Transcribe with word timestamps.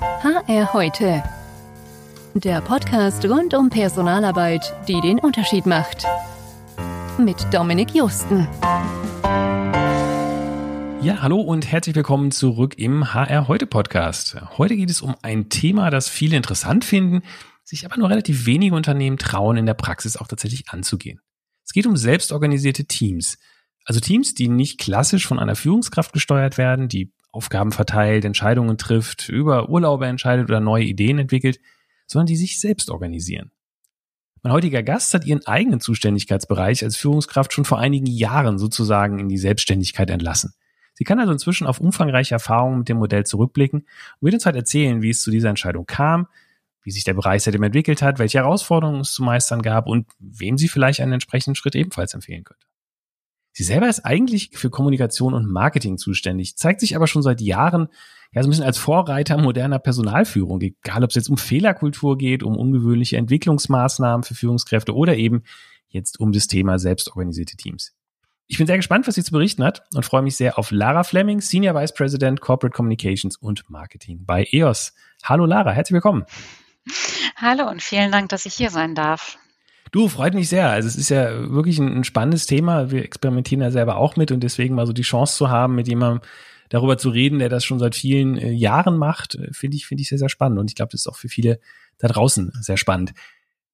HR 0.00 0.72
heute. 0.74 1.24
Der 2.34 2.60
Podcast 2.60 3.24
rund 3.24 3.52
um 3.54 3.68
Personalarbeit, 3.68 4.72
die 4.86 5.00
den 5.00 5.18
Unterschied 5.18 5.66
macht. 5.66 6.06
Mit 7.18 7.52
Dominik 7.52 7.94
Justen. 7.94 8.46
Ja, 11.02 11.20
hallo 11.20 11.40
und 11.40 11.66
herzlich 11.70 11.96
willkommen 11.96 12.30
zurück 12.30 12.78
im 12.78 13.12
HR 13.12 13.48
heute 13.48 13.66
Podcast. 13.66 14.36
Heute 14.56 14.76
geht 14.76 14.90
es 14.90 15.02
um 15.02 15.16
ein 15.22 15.48
Thema, 15.48 15.90
das 15.90 16.08
viele 16.08 16.36
interessant 16.36 16.84
finden, 16.84 17.22
sich 17.64 17.84
aber 17.84 17.96
nur 17.96 18.08
relativ 18.08 18.46
wenige 18.46 18.76
Unternehmen 18.76 19.18
trauen, 19.18 19.56
in 19.56 19.66
der 19.66 19.74
Praxis 19.74 20.16
auch 20.16 20.28
tatsächlich 20.28 20.68
anzugehen. 20.68 21.20
Es 21.64 21.72
geht 21.72 21.86
um 21.86 21.96
selbstorganisierte 21.96 22.84
Teams. 22.84 23.36
Also 23.84 23.98
Teams, 23.98 24.34
die 24.34 24.48
nicht 24.48 24.78
klassisch 24.78 25.26
von 25.26 25.40
einer 25.40 25.56
Führungskraft 25.56 26.12
gesteuert 26.12 26.56
werden, 26.56 26.88
die 26.88 27.12
Aufgaben 27.30 27.72
verteilt, 27.72 28.24
Entscheidungen 28.24 28.78
trifft, 28.78 29.28
über 29.28 29.68
Urlaube 29.68 30.06
entscheidet 30.06 30.48
oder 30.48 30.60
neue 30.60 30.84
Ideen 30.84 31.18
entwickelt, 31.18 31.60
sondern 32.06 32.26
die 32.26 32.36
sich 32.36 32.60
selbst 32.60 32.90
organisieren. 32.90 33.50
Mein 34.42 34.52
heutiger 34.52 34.82
Gast 34.82 35.12
hat 35.14 35.26
ihren 35.26 35.46
eigenen 35.46 35.80
Zuständigkeitsbereich 35.80 36.84
als 36.84 36.96
Führungskraft 36.96 37.52
schon 37.52 37.64
vor 37.64 37.78
einigen 37.78 38.06
Jahren 38.06 38.58
sozusagen 38.58 39.18
in 39.18 39.28
die 39.28 39.38
Selbstständigkeit 39.38 40.08
entlassen. 40.10 40.54
Sie 40.94 41.04
kann 41.04 41.20
also 41.20 41.32
inzwischen 41.32 41.66
auf 41.66 41.80
umfangreiche 41.80 42.34
Erfahrungen 42.34 42.78
mit 42.78 42.88
dem 42.88 42.98
Modell 42.98 43.24
zurückblicken 43.24 43.80
und 43.80 43.86
wird 44.20 44.34
uns 44.34 44.46
halt 44.46 44.56
erzählen, 44.56 45.02
wie 45.02 45.10
es 45.10 45.22
zu 45.22 45.30
dieser 45.30 45.48
Entscheidung 45.48 45.86
kam, 45.86 46.28
wie 46.82 46.90
sich 46.90 47.04
der 47.04 47.14
Bereich 47.14 47.42
seitdem 47.42 47.62
entwickelt 47.64 48.00
hat, 48.00 48.18
welche 48.18 48.38
Herausforderungen 48.38 49.00
es 49.00 49.12
zu 49.12 49.22
meistern 49.22 49.62
gab 49.62 49.86
und 49.86 50.06
wem 50.18 50.56
sie 50.56 50.68
vielleicht 50.68 51.00
einen 51.00 51.12
entsprechenden 51.12 51.54
Schritt 51.54 51.74
ebenfalls 51.74 52.14
empfehlen 52.14 52.44
könnte. 52.44 52.67
Sie 53.58 53.64
selber 53.64 53.88
ist 53.88 54.04
eigentlich 54.04 54.50
für 54.52 54.70
Kommunikation 54.70 55.34
und 55.34 55.50
Marketing 55.50 55.98
zuständig, 55.98 56.56
zeigt 56.56 56.78
sich 56.78 56.94
aber 56.94 57.08
schon 57.08 57.24
seit 57.24 57.40
Jahren 57.40 57.88
ja 58.30 58.40
so 58.40 58.46
ein 58.46 58.50
bisschen 58.50 58.64
als 58.64 58.78
Vorreiter 58.78 59.36
moderner 59.36 59.80
Personalführung, 59.80 60.60
egal 60.60 61.02
ob 61.02 61.10
es 61.10 61.16
jetzt 61.16 61.28
um 61.28 61.38
Fehlerkultur 61.38 62.16
geht, 62.16 62.44
um 62.44 62.56
ungewöhnliche 62.56 63.16
Entwicklungsmaßnahmen 63.16 64.22
für 64.22 64.36
Führungskräfte 64.36 64.94
oder 64.94 65.16
eben 65.16 65.42
jetzt 65.88 66.20
um 66.20 66.30
das 66.30 66.46
Thema 66.46 66.78
selbstorganisierte 66.78 67.56
Teams. 67.56 67.96
Ich 68.46 68.58
bin 68.58 68.68
sehr 68.68 68.76
gespannt, 68.76 69.08
was 69.08 69.16
sie 69.16 69.24
zu 69.24 69.32
berichten 69.32 69.64
hat 69.64 69.82
und 69.92 70.06
freue 70.06 70.22
mich 70.22 70.36
sehr 70.36 70.56
auf 70.56 70.70
Lara 70.70 71.02
Fleming, 71.02 71.40
Senior 71.40 71.74
Vice 71.74 71.94
President 71.94 72.40
Corporate 72.40 72.76
Communications 72.76 73.36
und 73.36 73.68
Marketing 73.68 74.24
bei 74.24 74.46
EOS. 74.52 74.94
Hallo 75.24 75.46
Lara, 75.46 75.72
herzlich 75.72 75.94
willkommen. 75.94 76.26
Hallo 77.34 77.68
und 77.68 77.82
vielen 77.82 78.12
Dank, 78.12 78.28
dass 78.28 78.46
ich 78.46 78.54
hier 78.54 78.70
sein 78.70 78.94
darf. 78.94 79.36
Du, 79.90 80.08
freut 80.08 80.34
mich 80.34 80.48
sehr. 80.48 80.70
Also 80.70 80.88
es 80.88 80.96
ist 80.96 81.08
ja 81.08 81.50
wirklich 81.50 81.78
ein, 81.78 81.98
ein, 81.98 82.04
spannendes 82.04 82.46
Thema. 82.46 82.90
Wir 82.90 83.04
experimentieren 83.04 83.62
ja 83.62 83.70
selber 83.70 83.96
auch 83.96 84.16
mit 84.16 84.30
und 84.32 84.40
deswegen 84.40 84.74
mal 84.74 84.86
so 84.86 84.92
die 84.92 85.02
Chance 85.02 85.36
zu 85.36 85.50
haben, 85.50 85.74
mit 85.74 85.88
jemandem 85.88 86.20
darüber 86.68 86.98
zu 86.98 87.08
reden, 87.10 87.38
der 87.38 87.48
das 87.48 87.64
schon 87.64 87.78
seit 87.78 87.94
vielen 87.94 88.36
äh, 88.36 88.50
Jahren 88.50 88.98
macht, 88.98 89.36
äh, 89.36 89.52
finde 89.52 89.76
ich, 89.76 89.86
finde 89.86 90.02
ich 90.02 90.08
sehr, 90.08 90.18
sehr 90.18 90.28
spannend. 90.28 90.58
Und 90.58 90.70
ich 90.70 90.74
glaube, 90.74 90.90
das 90.92 91.02
ist 91.02 91.06
auch 91.06 91.16
für 91.16 91.28
viele 91.28 91.60
da 91.98 92.08
draußen 92.08 92.52
sehr 92.60 92.76
spannend. 92.76 93.12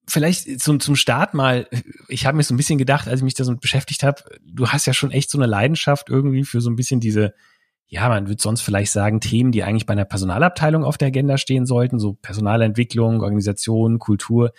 Vielleicht 0.07 0.61
zum, 0.61 0.81
zum 0.81 0.97
Start 0.97 1.35
mal, 1.35 1.67
ich 2.09 2.27
habe 2.27 2.37
mir 2.37 2.43
so 2.43 2.55
ein 2.55 2.59
bisschen 2.59 2.79
gedacht, 2.79 3.09
als 3.09 3.21
ich 3.21 3.25
mich 3.25 3.35
da 3.35 3.45
so 3.45 3.57
beschäftigt 3.57 4.03
habe, 4.03 4.23
du 4.45 4.69
hast 4.69 4.87
ja 4.87 4.93
schon 4.93 5.11
echt 5.11 5.31
so 5.31 5.39
eine 5.39 5.47
Leidenschaft 5.47 6.11
irgendwie 6.11 6.45
für 6.45 6.61
so 6.61 6.71
ein 6.71 6.77
bisschen 6.77 7.01
diese, 7.01 7.33
ja, 7.87 8.09
man 8.09 8.29
würde 8.29 8.41
sonst 8.41 8.61
vielleicht 8.61 8.93
sagen, 8.93 9.21
Themen, 9.21 9.51
die 9.51 9.65
eigentlich 9.65 9.87
bei 9.87 9.93
einer 9.93 10.05
Personalabteilung 10.05 10.85
auf 10.85 10.99
der 10.99 11.09
Agenda 11.09 11.39
stehen 11.39 11.65
sollten, 11.65 11.99
so 11.99 12.13
Personalentwicklung, 12.15 13.23
Organisation, 13.23 13.99
Kultur 13.99 14.53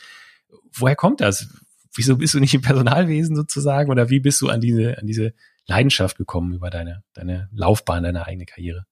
woher 0.76 0.96
kommt 0.96 1.22
das? 1.22 1.48
Wieso 1.96 2.18
bist 2.18 2.34
du 2.34 2.40
nicht 2.40 2.54
im 2.54 2.62
Personalwesen 2.62 3.36
sozusagen 3.36 3.90
oder 3.90 4.10
wie 4.10 4.20
bist 4.20 4.42
du 4.42 4.50
an 4.50 4.62
diese, 4.62 4.98
an 4.98 5.08
diese 5.08 5.34
Leidenschaft 5.68 6.18
gekommen 6.18 6.54
über 6.54 6.70
deine, 6.70 7.04
deine 7.14 7.50
Laufbahn, 7.54 8.04
deine 8.04 8.26
eigene 8.26 8.46
Karriere? 8.46 8.86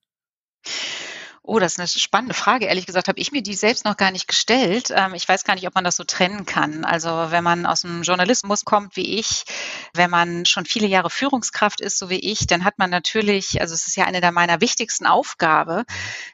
Oh, 1.46 1.58
das 1.58 1.72
ist 1.72 1.78
eine 1.78 1.88
spannende 1.88 2.32
Frage. 2.32 2.64
Ehrlich 2.64 2.86
gesagt 2.86 3.06
habe 3.06 3.20
ich 3.20 3.30
mir 3.30 3.42
die 3.42 3.52
selbst 3.52 3.84
noch 3.84 3.98
gar 3.98 4.10
nicht 4.10 4.26
gestellt. 4.26 4.90
Ähm, 4.90 5.12
ich 5.12 5.28
weiß 5.28 5.44
gar 5.44 5.54
nicht, 5.54 5.66
ob 5.66 5.74
man 5.74 5.84
das 5.84 5.96
so 5.96 6.04
trennen 6.04 6.46
kann. 6.46 6.86
Also 6.86 7.10
wenn 7.28 7.44
man 7.44 7.66
aus 7.66 7.82
dem 7.82 8.02
Journalismus 8.02 8.64
kommt 8.64 8.96
wie 8.96 9.18
ich, 9.18 9.44
wenn 9.92 10.08
man 10.08 10.46
schon 10.46 10.64
viele 10.64 10.86
Jahre 10.86 11.10
Führungskraft 11.10 11.82
ist, 11.82 11.98
so 11.98 12.08
wie 12.08 12.18
ich, 12.18 12.46
dann 12.46 12.64
hat 12.64 12.78
man 12.78 12.88
natürlich, 12.88 13.60
also 13.60 13.74
es 13.74 13.86
ist 13.86 13.94
ja 13.94 14.06
eine 14.06 14.22
der 14.22 14.32
meiner 14.32 14.62
wichtigsten 14.62 15.04
Aufgabe, 15.04 15.84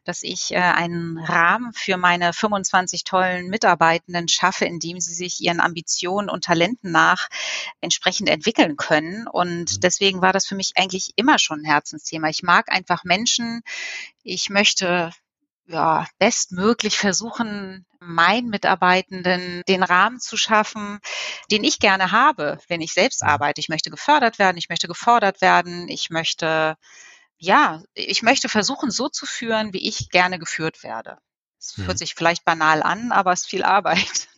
dass 0.04 0.22
ich 0.22 0.52
äh, 0.52 0.58
einen 0.58 1.18
Rahmen 1.18 1.72
für 1.72 1.96
meine 1.96 2.32
25 2.32 3.02
tollen 3.02 3.48
Mitarbeitenden 3.48 4.28
schaffe, 4.28 4.64
in 4.64 4.78
dem 4.78 5.00
sie 5.00 5.14
sich 5.14 5.40
ihren 5.40 5.58
Ambitionen 5.58 6.30
und 6.30 6.44
Talenten 6.44 6.92
nach 6.92 7.26
entsprechend 7.80 8.28
entwickeln 8.28 8.76
können. 8.76 9.26
Und 9.26 9.72
mhm. 9.72 9.80
deswegen 9.80 10.22
war 10.22 10.32
das 10.32 10.46
für 10.46 10.54
mich 10.54 10.74
eigentlich 10.76 11.14
immer 11.16 11.40
schon 11.40 11.62
ein 11.62 11.64
Herzensthema. 11.64 12.28
Ich 12.28 12.44
mag 12.44 12.70
einfach 12.70 13.02
Menschen, 13.02 13.62
ich 14.22 14.50
möchte 14.50 15.12
ja, 15.70 16.06
bestmöglich 16.18 16.98
versuchen, 16.98 17.86
meinen 18.00 18.48
Mitarbeitenden 18.48 19.62
den 19.68 19.82
Rahmen 19.82 20.18
zu 20.18 20.36
schaffen, 20.36 20.98
den 21.50 21.64
ich 21.64 21.78
gerne 21.78 22.12
habe, 22.12 22.58
wenn 22.68 22.80
ich 22.80 22.92
selbst 22.92 23.22
mhm. 23.22 23.28
arbeite. 23.28 23.60
Ich 23.60 23.68
möchte 23.68 23.90
gefördert 23.90 24.38
werden, 24.38 24.56
ich 24.56 24.68
möchte 24.68 24.88
gefordert 24.88 25.40
werden, 25.40 25.88
ich 25.88 26.10
möchte, 26.10 26.76
ja, 27.38 27.82
ich 27.94 28.22
möchte 28.22 28.48
versuchen, 28.48 28.90
so 28.90 29.08
zu 29.08 29.26
führen, 29.26 29.72
wie 29.72 29.86
ich 29.86 30.10
gerne 30.10 30.38
geführt 30.38 30.82
werde. 30.82 31.18
Es 31.58 31.76
mhm. 31.76 31.86
hört 31.86 31.98
sich 31.98 32.14
vielleicht 32.14 32.44
banal 32.44 32.82
an, 32.82 33.12
aber 33.12 33.32
es 33.32 33.42
ist 33.42 33.50
viel 33.50 33.62
Arbeit. 33.62 34.28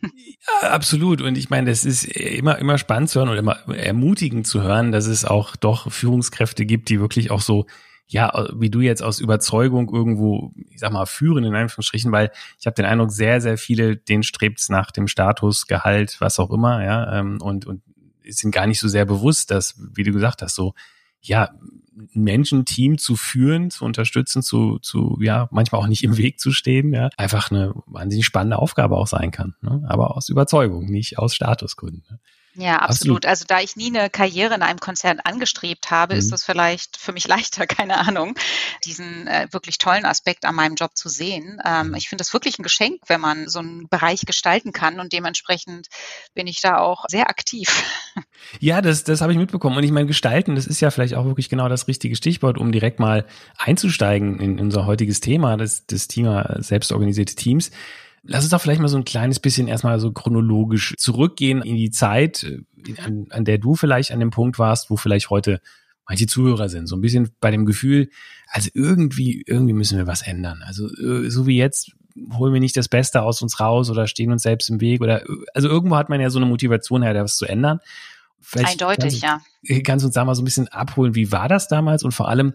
Ja, 0.61 0.71
absolut. 0.71 1.23
Und 1.23 1.39
ich 1.39 1.51
meine, 1.51 1.71
es 1.71 1.85
ist 1.85 2.05
immer, 2.05 2.59
immer 2.59 2.77
spannend 2.77 3.11
zu 3.11 3.21
hören 3.21 3.29
und 3.29 3.37
immer 3.37 3.61
ermutigend 3.69 4.45
zu 4.45 4.63
hören, 4.63 4.91
dass 4.91 5.07
es 5.07 5.25
auch 5.25 5.55
doch 5.55 5.93
Führungskräfte 5.93 6.67
gibt, 6.67 6.89
die 6.89 6.99
wirklich 6.99 7.31
auch 7.31 7.41
so 7.41 7.67
ja, 8.07 8.49
wie 8.55 8.71
du 8.71 8.81
jetzt 8.81 9.03
aus 9.03 9.21
Überzeugung 9.21 9.93
irgendwo, 9.93 10.53
ich 10.71 10.81
sag 10.81 10.93
mal, 10.93 11.07
führen 11.07 11.45
in 11.45 11.55
Anführungsstrichen, 11.55 12.13
weil 12.13 12.31
ich 12.59 12.67
habe 12.67 12.75
den 12.75 12.85
Eindruck, 12.85 13.11
sehr, 13.11 13.41
sehr 13.41 13.57
viele, 13.57 13.97
denen 13.97 14.23
strebt's 14.23 14.69
nach 14.69 14.91
dem 14.91 15.09
Status, 15.09 15.67
Gehalt, 15.67 16.21
was 16.21 16.39
auch 16.39 16.51
immer, 16.51 16.85
ja, 16.85 17.19
ähm, 17.19 17.39
und, 17.41 17.67
und 17.67 17.83
sind 18.25 18.53
gar 18.53 18.67
nicht 18.67 18.81
so 18.81 18.89
sehr 18.89 19.05
bewusst, 19.05 19.51
dass, 19.51 19.81
wie 19.95 20.05
du 20.05 20.13
gesagt 20.13 20.43
hast, 20.43 20.55
so, 20.55 20.75
ja, 21.23 21.51
ein 21.95 22.25
Menschenteam 22.25 22.99
zu 22.99 23.17
führen, 23.17 23.71
zu 23.71 23.85
unterstützen, 23.85 24.43
zu, 24.43 24.79
zu, 24.81 25.19
ja, 25.21 25.49
manchmal 25.51 25.81
auch 25.81 25.87
nicht 25.87 26.05
im 26.05 26.17
Weg 26.17 26.41
zu 26.41 26.53
stehen, 26.53 26.93
ja, 26.93 27.11
einfach 27.17 27.51
eine 27.51 27.73
wahnsinnig 27.87 28.27
spannende 28.27 28.59
Aufgabe 28.59 28.97
auch 28.97 29.07
sein 29.07 29.31
kann, 29.31 29.55
ne? 29.61 29.85
aber 29.89 30.17
aus 30.17 30.29
Überzeugung, 30.29 30.87
nicht 30.87 31.19
aus 31.19 31.35
Statusgründen. 31.35 32.03
Ne? 32.11 32.21
Ja, 32.55 32.77
absolut. 32.77 33.25
absolut. 33.25 33.27
Also 33.27 33.45
da 33.49 33.61
ich 33.61 33.77
nie 33.77 33.87
eine 33.87 34.11
Karriere 34.11 34.55
in 34.55 34.63
einem 34.63 34.79
Konzern 34.79 35.21
angestrebt 35.21 35.91
habe, 35.91 36.15
mhm. 36.15 36.19
ist 36.19 36.33
es 36.33 36.45
vielleicht 36.45 36.99
für 36.99 37.13
mich 37.13 37.27
leichter, 37.29 37.67
keine 37.67 37.99
Ahnung, 37.99 38.35
diesen 38.85 39.27
äh, 39.27 39.49
wirklich 39.53 39.79
tollen 39.79 40.05
Aspekt 40.05 40.45
an 40.45 40.55
meinem 40.55 40.75
Job 40.75 40.91
zu 40.95 41.09
sehen. 41.09 41.61
Ähm, 41.65 41.89
mhm. 41.89 41.95
ich 41.95 42.09
finde 42.09 42.23
es 42.23 42.33
wirklich 42.33 42.59
ein 42.59 42.63
Geschenk, 42.63 43.01
wenn 43.07 43.21
man 43.21 43.49
so 43.49 43.61
einen 43.61 43.89
Bereich 43.89 44.23
gestalten 44.27 44.73
kann 44.73 45.01
und 45.01 45.13
dementsprechend 45.13 45.89
bin 46.35 46.47
ich 46.47 46.61
da 46.61 46.79
auch 46.79 47.05
sehr 47.09 47.29
aktiv. 47.29 47.69
Ja, 48.61 48.83
das, 48.83 49.05
das 49.05 49.21
habe 49.21 49.33
ich 49.33 49.39
mitbekommen. 49.39 49.77
Und 49.77 49.85
ich 49.85 49.93
meine, 49.93 50.07
gestalten, 50.07 50.57
das 50.57 50.67
ist 50.67 50.81
ja 50.81 50.91
vielleicht 50.91 51.15
auch 51.15 51.25
wirklich 51.25 51.49
genau 51.49 51.69
das 51.69 51.89
richtige 51.89 52.17
Stichwort, 52.17 52.59
um 52.59 52.73
direkt 52.73 52.99
mal 52.99 53.25
einzusteigen 53.57 54.41
in 54.41 54.61
unser 54.61 54.85
heutiges 54.85 55.21
Thema, 55.21 55.57
das, 55.57 55.87
das 55.87 56.09
Thema 56.09 56.57
selbstorganisierte 56.59 57.35
Teams. 57.35 57.71
Lass 58.25 58.45
uns 58.45 58.51
doch 58.51 58.61
vielleicht 58.61 58.81
mal 58.81 58.89
so 58.89 58.97
ein 58.97 59.05
kleines 59.05 59.41
bisschen 59.41 59.67
erstmal 59.67 59.99
so 59.99 60.13
chronologisch 60.13 60.95
zurückgehen 60.97 61.63
in 61.63 61.77
die 61.77 61.91
Zeit, 61.91 62.45
äh, 62.45 62.63
an, 63.05 63.27
an 63.31 63.45
der 63.45 63.59
du 63.59 63.75
vielleicht 63.75 64.13
an 64.13 64.21
dem 64.21 64.31
Punkt 64.31 64.59
warst, 64.59 64.91
wo 64.91 64.97
vielleicht 64.97 65.31
heute 65.31 65.61
manche 66.09 66.27
Zuhörer 66.27 66.69
sind. 66.69 66.87
So 66.87 66.97
ein 66.97 67.01
bisschen 67.01 67.31
bei 67.41 67.51
dem 67.51 67.67
Gefühl, 67.67 68.11
also 68.47 68.71
irgendwie, 68.75 69.43
irgendwie 69.47 69.73
müssen 69.73 69.99
wir 69.99 70.07
was 70.07 70.23
ändern. 70.23 70.63
Also 70.65 70.87
äh, 70.89 71.31
so 71.31 71.47
wie 71.47 71.57
jetzt 71.57 71.93
holen 72.33 72.53
wir 72.53 72.61
nicht 72.61 72.77
das 72.77 72.89
Beste 72.89 73.23
aus 73.23 73.43
uns 73.43 73.59
raus 73.59 73.91
oder 73.91 74.07
stehen 74.07 74.33
uns 74.33 74.43
selbst 74.43 74.69
im 74.71 74.81
Weg 74.81 75.01
oder 75.01 75.25
also 75.55 75.69
irgendwo 75.69 75.97
hat 75.97 76.09
man 76.09 76.21
ja 76.21 76.31
so 76.31 76.39
eine 76.39 76.47
Motivation 76.47 77.03
her, 77.03 77.15
da 77.15 77.25
was 77.25 77.37
zu 77.37 77.47
ändern. 77.47 77.81
Vielleicht 78.41 78.83
Eindeutig, 78.83 79.23
kannst, 79.23 79.43
ja. 79.63 79.81
Kannst 79.83 80.03
du 80.03 80.09
uns 80.09 80.15
da 80.15 80.25
mal 80.25 80.35
so 80.35 80.43
ein 80.43 80.45
bisschen 80.45 80.69
abholen, 80.69 81.15
wie 81.15 81.33
war 81.33 81.49
das 81.49 81.69
damals 81.69 82.03
und 82.03 82.13
vor 82.13 82.29
allem, 82.29 82.55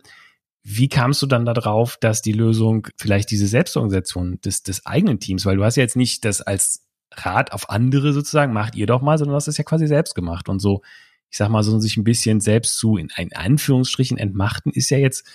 wie 0.70 0.90
kamst 0.90 1.22
du 1.22 1.28
dann 1.28 1.46
darauf, 1.46 1.96
dass 1.96 2.22
die 2.22 2.34
Lösung 2.34 2.90
vielleicht 2.98 3.32
diese 3.32 3.48
Selbstorganisation 3.48 4.42
des, 4.42 4.64
des 4.64 4.86
eigenen 4.86 5.22
Teams, 5.22 5.46
weil 5.46 5.56
du 5.56 5.64
hast 5.64 5.78
ja 5.78 5.84
jetzt 5.84 5.96
nicht 5.96 6.26
das 6.26 6.42
als 6.42 6.86
Rat 7.14 7.54
auf 7.54 7.70
andere 7.70 8.12
sozusagen, 8.12 8.52
macht 8.52 8.76
ihr 8.76 8.86
doch 8.86 9.02
mal, 9.02 9.18
sondern 9.18 9.32
du 9.32 9.36
hast 9.38 9.48
es 9.48 9.58
ja 9.58 9.64
quasi 9.64 9.88
selbst 9.88 10.14
gemacht 10.14 10.50
und 10.50 10.60
so, 10.60 10.82
ich 11.30 11.38
sag 11.38 11.48
mal, 11.48 11.64
so 11.64 11.80
sich 11.80 11.96
ein 11.96 12.04
bisschen 12.04 12.42
selbst 12.42 12.78
zu, 12.78 12.98
in, 12.98 13.08
in 13.16 13.34
Anführungsstrichen 13.34 14.18
entmachten, 14.18 14.74
ist 14.74 14.90
ja 14.90 14.98
jetzt 14.98 15.26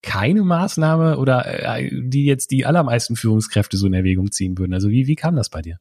keine 0.00 0.44
Maßnahme 0.44 1.18
oder 1.18 1.76
äh, 1.78 1.90
die 1.92 2.24
jetzt 2.24 2.50
die 2.50 2.64
allermeisten 2.64 3.16
Führungskräfte 3.16 3.76
so 3.76 3.86
in 3.86 3.92
Erwägung 3.92 4.32
ziehen 4.32 4.56
würden. 4.56 4.72
Also 4.72 4.88
wie, 4.88 5.06
wie 5.06 5.14
kam 5.14 5.36
das 5.36 5.50
bei 5.50 5.60
dir? 5.60 5.78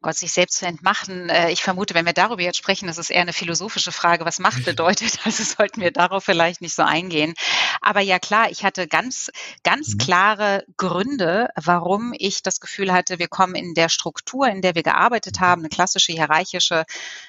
Gott, 0.00 0.14
sich 0.14 0.32
selbst 0.32 0.58
zu 0.58 0.66
entmachten. 0.66 1.28
Äh, 1.28 1.50
ich 1.50 1.62
vermute, 1.62 1.94
wenn 1.94 2.06
wir 2.06 2.12
darüber 2.12 2.42
jetzt 2.42 2.58
sprechen, 2.58 2.86
das 2.86 2.98
ist 2.98 3.10
eher 3.10 3.22
eine 3.22 3.32
philosophische 3.32 3.90
Frage, 3.90 4.24
was 4.24 4.38
Macht 4.38 4.64
bedeutet. 4.64 5.18
Also 5.28 5.42
sollten 5.42 5.80
wir 5.80 5.90
darauf 5.90 6.24
vielleicht 6.24 6.60
nicht 6.60 6.74
so 6.74 6.82
eingehen. 6.82 7.34
Aber 7.82 8.00
ja 8.00 8.18
klar, 8.18 8.50
ich 8.50 8.64
hatte 8.64 8.86
ganz, 8.86 9.30
ganz 9.62 9.94
mhm. 9.94 9.98
klare 9.98 10.64
Gründe, 10.76 11.50
warum 11.56 12.14
ich 12.16 12.42
das 12.42 12.60
Gefühl 12.60 12.92
hatte, 12.92 13.18
wir 13.18 13.28
kommen 13.28 13.54
in 13.54 13.74
der 13.74 13.88
Struktur, 13.88 14.46
in 14.46 14.62
der 14.62 14.74
wir 14.74 14.82
gearbeitet 14.82 15.40
haben, 15.40 15.62
eine 15.62 15.68
klassische 15.68 16.12
hierarchische 16.12 16.84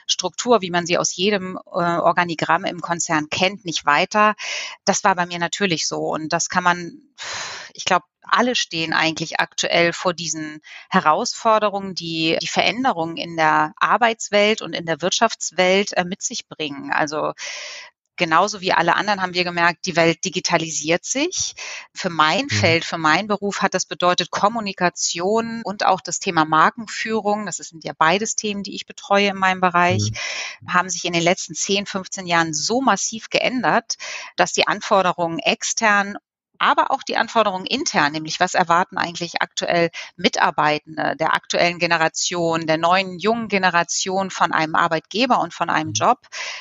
Struktur, 0.08 0.62
wie 0.62 0.70
man 0.70 0.86
sie 0.86 0.98
aus 0.98 1.16
jedem 1.16 1.58
äh, 1.58 1.80
Organigramm 1.80 2.66
im 2.66 2.82
Konzern 2.82 3.30
kennt, 3.30 3.66
nicht 3.66 3.86
weiter. 3.86 4.36
Das 4.86 5.04
war 5.04 5.16
bei 5.16 5.26
mir 5.26 5.40
natürlich 5.40 5.88
so. 5.88 6.14
Und 6.14 6.32
das 6.32 6.48
kann 6.48 6.64
man, 6.64 7.02
ich 7.74 7.86
glaube, 7.86 8.06
alle 8.32 8.56
stehen 8.56 8.94
eigentlich 8.94 9.40
aktuell 9.40 9.94
vor 9.94 10.14
diesen 10.14 10.62
Herausforderungen, 10.90 11.96
die 11.96 12.38
die 12.42 12.48
Veränderungen 12.48 13.18
in 13.18 13.36
der 13.36 13.74
Arbeitswelt 13.78 14.62
und 14.62 14.74
in 14.74 14.86
der 14.86 15.02
Wirtschaftswelt 15.02 15.94
äh, 15.94 16.04
mit 16.06 16.22
sich 16.22 16.48
bringen. 16.48 16.92
Also 16.92 17.34
genauso 18.20 18.62
wie 18.62 18.72
alle 18.72 18.96
anderen 18.96 19.22
haben 19.22 19.34
wir 19.34 19.44
gemerkt, 19.44 19.88
die 19.88 19.96
Welt 19.96 20.24
digitalisiert 20.24 21.06
sich. 21.06 21.56
Für 21.96 22.12
mein 22.12 22.44
mhm. 22.44 22.50
Feld, 22.50 22.86
für 22.86 23.00
meinen 23.00 23.28
Beruf 23.28 23.64
hat 23.64 23.74
das 23.74 23.88
bedeutet 23.88 24.30
Kommunikation 24.30 25.62
und 25.64 25.84
auch 25.84 26.02
das 26.02 26.20
Thema 26.20 26.46
Markenführung. 26.46 27.48
Das 27.48 27.58
sind 27.58 27.84
ja 27.84 27.94
beides 27.98 28.36
Themen, 28.36 28.62
die 28.62 28.76
ich 28.76 28.86
betreue 28.86 29.30
in 29.30 29.38
meinem 29.38 29.62
Bereich, 29.62 30.12
mhm. 30.62 30.74
haben 30.74 30.90
sich 30.90 31.06
in 31.06 31.14
den 31.14 31.24
letzten 31.24 31.56
10, 31.56 31.88
15 31.88 32.28
Jahren 32.28 32.54
so 32.54 32.82
massiv 32.82 33.30
geändert, 33.30 33.96
dass 34.36 34.54
die 34.54 34.68
Anforderungen 34.68 35.40
extern 35.40 36.18
aber 36.60 36.92
auch 36.92 37.04
die 37.04 37.18
Anforderungen 37.18 37.66
intern, 37.66 38.12
nämlich 38.12 38.40
was 38.40 38.54
erwarten 38.54 38.98
eigentlich 38.98 39.42
aktuell 39.42 39.90
Mitarbeitende 40.18 41.16
der 41.18 41.34
aktuellen 41.34 41.80
Generation, 41.80 42.68
der 42.68 42.78
neuen 42.78 43.18
jungen 43.18 43.48
Generation 43.48 44.30
von 44.30 44.52
einem 44.52 44.76
Arbeitgeber 44.76 45.40
und 45.40 45.54
von 45.54 45.70
einem 45.70 45.90
mhm. 45.90 45.94
Job. 45.94 46.20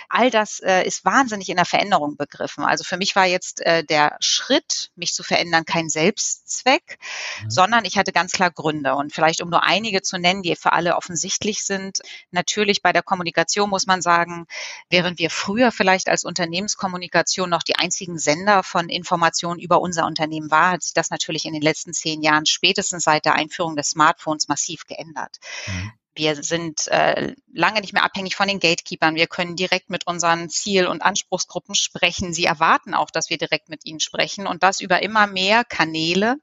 All 0.08 0.30
das 0.30 0.60
äh, 0.60 0.82
ist 0.84 1.04
wahnsinnig 1.04 1.48
in 1.48 1.56
der 1.56 1.64
Veränderung 1.64 2.16
begriffen. 2.16 2.64
Also 2.64 2.84
für 2.84 2.96
mich 2.96 3.16
war 3.16 3.26
jetzt 3.26 3.60
äh, 3.60 3.84
der 3.84 4.16
Schritt, 4.20 4.90
mich 4.96 5.12
zu 5.12 5.22
verändern, 5.22 5.64
kein 5.64 5.88
Selbstzweck, 5.88 6.98
mhm. 7.42 7.50
sondern 7.50 7.84
ich 7.84 7.98
hatte 7.98 8.12
ganz 8.12 8.32
klar 8.32 8.50
Gründe. 8.50 8.94
Und 8.94 9.12
vielleicht 9.12 9.42
um 9.42 9.50
nur 9.50 9.64
einige 9.64 10.02
zu 10.02 10.18
nennen, 10.18 10.42
die 10.42 10.56
für 10.56 10.72
alle 10.72 10.96
offensichtlich 10.96 11.64
sind. 11.64 12.00
Natürlich 12.30 12.82
bei 12.82 12.92
der 12.92 13.02
Kommunikation 13.02 13.70
muss 13.70 13.86
man 13.86 14.02
sagen, 14.02 14.46
während 14.90 15.18
wir 15.18 15.30
früher 15.30 15.72
vielleicht 15.72 16.08
als 16.08 16.24
Unternehmenskommunikation 16.24 17.50
noch 17.50 17.62
die 17.62 17.76
einzigen 17.76 18.18
Sender 18.18 18.62
von 18.62 18.88
Informationen 18.88 19.60
über 19.60 19.80
unser 19.88 20.06
Unternehmen 20.06 20.50
war, 20.50 20.72
hat 20.72 20.82
sich 20.82 20.92
das 20.92 21.10
natürlich 21.10 21.46
in 21.46 21.54
den 21.54 21.62
letzten 21.62 21.94
zehn 21.94 22.22
Jahren 22.22 22.44
spätestens 22.44 23.04
seit 23.04 23.24
der 23.24 23.34
Einführung 23.34 23.74
des 23.74 23.90
Smartphones 23.90 24.48
massiv 24.48 24.84
geändert. 24.84 25.38
Mhm. 25.66 25.92
Wir 26.14 26.42
sind 26.42 26.88
äh, 26.88 27.34
lange 27.52 27.80
nicht 27.80 27.94
mehr 27.94 28.04
abhängig 28.04 28.36
von 28.36 28.48
den 28.48 28.60
Gatekeepers. 28.60 29.14
Wir 29.14 29.28
können 29.28 29.56
direkt 29.56 29.88
mit 29.88 30.06
unseren 30.06 30.50
Ziel- 30.50 30.88
und 30.88 31.00
Anspruchsgruppen 31.00 31.74
sprechen. 31.74 32.34
Sie 32.34 32.44
erwarten 32.44 32.92
auch, 32.92 33.10
dass 33.10 33.30
wir 33.30 33.38
direkt 33.38 33.70
mit 33.70 33.86
ihnen 33.86 34.00
sprechen 34.00 34.46
und 34.46 34.62
das 34.62 34.80
über 34.80 35.00
immer 35.02 35.26
mehr 35.26 35.64
Kanäle, 35.64 36.36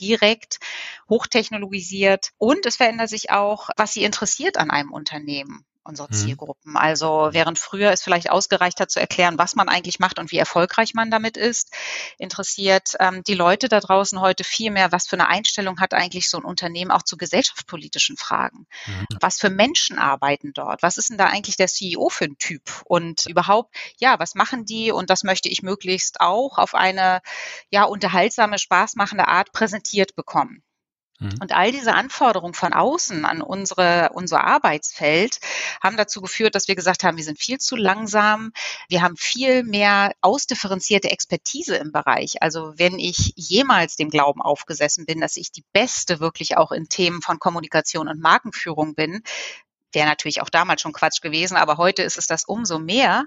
direkt, 0.00 0.58
hochtechnologisiert. 1.08 2.30
Und 2.38 2.64
es 2.66 2.76
verändert 2.76 3.08
sich 3.08 3.30
auch, 3.30 3.70
was 3.76 3.94
sie 3.94 4.04
interessiert 4.04 4.56
an 4.56 4.70
einem 4.70 4.92
Unternehmen 4.92 5.64
unsere 5.84 6.08
mhm. 6.08 6.14
Zielgruppen. 6.14 6.76
Also 6.76 7.28
während 7.32 7.58
früher 7.58 7.92
es 7.92 8.02
vielleicht 8.02 8.30
ausgereicht 8.30 8.80
hat 8.80 8.90
zu 8.90 9.00
erklären, 9.00 9.38
was 9.38 9.54
man 9.54 9.68
eigentlich 9.68 9.98
macht 9.98 10.18
und 10.18 10.32
wie 10.32 10.38
erfolgreich 10.38 10.94
man 10.94 11.10
damit 11.10 11.36
ist, 11.36 11.72
interessiert 12.18 12.94
ähm, 12.98 13.22
die 13.24 13.34
Leute 13.34 13.68
da 13.68 13.80
draußen 13.80 14.20
heute 14.20 14.44
viel 14.44 14.70
mehr, 14.70 14.92
was 14.92 15.06
für 15.06 15.16
eine 15.16 15.28
Einstellung 15.28 15.80
hat 15.80 15.94
eigentlich 15.94 16.28
so 16.30 16.38
ein 16.38 16.44
Unternehmen 16.44 16.90
auch 16.90 17.02
zu 17.02 17.16
gesellschaftspolitischen 17.16 18.16
Fragen. 18.16 18.66
Mhm. 18.86 19.06
Was 19.20 19.38
für 19.38 19.50
Menschen 19.50 19.98
arbeiten 19.98 20.52
dort? 20.54 20.82
Was 20.82 20.96
ist 20.96 21.10
denn 21.10 21.18
da 21.18 21.26
eigentlich 21.26 21.56
der 21.56 21.68
CEO 21.68 22.08
für 22.08 22.24
ein 22.24 22.38
Typ? 22.38 22.62
Und 22.86 23.26
überhaupt, 23.26 23.74
ja, 23.98 24.18
was 24.18 24.34
machen 24.34 24.64
die? 24.64 24.90
Und 24.90 25.10
das 25.10 25.22
möchte 25.22 25.48
ich 25.48 25.62
möglichst 25.62 26.20
auch 26.20 26.58
auf 26.58 26.74
eine 26.74 27.20
ja 27.70 27.84
unterhaltsame, 27.84 28.58
spaßmachende 28.58 29.28
Art 29.28 29.52
präsentiert 29.52 30.16
bekommen. 30.16 30.62
Mhm. 31.24 31.38
Und 31.40 31.52
all 31.52 31.72
diese 31.72 31.94
Anforderungen 31.94 32.54
von 32.54 32.72
außen 32.72 33.24
an 33.24 33.42
unsere, 33.42 34.10
unser 34.14 34.44
Arbeitsfeld 34.44 35.40
haben 35.82 35.96
dazu 35.96 36.20
geführt, 36.20 36.54
dass 36.54 36.68
wir 36.68 36.74
gesagt 36.74 37.04
haben, 37.04 37.16
wir 37.16 37.24
sind 37.24 37.38
viel 37.38 37.58
zu 37.58 37.76
langsam. 37.76 38.52
Wir 38.88 39.02
haben 39.02 39.16
viel 39.16 39.62
mehr 39.62 40.12
ausdifferenzierte 40.20 41.10
Expertise 41.10 41.76
im 41.76 41.92
Bereich. 41.92 42.42
Also 42.42 42.74
wenn 42.76 42.98
ich 42.98 43.32
jemals 43.36 43.96
dem 43.96 44.10
Glauben 44.10 44.42
aufgesessen 44.42 45.06
bin, 45.06 45.20
dass 45.20 45.36
ich 45.36 45.50
die 45.50 45.64
Beste 45.72 46.20
wirklich 46.20 46.56
auch 46.56 46.72
in 46.72 46.88
Themen 46.88 47.22
von 47.22 47.38
Kommunikation 47.38 48.08
und 48.08 48.20
Markenführung 48.20 48.94
bin, 48.94 49.22
wäre 49.94 50.08
natürlich 50.08 50.42
auch 50.42 50.50
damals 50.50 50.82
schon 50.82 50.92
Quatsch 50.92 51.20
gewesen, 51.20 51.56
aber 51.56 51.76
heute 51.76 52.02
ist 52.02 52.18
es 52.18 52.26
das 52.26 52.44
umso 52.44 52.78
mehr, 52.78 53.26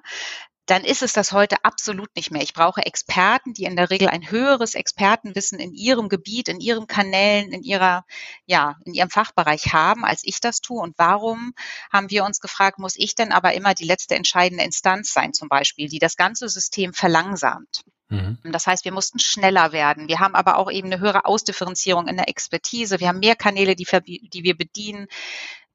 dann 0.68 0.84
ist 0.84 1.02
es 1.02 1.14
das 1.14 1.32
heute 1.32 1.64
absolut 1.64 2.16
nicht 2.16 2.30
mehr. 2.30 2.42
Ich 2.44 2.54
brauche 2.54 2.86
Experten, 2.86 3.54
die 3.54 3.64
in 3.64 3.76
der 3.76 3.90
Regel 3.90 4.10
ein 4.10 4.30
höheres 4.30 4.76
Expertenwissen 4.76 5.60
in 5.60 5.74
ihrem 5.74 6.10
Gebiet, 6.10 6.50
in 6.50 6.60
ihren 6.60 6.88
Kanälen, 6.88 7.52
in 7.52 7.64
ihrer, 7.64 8.06
ja, 8.46 8.76
in 8.86 8.94
ihrem 8.94 9.10
Fachbereich 9.10 9.74
haben, 9.74 10.04
als 10.04 10.22
ich 10.24 10.42
das 10.42 10.60
tue. 10.60 10.82
Und 10.82 10.98
warum 10.98 11.54
haben 11.92 12.10
wir 12.10 12.26
uns 12.26 12.42
gefragt, 12.42 12.80
muss 12.80 12.96
ich 12.98 13.16
denn 13.16 13.32
aber 13.32 13.54
immer 13.54 13.74
die 13.74 13.86
letzte 13.86 14.16
entscheidende 14.16 14.64
Instanz 14.64 15.14
sein, 15.14 15.34
zum 15.34 15.48
Beispiel, 15.48 15.88
die 15.88 16.00
das 16.00 16.18
ganze 16.18 16.50
System 16.50 16.94
verlangsamt? 16.94 17.84
Mhm. 18.10 18.38
Das 18.44 18.68
heißt, 18.68 18.86
wir 18.86 18.94
mussten 18.94 19.20
schneller 19.20 19.72
werden. 19.72 20.08
Wir 20.08 20.20
haben 20.20 20.36
aber 20.36 20.58
auch 20.58 20.72
eben 20.72 20.92
eine 20.92 21.00
höhere 21.00 21.26
Ausdifferenzierung 21.26 22.08
in 22.08 22.18
der 22.18 22.30
Expertise. 22.30 23.00
Wir 23.00 23.08
haben 23.08 23.20
mehr 23.20 23.36
Kanäle, 23.36 23.76
die, 23.76 23.86
die 23.86 24.44
wir 24.44 24.58
bedienen 24.58 25.08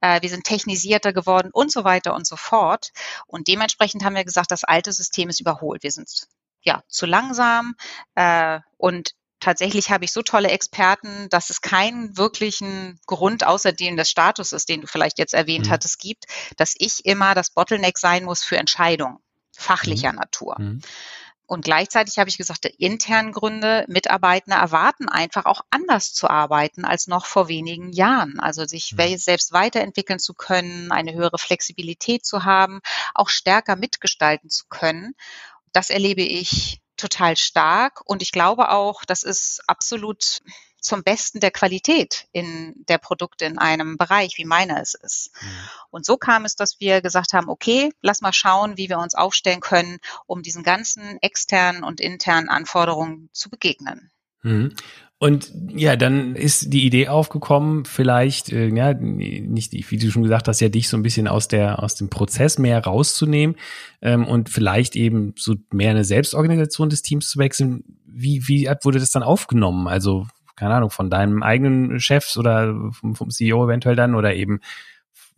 wir 0.03 0.29
sind 0.29 0.45
technisierter 0.45 1.13
geworden 1.13 1.51
und 1.53 1.71
so 1.71 1.85
weiter 1.85 2.15
und 2.15 2.27
so 2.27 2.37
fort. 2.37 2.91
Und 3.27 3.49
dementsprechend 3.49 4.05
haben 4.05 4.17
wir 4.17 4.25
gesagt, 4.25 4.51
das 4.51 4.65
alte 4.65 4.93
System 4.93 5.29
ist 5.29 5.41
überholt. 5.41 5.83
Wir 5.83 5.93
sind 5.93 6.09
ja 6.63 6.83
zu 6.89 7.07
langsam 7.07 7.75
äh, 8.15 8.61
und 8.77 9.15
tatsächlich 9.41 9.91
habe 9.91 10.05
ich 10.05 10.13
so 10.13 10.23
tolle 10.23 10.51
Experten, 10.51 11.29
dass 11.29 11.51
es 11.51 11.61
keinen 11.61 12.17
wirklichen 12.17 13.01
Grund 13.07 13.45
außer 13.45 13.73
dem 13.73 13.97
des 13.97 14.09
Statuses, 14.09 14.65
den 14.67 14.83
du 14.83 14.87
vielleicht 14.87 15.19
jetzt 15.19 15.35
erwähnt 15.35 15.67
mhm. 15.67 15.71
hattest, 15.71 15.99
gibt, 15.99 16.25
dass 16.57 16.75
ich 16.79 17.05
immer 17.05 17.35
das 17.35 17.51
Bottleneck 17.51 17.99
sein 17.99 18.25
muss 18.25 18.45
für 18.45 18.57
Entscheidungen 18.57 19.19
fachlicher 19.57 20.13
mhm. 20.13 20.19
Natur. 20.19 20.57
Mhm. 20.59 20.81
Und 21.53 21.67
gleichzeitig 21.67 22.19
habe 22.19 22.31
ich 22.31 22.39
gesagt, 22.39 22.65
internen 22.65 23.31
Gründe, 23.31 23.85
Mitarbeitende 23.87 24.57
erwarten 24.57 25.11
einfach 25.11 25.45
auch 25.45 25.61
anders 25.69 26.15
zu 26.15 26.31
arbeiten 26.31 26.87
als 26.87 27.09
noch 27.09 27.27
vor 27.27 27.47
wenigen 27.47 27.93
Jahren. 27.93 28.41
Also 28.41 28.65
sich 28.65 28.95
mhm. 28.97 29.19
selbst 29.19 29.53
weiterentwickeln 29.53 30.19
zu 30.19 30.33
können, 30.33 30.91
eine 30.91 31.13
höhere 31.13 31.37
Flexibilität 31.37 32.25
zu 32.25 32.45
haben, 32.45 32.81
auch 33.13 33.29
stärker 33.29 33.77
mitgestalten 33.77 34.49
zu 34.49 34.65
können. 34.71 35.13
Das 35.75 35.91
erlebe 35.91 36.23
ich 36.23 36.81
total 36.97 37.37
stark. 37.37 38.01
Und 38.07 38.23
ich 38.23 38.33
glaube 38.33 38.71
auch, 38.71 39.05
das 39.05 39.23
ist 39.23 39.61
absolut 39.67 40.39
zum 40.82 41.02
Besten 41.02 41.40
der 41.40 41.50
Qualität 41.50 42.26
in 42.32 42.75
der 42.88 42.99
Produkte 42.99 43.44
in 43.44 43.58
einem 43.58 43.96
Bereich, 43.96 44.34
wie 44.37 44.44
meiner 44.44 44.81
es 44.81 44.94
ist. 44.94 45.31
Mhm. 45.40 45.49
Und 45.90 46.05
so 46.05 46.17
kam 46.17 46.44
es, 46.44 46.56
dass 46.56 46.81
wir 46.81 47.00
gesagt 47.00 47.32
haben, 47.32 47.49
okay, 47.49 47.90
lass 48.02 48.20
mal 48.20 48.32
schauen, 48.32 48.76
wie 48.76 48.88
wir 48.88 48.99
uns 48.99 49.14
aufstellen 49.14 49.61
können, 49.61 49.99
um 50.26 50.43
diesen 50.43 50.64
ganzen 50.64 51.19
externen 51.23 51.84
und 51.84 52.00
internen 52.00 52.49
Anforderungen 52.49 53.31
zu 53.32 53.49
begegnen. 53.49 54.11
Mhm. 54.43 54.75
Und 55.19 55.52
ja, 55.69 55.94
dann 55.94 56.34
ist 56.34 56.73
die 56.73 56.84
Idee 56.84 57.06
aufgekommen, 57.06 57.84
vielleicht, 57.84 58.51
äh, 58.51 58.67
ja, 58.74 58.93
nicht, 58.93 59.72
wie 59.72 59.96
du 59.96 60.10
schon 60.10 60.24
gesagt 60.24 60.48
hast, 60.48 60.60
ja, 60.60 60.69
dich 60.69 60.89
so 60.89 60.96
ein 60.96 61.05
bisschen 61.05 61.29
aus 61.29 61.46
der, 61.46 61.81
aus 61.81 61.94
dem 61.94 62.10
Prozess 62.10 62.58
mehr 62.58 62.82
rauszunehmen 62.82 63.55
ähm, 64.01 64.27
und 64.27 64.51
vielleicht 64.51 64.96
eben 64.96 65.32
so 65.39 65.55
mehr 65.70 65.93
eine 65.93 66.03
Selbstorganisation 66.03 66.91
des 66.91 67.03
Teams 67.03 67.31
zu 67.31 67.39
wechseln. 67.39 67.84
Wie, 68.05 68.48
wie 68.48 68.69
wurde 68.82 68.98
das 68.98 69.12
dann 69.12 69.22
aufgenommen? 69.22 69.86
Also 69.86 70.27
keine 70.63 70.75
Ahnung, 70.75 70.91
von 70.91 71.11
deinem 71.11 71.43
eigenen 71.43 71.99
Chefs 71.99 72.37
oder 72.37 72.73
vom, 72.93 73.17
vom 73.17 73.31
CEO 73.31 73.65
eventuell 73.65 73.97
dann 73.97 74.15
oder 74.15 74.33
eben 74.33 74.61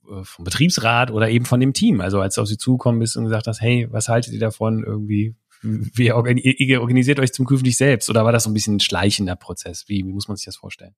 äh, 0.06 0.22
vom 0.22 0.44
Betriebsrat 0.44 1.10
oder 1.10 1.30
eben 1.30 1.46
von 1.46 1.60
dem 1.60 1.72
Team. 1.72 2.02
Also 2.02 2.20
als 2.20 2.34
du 2.34 2.42
auf 2.42 2.48
sie 2.48 2.58
zugekommen 2.58 3.00
bist 3.00 3.16
und 3.16 3.24
gesagt 3.24 3.46
hast, 3.46 3.62
hey, 3.62 3.88
was 3.90 4.10
haltet 4.10 4.34
ihr 4.34 4.40
davon 4.40 4.84
irgendwie? 4.84 5.34
Wie 5.62 6.12
organisiert 6.12 7.20
euch 7.20 7.32
zum 7.32 7.46
künftig 7.46 7.74
selbst? 7.78 8.10
Oder 8.10 8.26
war 8.26 8.32
das 8.32 8.44
so 8.44 8.50
ein 8.50 8.52
bisschen 8.52 8.76
ein 8.76 8.80
schleichender 8.80 9.34
Prozess? 9.34 9.84
Wie, 9.88 10.04
wie 10.06 10.12
muss 10.12 10.28
man 10.28 10.36
sich 10.36 10.44
das 10.44 10.56
vorstellen? 10.56 10.94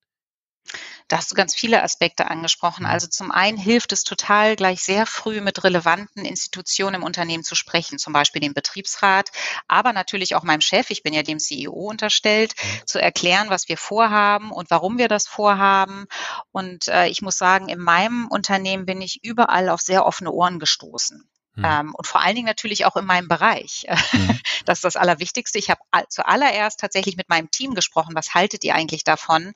Da 1.08 1.18
hast 1.18 1.30
du 1.30 1.36
ganz 1.36 1.54
viele 1.54 1.82
Aspekte 1.82 2.30
angesprochen. 2.30 2.82
Mhm. 2.82 2.90
Also 2.90 3.06
zum 3.06 3.30
einen 3.30 3.58
hilft 3.58 3.92
es 3.92 4.02
total, 4.02 4.56
gleich 4.56 4.82
sehr 4.82 5.06
früh 5.06 5.40
mit 5.40 5.62
relevanten 5.62 6.25
Institutionen 6.25 6.96
im 6.96 7.02
Unternehmen 7.02 7.44
zu 7.44 7.54
sprechen, 7.54 7.98
zum 7.98 8.12
Beispiel 8.12 8.40
dem 8.40 8.54
Betriebsrat, 8.54 9.30
aber 9.68 9.92
natürlich 9.92 10.34
auch 10.34 10.42
meinem 10.42 10.60
Chef, 10.60 10.90
ich 10.90 11.02
bin 11.02 11.14
ja 11.14 11.22
dem 11.22 11.38
CEO 11.38 11.72
unterstellt, 11.72 12.54
zu 12.86 13.00
erklären, 13.00 13.50
was 13.50 13.68
wir 13.68 13.76
vorhaben 13.76 14.50
und 14.50 14.70
warum 14.70 14.98
wir 14.98 15.08
das 15.08 15.26
vorhaben. 15.26 16.06
Und 16.50 16.88
äh, 16.88 17.08
ich 17.08 17.22
muss 17.22 17.38
sagen, 17.38 17.68
in 17.68 17.78
meinem 17.78 18.26
Unternehmen 18.28 18.86
bin 18.86 19.00
ich 19.00 19.20
überall 19.22 19.68
auf 19.68 19.80
sehr 19.80 20.06
offene 20.06 20.32
Ohren 20.32 20.58
gestoßen. 20.58 21.28
Mhm. 21.56 21.64
Ähm, 21.64 21.94
und 21.94 22.06
vor 22.06 22.20
allen 22.20 22.34
Dingen 22.34 22.46
natürlich 22.46 22.84
auch 22.84 22.96
in 22.96 23.06
meinem 23.06 23.28
Bereich. 23.28 23.86
Mhm. 24.12 24.38
Das 24.64 24.78
ist 24.78 24.84
das 24.84 24.96
Allerwichtigste. 24.96 25.58
Ich 25.58 25.70
habe 25.70 25.80
zuallererst 26.08 26.80
tatsächlich 26.80 27.16
mit 27.16 27.28
meinem 27.28 27.52
Team 27.52 27.75
gesprochen. 27.75 28.16
Was 28.16 28.34
haltet 28.34 28.64
ihr 28.64 28.75
eigentlich 28.75 29.04
davon, 29.04 29.52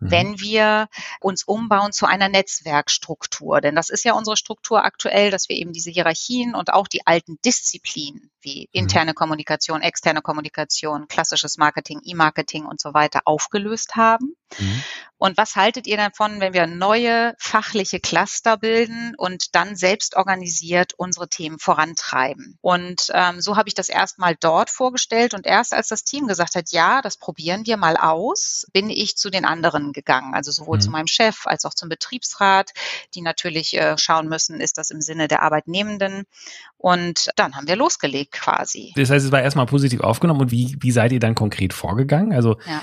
mhm. 0.00 0.10
wenn 0.10 0.40
wir 0.40 0.88
uns 1.20 1.44
umbauen 1.44 1.92
zu 1.92 2.04
einer 2.04 2.28
Netzwerkstruktur? 2.28 3.62
Denn 3.62 3.74
das 3.74 3.88
ist 3.88 4.04
ja 4.04 4.12
unsere 4.12 4.36
Struktur 4.36 4.84
aktuell, 4.84 5.30
dass 5.30 5.48
wir 5.48 5.56
eben 5.56 5.72
diese 5.72 5.90
Hierarchien 5.90 6.54
und 6.54 6.74
auch 6.74 6.88
die 6.88 7.06
alten 7.06 7.38
Disziplinen 7.42 8.30
wie 8.42 8.62
mhm. 8.62 8.80
interne 8.80 9.14
Kommunikation, 9.14 9.82
externe 9.82 10.22
Kommunikation, 10.22 11.08
klassisches 11.08 11.58
Marketing, 11.58 12.00
E-Marketing 12.04 12.66
und 12.66 12.80
so 12.80 12.94
weiter 12.94 13.22
aufgelöst 13.24 13.96
haben. 13.96 14.34
Mhm. 14.58 14.82
Und 15.18 15.36
was 15.36 15.54
haltet 15.54 15.86
ihr 15.86 15.98
davon, 15.98 16.40
wenn 16.40 16.54
wir 16.54 16.66
neue 16.66 17.34
fachliche 17.38 18.00
Cluster 18.00 18.56
bilden 18.56 19.14
und 19.18 19.54
dann 19.54 19.76
selbst 19.76 20.16
organisiert 20.16 20.94
unsere 20.96 21.28
Themen 21.28 21.58
vorantreiben? 21.58 22.58
Und 22.62 23.10
ähm, 23.12 23.42
so 23.42 23.56
habe 23.56 23.68
ich 23.68 23.74
das 23.74 23.90
erstmal 23.90 24.34
dort 24.34 24.70
vorgestellt 24.70 25.34
und 25.34 25.46
erst 25.46 25.74
als 25.74 25.88
das 25.88 26.04
Team 26.04 26.26
gesagt 26.26 26.54
hat, 26.54 26.72
ja, 26.72 27.02
das 27.02 27.18
probieren 27.18 27.66
wir 27.66 27.76
mal 27.76 27.98
aus, 27.98 28.66
bin 28.72 28.88
ich 28.88 29.16
zu 29.16 29.28
den 29.28 29.44
anderen 29.44 29.92
gegangen, 29.92 30.34
also 30.34 30.50
sowohl 30.52 30.78
mhm. 30.78 30.82
zu 30.82 30.90
meinem 30.90 31.06
Chef 31.06 31.46
als 31.46 31.66
auch 31.66 31.74
zum 31.74 31.90
Betriebsrat, 31.90 32.70
die 33.14 33.20
natürlich 33.20 33.76
äh, 33.76 33.98
schauen 33.98 34.26
müssen, 34.26 34.60
ist 34.60 34.78
das 34.78 34.90
im 34.90 35.02
Sinne 35.02 35.28
der 35.28 35.42
Arbeitnehmenden. 35.42 36.24
Und 36.80 37.28
dann 37.36 37.54
haben 37.56 37.68
wir 37.68 37.76
losgelegt 37.76 38.32
quasi. 38.32 38.92
Das 38.96 39.10
heißt, 39.10 39.26
es 39.26 39.32
war 39.32 39.42
erstmal 39.42 39.66
positiv 39.66 40.00
aufgenommen 40.00 40.40
und 40.40 40.50
wie, 40.50 40.76
wie 40.80 40.90
seid 40.90 41.12
ihr 41.12 41.20
dann 41.20 41.34
konkret 41.34 41.74
vorgegangen? 41.74 42.32
Also 42.32 42.56
ja. 42.66 42.82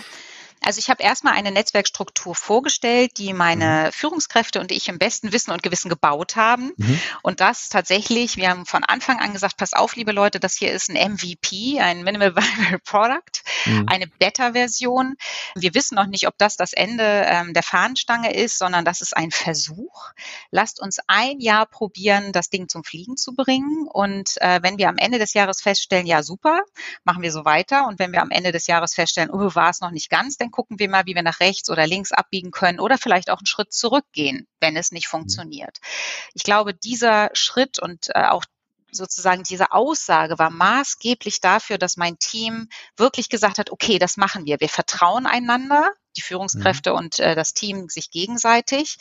Also 0.61 0.79
ich 0.79 0.89
habe 0.89 1.03
erstmal 1.03 1.33
eine 1.33 1.51
Netzwerkstruktur 1.51 2.35
vorgestellt, 2.35 3.17
die 3.17 3.33
meine 3.33 3.87
mhm. 3.87 3.91
Führungskräfte 3.91 4.59
und 4.59 4.71
ich 4.71 4.87
im 4.89 4.97
besten 4.97 5.31
Wissen 5.31 5.51
und 5.51 5.63
Gewissen 5.63 5.89
gebaut 5.89 6.35
haben. 6.35 6.73
Mhm. 6.77 6.99
Und 7.21 7.39
das 7.39 7.69
tatsächlich, 7.69 8.37
wir 8.37 8.49
haben 8.49 8.65
von 8.65 8.83
Anfang 8.83 9.19
an 9.19 9.33
gesagt, 9.33 9.57
pass 9.57 9.73
auf, 9.73 9.95
liebe 9.95 10.11
Leute, 10.11 10.39
das 10.39 10.55
hier 10.55 10.71
ist 10.71 10.89
ein 10.89 11.13
MVP, 11.13 11.79
ein 11.79 12.03
Minimal 12.03 12.35
Viable 12.35 12.79
Product, 12.79 13.43
mhm. 13.65 13.85
eine 13.87 14.07
Beta-Version. 14.07 15.15
Wir 15.55 15.73
wissen 15.73 15.95
noch 15.95 16.07
nicht, 16.07 16.27
ob 16.27 16.37
das 16.37 16.57
das 16.57 16.73
Ende 16.73 17.03
ähm, 17.03 17.53
der 17.53 17.63
Fahnenstange 17.63 18.33
ist, 18.33 18.57
sondern 18.57 18.85
das 18.85 19.01
ist 19.01 19.15
ein 19.15 19.31
Versuch. 19.31 20.11
Lasst 20.51 20.81
uns 20.81 20.97
ein 21.07 21.39
Jahr 21.39 21.65
probieren, 21.65 22.31
das 22.31 22.49
Ding 22.49 22.67
zum 22.67 22.83
Fliegen 22.83 23.17
zu 23.17 23.33
bringen. 23.33 23.87
Und 23.91 24.41
äh, 24.41 24.59
wenn 24.63 24.77
wir 24.77 24.89
am 24.89 24.97
Ende 24.97 25.19
des 25.19 25.33
Jahres 25.33 25.61
feststellen, 25.61 26.07
ja 26.07 26.23
super, 26.23 26.61
machen 27.03 27.21
wir 27.21 27.31
so 27.31 27.45
weiter. 27.45 27.87
Und 27.87 27.99
wenn 27.99 28.11
wir 28.11 28.21
am 28.21 28.31
Ende 28.31 28.51
des 28.51 28.67
Jahres 28.67 28.93
feststellen, 28.93 29.29
oh, 29.29 29.55
war 29.55 29.69
es 29.69 29.81
noch 29.81 29.91
nicht 29.91 30.09
ganz, 30.09 30.37
dann 30.37 30.46
gucken 30.51 30.79
wir 30.79 30.89
mal, 30.89 31.05
wie 31.05 31.15
wir 31.15 31.23
nach 31.23 31.39
rechts 31.39 31.69
oder 31.69 31.87
links 31.87 32.11
abbiegen 32.11 32.51
können 32.51 32.79
oder 32.79 32.97
vielleicht 32.97 33.29
auch 33.29 33.39
einen 33.39 33.45
Schritt 33.45 33.73
zurückgehen, 33.73 34.47
wenn 34.59 34.75
es 34.75 34.91
nicht 34.91 35.07
mhm. 35.07 35.19
funktioniert. 35.19 35.77
Ich 36.33 36.43
glaube, 36.43 36.73
dieser 36.73 37.29
Schritt 37.33 37.79
und 37.79 38.09
äh, 38.13 38.25
auch 38.25 38.43
sozusagen 38.91 39.43
diese 39.43 39.71
Aussage 39.71 40.39
war 40.39 40.49
maßgeblich 40.49 41.41
dafür, 41.41 41.77
dass 41.77 41.97
mein 41.97 42.19
Team 42.19 42.69
wirklich 42.95 43.29
gesagt 43.29 43.57
hat, 43.57 43.71
okay, 43.71 43.99
das 43.99 44.17
machen 44.17 44.45
wir. 44.45 44.59
Wir 44.59 44.69
vertrauen 44.69 45.25
einander, 45.25 45.91
die 46.15 46.21
Führungskräfte 46.21 46.91
mhm. 46.91 46.97
und 46.97 47.19
äh, 47.19 47.35
das 47.35 47.53
Team 47.53 47.89
sich 47.89 48.11
gegenseitig. 48.11 48.97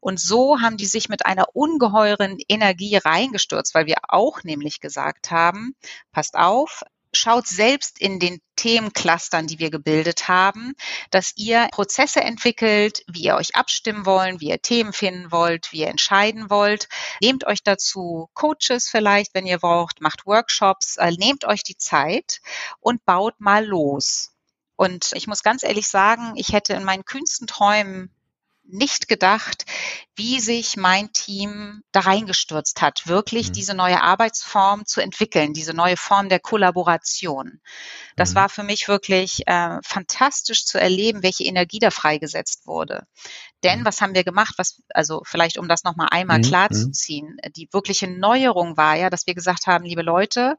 Und 0.00 0.20
so 0.20 0.60
haben 0.60 0.76
die 0.76 0.86
sich 0.86 1.08
mit 1.08 1.26
einer 1.26 1.46
ungeheuren 1.54 2.38
Energie 2.48 2.96
reingestürzt, 2.96 3.74
weil 3.74 3.86
wir 3.86 3.96
auch 4.08 4.42
nämlich 4.44 4.80
gesagt 4.80 5.30
haben, 5.30 5.74
passt 6.12 6.36
auf, 6.36 6.82
schaut 7.12 7.46
selbst 7.46 8.00
in 8.00 8.18
den 8.18 8.40
Themenclustern, 8.56 9.46
die 9.46 9.58
wir 9.58 9.70
gebildet 9.70 10.28
haben, 10.28 10.74
dass 11.10 11.32
ihr 11.36 11.68
Prozesse 11.72 12.20
entwickelt, 12.20 13.02
wie 13.08 13.22
ihr 13.22 13.36
euch 13.36 13.56
abstimmen 13.56 14.06
wollt, 14.06 14.40
wie 14.40 14.50
ihr 14.50 14.60
Themen 14.60 14.92
finden 14.92 15.32
wollt, 15.32 15.72
wie 15.72 15.80
ihr 15.80 15.88
entscheiden 15.88 16.50
wollt. 16.50 16.88
Nehmt 17.20 17.46
euch 17.46 17.62
dazu 17.62 18.28
Coaches 18.34 18.88
vielleicht, 18.88 19.34
wenn 19.34 19.46
ihr 19.46 19.58
braucht, 19.58 20.00
macht 20.00 20.26
Workshops, 20.26 20.96
äh, 20.96 21.10
nehmt 21.12 21.44
euch 21.44 21.62
die 21.62 21.76
Zeit 21.76 22.40
und 22.80 23.04
baut 23.04 23.40
mal 23.40 23.64
los. 23.64 24.32
Und 24.76 25.12
ich 25.14 25.26
muss 25.26 25.42
ganz 25.42 25.62
ehrlich 25.62 25.88
sagen, 25.88 26.32
ich 26.36 26.52
hätte 26.52 26.72
in 26.74 26.84
meinen 26.84 27.04
kühnsten 27.04 27.46
Träumen 27.46 28.14
nicht 28.72 29.08
gedacht, 29.08 29.64
wie 30.16 30.40
sich 30.40 30.76
mein 30.76 31.12
Team 31.12 31.82
da 31.92 32.00
reingestürzt 32.00 32.82
hat, 32.82 33.06
wirklich 33.06 33.48
mhm. 33.48 33.52
diese 33.52 33.74
neue 33.74 34.02
Arbeitsform 34.02 34.86
zu 34.86 35.00
entwickeln, 35.00 35.52
diese 35.52 35.74
neue 35.74 35.96
Form 35.96 36.28
der 36.28 36.40
Kollaboration. 36.40 37.60
Das 38.16 38.30
mhm. 38.30 38.34
war 38.36 38.48
für 38.48 38.62
mich 38.62 38.88
wirklich 38.88 39.46
äh, 39.46 39.78
fantastisch 39.82 40.66
zu 40.66 40.78
erleben, 40.78 41.22
welche 41.22 41.44
Energie 41.44 41.78
da 41.78 41.90
freigesetzt 41.90 42.66
wurde. 42.66 43.06
Denn 43.62 43.80
mhm. 43.80 43.84
was 43.84 44.00
haben 44.00 44.14
wir 44.14 44.24
gemacht? 44.24 44.54
Was, 44.56 44.82
also 44.90 45.22
vielleicht 45.24 45.58
um 45.58 45.68
das 45.68 45.84
nochmal 45.84 46.08
einmal 46.10 46.38
mhm. 46.38 46.42
klarzuziehen, 46.42 47.38
mhm. 47.42 47.52
die 47.52 47.68
wirkliche 47.72 48.08
Neuerung 48.08 48.76
war 48.76 48.96
ja, 48.96 49.10
dass 49.10 49.26
wir 49.26 49.34
gesagt 49.34 49.66
haben, 49.66 49.84
liebe 49.84 50.02
Leute, 50.02 50.56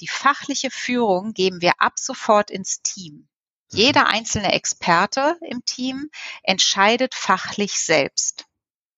die 0.00 0.08
fachliche 0.08 0.70
Führung 0.70 1.32
geben 1.32 1.60
wir 1.60 1.72
ab 1.78 1.94
sofort 1.96 2.50
ins 2.50 2.82
Team. 2.82 3.28
Mhm. 3.70 3.78
Jeder 3.78 4.06
einzelne 4.08 4.52
Experte 4.52 5.36
im 5.42 5.64
Team 5.64 6.10
entscheidet 6.42 7.14
fachlich 7.14 7.72
selbst 7.80 8.46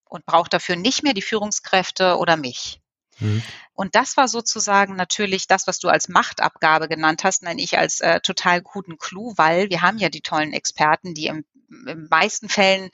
und 0.05 0.27
braucht 0.27 0.53
dafür 0.53 0.77
nicht 0.77 1.03
mehr 1.03 1.15
die 1.15 1.23
Führungskräfte 1.23 2.17
oder 2.17 2.37
mich. 2.37 2.81
Mhm. 3.21 3.43
Und 3.75 3.95
das 3.95 4.17
war 4.17 4.29
sozusagen 4.29 4.95
natürlich 4.97 5.47
das, 5.47 5.67
was 5.67 5.79
du 5.79 5.89
als 5.89 6.09
Machtabgabe 6.09 6.89
genannt 6.89 7.25
hast, 7.25 7.43
nenne 7.43 7.63
ich 7.63 7.79
als 7.79 8.01
äh, 8.01 8.21
total 8.21 8.61
guten 8.61 8.99
Clou, 8.99 9.33
weil 9.37 9.71
wir 9.71 9.83
haben 9.83 9.99
ja 9.99 10.09
die 10.09 10.21
tollen 10.21 10.53
Experten, 10.53 11.15
die 11.15 11.27
im, 11.27 11.45
in 11.87 12.07
meisten 12.11 12.49
Fällen, 12.49 12.91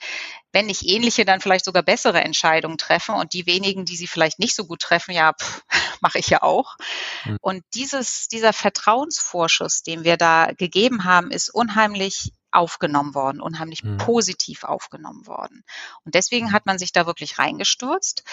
wenn 0.53 0.67
nicht 0.67 0.83
ähnliche, 0.83 1.25
dann 1.25 1.41
vielleicht 1.41 1.65
sogar 1.65 1.83
bessere 1.83 2.21
Entscheidungen 2.21 2.77
treffen. 2.77 3.15
Und 3.15 3.33
die 3.33 3.45
wenigen, 3.45 3.85
die 3.85 3.97
sie 3.97 4.07
vielleicht 4.07 4.39
nicht 4.39 4.55
so 4.55 4.65
gut 4.65 4.81
treffen, 4.81 5.11
ja, 5.11 5.33
mache 6.01 6.19
ich 6.19 6.27
ja 6.27 6.41
auch. 6.41 6.77
Mhm. 7.25 7.37
Und 7.41 7.63
dieses, 7.73 8.27
dieser 8.27 8.53
Vertrauensvorschuss, 8.53 9.83
den 9.83 10.03
wir 10.03 10.15
da 10.15 10.51
gegeben 10.57 11.03
haben, 11.03 11.31
ist 11.31 11.49
unheimlich 11.49 12.31
aufgenommen 12.57 13.15
worden, 13.15 13.41
unheimlich 13.41 13.83
mhm. 13.83 13.97
positiv 13.97 14.63
aufgenommen 14.63 15.27
worden. 15.27 15.63
Und 16.03 16.15
deswegen 16.15 16.51
hat 16.51 16.65
man 16.65 16.77
sich 16.77 16.91
da 16.91 17.05
wirklich 17.05 17.39
reingestürzt 17.39 18.23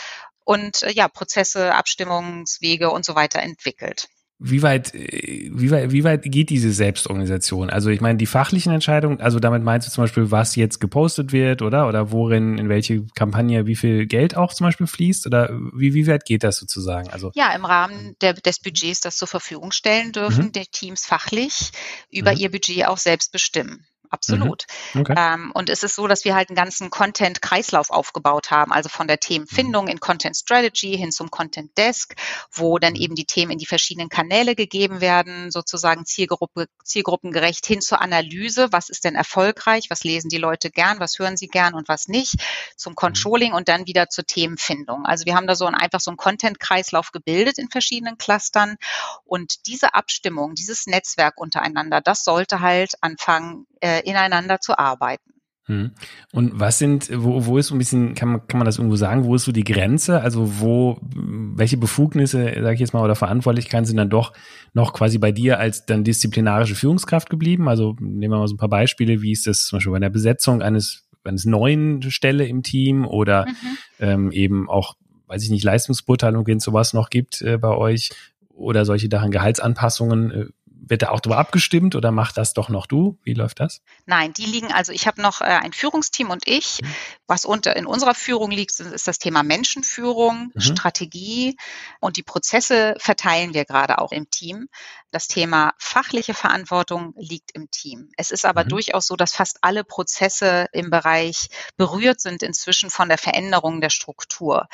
und 0.45 0.83
äh, 0.83 0.93
ja, 0.93 1.09
Prozesse, 1.09 1.75
Abstimmungswege 1.75 2.90
und 2.90 3.04
so 3.04 3.14
weiter 3.14 3.40
entwickelt. 3.40 4.09
Wie 4.40 4.62
weit, 4.62 4.95
äh, 4.95 5.49
wie 5.52 5.71
weit, 5.71 5.93
wie 5.93 6.02
weit 6.02 6.23
geht 6.25 6.50
diese 6.50 6.73
Selbstorganisation? 6.73 7.71
Also 7.71 7.88
ich 7.90 8.00
meine, 8.00 8.19
die 8.19 8.26
fachlichen 8.26 8.73
Entscheidungen, 8.73 9.21
also 9.21 9.38
damit 9.38 9.62
meinst 9.62 9.87
du 9.87 9.93
zum 9.93 10.04
Beispiel, 10.04 10.31
was 10.33 10.57
jetzt 10.57 10.81
gepostet 10.81 11.33
wird, 11.33 11.62
oder? 11.62 11.88
Oder 11.88 12.11
worin, 12.11 12.59
in 12.59 12.69
welche 12.69 13.07
Kampagne 13.14 13.66
wie 13.66 13.76
viel 13.76 14.07
Geld 14.07 14.37
auch 14.37 14.52
zum 14.52 14.66
Beispiel 14.66 14.88
fließt? 14.88 15.26
Oder 15.26 15.50
wie, 15.73 15.95
wie 15.95 16.07
weit 16.09 16.25
geht 16.25 16.43
das 16.43 16.57
sozusagen? 16.57 17.11
Also 17.11 17.31
Ja, 17.35 17.54
im 17.54 17.64
Rahmen 17.64 18.16
der, 18.21 18.35
des 18.35 18.59
Budgets, 18.59 19.00
das 19.00 19.16
zur 19.16 19.28
Verfügung 19.28 19.71
stellen 19.71 20.11
dürfen, 20.11 20.47
mhm. 20.47 20.52
die 20.52 20.66
Teams 20.66 21.07
fachlich 21.07 21.71
über 22.11 22.33
mhm. 22.33 22.38
ihr 22.38 22.50
Budget 22.50 22.87
auch 22.87 22.99
selbst 22.99 23.31
bestimmen. 23.31 23.87
Absolut. 24.14 24.66
Mhm. 24.92 25.00
Okay. 25.00 25.14
Ähm, 25.16 25.50
und 25.54 25.68
es 25.68 25.83
ist 25.83 25.97
so, 25.97 26.06
dass 26.06 26.25
wir 26.25 26.37
halt 26.37 26.49
einen 26.49 26.56
ganzen 26.56 26.88
Content-Kreislauf 26.88 27.90
aufgebaut 27.90 28.52
haben, 28.52 28.73
also 28.73 28.88
von 28.88 29.09
der 29.09 29.18
Themenfindung 29.18 29.88
in 29.88 29.99
Content 29.99 30.37
Strategy 30.37 30.97
hin 30.97 31.11
zum 31.11 31.33
Content 31.33 31.76
Desk, 31.76 32.14
wo 32.52 32.78
dann 32.78 32.94
eben 32.94 33.16
die 33.16 33.25
Themen 33.25 33.50
in 33.50 33.59
die 33.59 33.66
verschiedenen 33.66 34.09
Kanäle 34.09 34.54
gegeben 34.54 35.00
werden, 35.00 35.50
sozusagen 35.50 36.04
Zielgruppe, 36.06 36.68
zielgruppengerecht 36.85 37.66
hin 37.66 37.80
zur 37.80 38.00
Analyse. 38.00 38.68
Was 38.71 38.88
ist 38.88 39.02
denn 39.02 39.16
erfolgreich? 39.16 39.87
Was 39.90 40.04
lesen 40.04 40.28
die 40.28 40.38
Leute 40.38 40.71
gern? 40.71 41.00
Was 41.00 41.18
hören 41.18 41.37
sie 41.37 41.49
gern 41.49 41.75
und 41.75 41.88
was 41.88 42.06
nicht? 42.06 42.37
Zum 42.76 42.92
mhm. 42.92 42.97
Controlling 42.97 43.52
und 43.52 43.68
dann 43.68 43.88
wieder 43.88 44.09
zur 44.11 44.26
Themenfindung. 44.26 45.06
Also 45.06 45.26
wir 45.26 45.35
haben 45.35 45.49
da 45.49 45.56
so 45.56 45.66
ein, 45.66 45.75
einfach 45.75 45.99
so 45.99 46.12
einen 46.12 46.18
Content-Kreislauf 46.18 47.11
gebildet 47.11 47.59
in 47.59 47.68
verschiedenen 47.68 48.16
Clustern 48.16 48.76
und 49.25 49.66
diese 49.66 49.94
Abstimmung, 49.94 50.54
dieses 50.54 50.87
Netzwerk 50.87 51.37
untereinander, 51.37 52.00
das 52.00 52.23
sollte 52.23 52.61
halt 52.61 52.92
anfangen, 53.00 53.66
äh, 53.80 54.00
ineinander 54.04 54.61
zu 54.61 54.78
arbeiten. 54.78 55.34
Hm. 55.66 55.92
Und 56.32 56.61
was 56.61 56.78
sind, 56.78 57.08
wo, 57.11 57.46
wo 57.46 57.56
ist 57.56 57.68
so 57.68 57.75
ein 57.75 57.78
bisschen, 57.78 58.14
kann 58.14 58.28
man, 58.28 58.46
kann 58.46 58.58
man 58.58 58.66
das 58.66 58.76
irgendwo 58.76 58.96
sagen, 58.96 59.25
wo 59.25 59.34
ist 59.34 59.44
so 59.44 59.52
die 59.52 59.64
Grenze? 59.64 60.20
Also 60.20 60.61
wo, 60.61 60.99
welche 61.02 61.78
Befugnisse, 61.78 62.52
sage 62.54 62.75
ich 62.75 62.80
jetzt 62.80 62.92
mal, 62.92 63.02
oder 63.02 63.14
Verantwortlichkeiten 63.14 63.87
sind 63.87 63.96
dann 63.96 64.11
doch 64.11 64.34
noch 64.75 64.92
quasi 64.92 65.16
bei 65.16 65.32
dir 65.32 65.58
als 65.58 65.87
dann 65.87 66.04
disziplinarische 66.04 66.75
Führungskraft 66.75 67.30
geblieben? 67.30 67.66
Also 67.66 67.96
nehmen 67.99 68.32
wir 68.32 68.38
mal 68.38 68.49
so 68.49 68.54
ein 68.54 68.58
paar 68.58 68.68
Beispiele, 68.68 69.23
wie 69.23 69.32
ist 69.32 69.46
das 69.46 69.64
zum 69.64 69.78
Beispiel 69.78 69.92
bei 69.92 70.00
der 70.00 70.11
Besetzung 70.11 70.61
eines, 70.61 71.08
eines 71.25 71.46
neuen 71.46 72.02
Stelle 72.11 72.46
im 72.46 72.62
Team 72.62 73.06
oder 73.06 73.46
mhm. 73.46 73.78
ähm, 74.00 74.32
eben 74.32 74.68
auch, 74.68 74.96
weiß 75.28 75.44
ich 75.44 75.50
nicht, 75.50 75.64
Leistungsbeurteilung, 75.64 76.46
wenn 76.46 76.58
es 76.58 76.64
sowas 76.64 76.92
noch 76.92 77.08
gibt 77.08 77.40
äh, 77.40 77.56
bei 77.56 77.75
euch 77.75 78.11
oder 78.50 78.84
solche 78.84 79.08
Sachen, 79.11 79.30
Gehaltsanpassungen. 79.30 80.30
Äh, 80.30 80.46
wird 80.88 81.03
da 81.03 81.11
auch 81.11 81.21
darüber 81.21 81.38
abgestimmt 81.38 81.95
oder 81.95 82.11
macht 82.11 82.37
das 82.37 82.55
doch 82.55 82.69
noch 82.69 82.87
du? 82.87 83.19
Wie 83.23 83.35
läuft 83.35 83.61
das? 83.61 83.83
Nein, 84.07 84.33
die 84.33 84.47
liegen, 84.47 84.73
also 84.73 84.93
ich 84.93 85.07
habe 85.07 85.23
noch 85.23 85.41
äh, 85.41 85.45
ein 85.45 85.73
Führungsteam 85.73 86.31
und 86.31 86.47
ich. 86.47 86.81
Mhm. 86.83 86.95
Was 87.26 87.45
unter 87.45 87.76
in 87.76 87.87
unserer 87.87 88.14
Führung 88.14 88.50
liegt, 88.50 88.79
ist 88.79 89.09
das 89.09 89.19
Thema 89.19 89.43
Menschenführung, 89.43 90.50
mhm. 90.55 90.61
Strategie 90.61 91.57
und 92.00 92.17
die 92.17 92.23
Prozesse 92.23 92.95
verteilen 92.99 93.55
wir 93.55 93.64
gerade 93.64 93.99
auch 93.99 94.12
im 94.12 94.29
Team. 94.31 94.69
Das 95.11 95.29
Thema 95.29 95.73
fachliche 95.79 96.35
Verantwortung 96.35 97.14
liegt 97.17 97.53
im 97.53 97.71
Team. 97.71 98.11
Es 98.17 98.31
ist 98.31 98.45
aber 98.45 98.64
mhm. 98.64 98.69
durchaus 98.69 99.07
so, 99.07 99.17
dass 99.17 99.33
fast 99.33 99.59
alle 99.62 99.85
Prozesse 99.85 100.67
im 100.73 100.91
Bereich 100.91 101.49
berührt 101.76 102.21
sind 102.21 102.43
inzwischen 102.43 102.91
von 102.91 103.09
der 103.09 103.19
Veränderung 103.19 103.81
der 103.81 103.91
Struktur. 103.91 104.67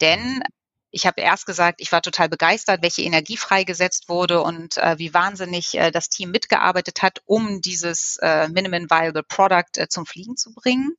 Denn 0.00 0.42
ich 0.94 1.06
habe 1.06 1.20
erst 1.20 1.44
gesagt, 1.44 1.80
ich 1.80 1.90
war 1.90 2.02
total 2.02 2.28
begeistert, 2.28 2.82
welche 2.82 3.02
Energie 3.02 3.36
freigesetzt 3.36 4.08
wurde 4.08 4.42
und 4.42 4.76
äh, 4.76 4.96
wie 4.98 5.12
wahnsinnig 5.12 5.74
äh, 5.74 5.90
das 5.90 6.08
Team 6.08 6.30
mitgearbeitet 6.30 7.02
hat, 7.02 7.20
um 7.26 7.60
dieses 7.60 8.16
äh, 8.22 8.48
Minimum 8.48 8.88
Viable 8.88 9.24
Product 9.24 9.76
äh, 9.76 9.88
zum 9.88 10.06
Fliegen 10.06 10.36
zu 10.36 10.54
bringen. 10.54 10.96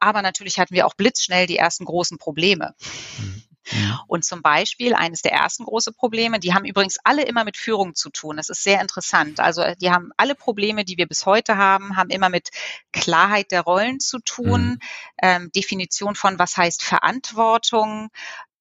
Aber 0.00 0.22
natürlich 0.22 0.58
hatten 0.58 0.74
wir 0.74 0.86
auch 0.86 0.94
blitzschnell 0.94 1.46
die 1.46 1.56
ersten 1.56 1.84
großen 1.84 2.18
Probleme. 2.18 2.74
Mhm. 3.18 3.44
Mhm. 3.72 3.98
Und 4.06 4.24
zum 4.24 4.42
Beispiel 4.42 4.94
eines 4.94 5.22
der 5.22 5.32
ersten 5.32 5.64
großen 5.64 5.94
Probleme, 5.94 6.38
die 6.38 6.54
haben 6.54 6.64
übrigens 6.64 6.98
alle 7.04 7.22
immer 7.22 7.44
mit 7.44 7.56
Führung 7.56 7.94
zu 7.94 8.10
tun. 8.10 8.36
Das 8.36 8.48
ist 8.48 8.62
sehr 8.62 8.80
interessant. 8.80 9.40
Also 9.40 9.62
die 9.80 9.90
haben 9.90 10.10
alle 10.16 10.34
Probleme, 10.34 10.84
die 10.84 10.96
wir 10.96 11.06
bis 11.06 11.26
heute 11.26 11.56
haben, 11.56 11.96
haben 11.96 12.10
immer 12.10 12.28
mit 12.28 12.50
Klarheit 12.92 13.50
der 13.50 13.62
Rollen 13.62 14.00
zu 14.00 14.18
tun, 14.20 14.62
mhm. 14.62 14.78
ähm, 15.22 15.50
Definition 15.54 16.14
von 16.14 16.38
was 16.38 16.56
heißt 16.56 16.82
Verantwortung, 16.82 18.08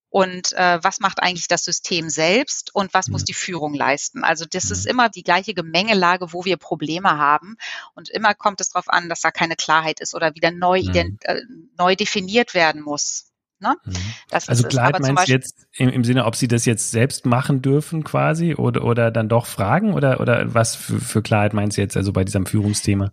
und 0.10 0.54
äh, 0.54 0.80
was 0.82 1.00
macht 1.00 1.22
eigentlich 1.22 1.48
das 1.48 1.66
System 1.66 2.10
selbst 2.10 2.74
und 2.74 2.94
was 2.94 3.08
muss 3.08 3.24
mhm. 3.24 3.26
die 3.26 3.34
Führung 3.34 3.74
leisten. 3.74 4.24
Also 4.24 4.46
das 4.50 4.72
ist 4.72 4.86
mhm. 4.86 4.92
immer 4.92 5.10
die 5.10 5.24
gleiche 5.24 5.54
Gemengelage, 5.54 6.34
wo 6.34 6.46
wir 6.46 6.58
Probleme 6.58 7.18
haben 7.18 7.58
und 7.96 8.10
immer 8.10 8.34
kommt 8.34 8.62
es 8.62 8.70
darauf 8.70 8.90
an, 8.90 9.10
dass 9.10 9.22
da 9.22 9.32
keine 9.32 9.56
Klarheit 9.56 10.00
ist 10.00 10.16
oder 10.16 10.34
wieder 10.36 10.52
neu, 10.52 10.82
mhm. 10.82 11.18
äh, 11.22 11.42
neu 11.78 11.96
definiert 11.96 12.54
werden 12.54 12.82
muss. 12.82 13.32
Ne? 13.60 13.76
Mhm. 13.86 13.96
also 14.30 14.68
Klarheit 14.68 15.00
meinst 15.00 15.28
du 15.28 15.32
jetzt 15.32 15.66
im, 15.74 15.90
im, 15.90 16.04
Sinne, 16.04 16.26
ob 16.26 16.36
sie 16.36 16.48
das 16.48 16.66
jetzt 16.66 16.92
selbst 16.92 17.26
machen 17.26 17.64
dürfen 17.64 18.04
quasi 18.04 18.54
oder, 18.54 18.84
oder 18.84 19.10
dann 19.10 19.30
doch 19.30 19.48
fragen 19.48 19.96
oder, 19.96 20.20
oder 20.20 20.54
was 20.54 20.76
für, 20.76 21.02
für 21.02 21.24
Klarheit 21.24 21.54
meinst 21.54 21.78
du 21.78 21.82
jetzt 21.82 21.98
also 21.98 22.14
bei 22.14 22.24
diesem 22.24 22.46
Führungsthema? 22.46 23.12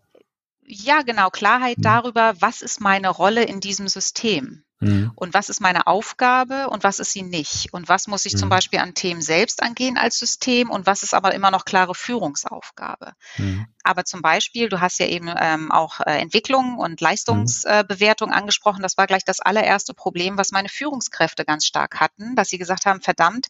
Ja, 0.67 1.03
genau, 1.03 1.31
Klarheit 1.31 1.79
mhm. 1.79 1.83
darüber, 1.83 2.35
was 2.41 2.63
ist 2.63 2.81
meine 2.81 3.09
Rolle 3.09 3.45
in 3.45 3.61
diesem 3.61 3.89
System. 3.89 4.65
Mhm. 4.81 5.13
Und 5.15 5.35
was 5.35 5.49
ist 5.49 5.61
meine 5.61 5.87
Aufgabe 5.87 6.69
und 6.69 6.85
was 6.85 6.99
ist 6.99 7.13
sie 7.13 7.23
nicht? 7.23 7.73
Und 7.73 7.89
was 7.89 8.07
muss 8.07 8.27
ich 8.27 8.35
mhm. 8.35 8.39
zum 8.39 8.49
Beispiel 8.49 8.81
an 8.81 8.95
Themen 8.95 9.23
selbst 9.23 9.63
angehen 9.63 9.97
als 9.97 10.19
System 10.19 10.71
und 10.71 10.87
was 10.87 11.03
ist 11.03 11.15
aber 11.15 11.35
immer 11.35 11.51
noch 11.51 11.65
klare 11.65 11.95
Führungsaufgabe? 11.95 13.13
Mhm. 13.39 13.67
Aber 13.85 14.05
zum 14.05 14.23
Beispiel, 14.23 14.69
du 14.69 14.81
hast 14.81 14.99
ja 14.99 15.07
eben 15.07 15.33
ähm, 15.37 15.71
auch 15.71 16.01
äh, 16.01 16.19
Entwicklung 16.19 16.79
und 16.79 17.01
Leistungsbewertung 17.01 18.31
äh, 18.31 18.35
angesprochen. 18.35 18.83
Das 18.83 18.97
war 18.97 19.07
gleich 19.07 19.25
das 19.25 19.41
allererste 19.41 19.95
Problem, 19.95 20.39
was 20.39 20.53
meine 20.53 20.69
Führungskräfte 20.69 21.45
ganz 21.45 21.67
stark 21.67 22.01
hatten, 22.01 22.35
dass 22.35 22.49
sie 22.49 22.59
gesagt 22.59 22.87
haben, 22.87 23.01
verdammt, 23.01 23.49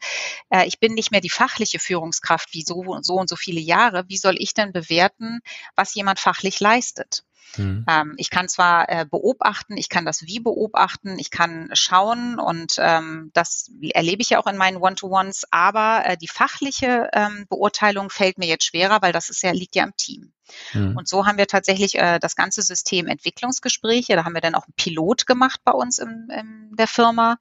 äh, 0.51 0.67
ich 0.67 0.81
bin 0.81 0.95
nicht 0.95 1.11
mehr 1.11 1.21
die 1.21 1.31
fachliche 1.31 1.79
Führungskraft 1.79 2.53
wie 2.53 2.63
so, 2.63 2.99
so 3.03 3.15
und 3.15 3.29
so 3.29 3.37
viele 3.37 3.61
Jahre. 3.61 4.05
Wie 4.09 4.19
soll 4.19 4.35
ich 4.39 4.55
denn 4.55 4.73
bewerten, 4.73 5.41
was 5.77 5.95
jemand 5.95 6.21
fachlich 6.21 6.61
leistet? 6.61 7.25
Mhm. 7.57 7.87
Ähm, 7.89 8.15
ich 8.17 8.31
kann 8.31 8.49
zwar 8.49 8.89
äh, 8.89 9.07
beobachten, 9.09 9.77
ich 9.77 9.89
kann 9.89 10.05
das 10.05 10.23
wie 10.27 10.41
beobachten, 10.41 11.19
ich 11.19 11.31
kann 11.31 11.71
schauen 11.73 12.39
und 12.39 12.75
ähm, 12.79 13.31
das 13.33 13.71
erlebe 13.93 14.23
ich 14.23 14.31
ja 14.31 14.39
auch 14.41 14.47
in 14.47 14.57
meinen 14.57 14.79
One-to-Ones, 14.79 15.45
aber 15.51 16.03
äh, 16.05 16.17
die 16.17 16.29
fachliche 16.29 17.09
ähm, 17.13 17.47
Beurteilung 17.49 18.11
fällt 18.11 18.39
mir 18.39 18.47
jetzt 18.47 18.67
schwerer, 18.67 19.01
weil 19.03 19.13
das 19.13 19.31
ist 19.31 19.43
ja, 19.43 19.53
liegt 19.53 19.77
ja 19.77 19.85
im 19.85 19.97
Team. 19.97 20.34
Mhm. 20.73 20.97
Und 20.97 21.09
so 21.09 21.27
haben 21.27 21.39
wir 21.39 21.47
tatsächlich 21.47 21.97
äh, 21.97 22.19
das 22.19 22.37
ganze 22.37 22.63
System 22.63 23.07
Entwicklungsgespräche, 23.07 24.17
da 24.17 24.25
haben 24.25 24.35
wir 24.35 24.41
dann 24.41 24.55
auch 24.55 24.65
einen 24.65 24.75
Pilot 24.75 25.27
gemacht 25.27 25.61
bei 25.65 25.73
uns 25.73 25.99
in, 25.99 26.29
in 26.31 26.71
der 26.77 26.87
Firma 26.87 27.39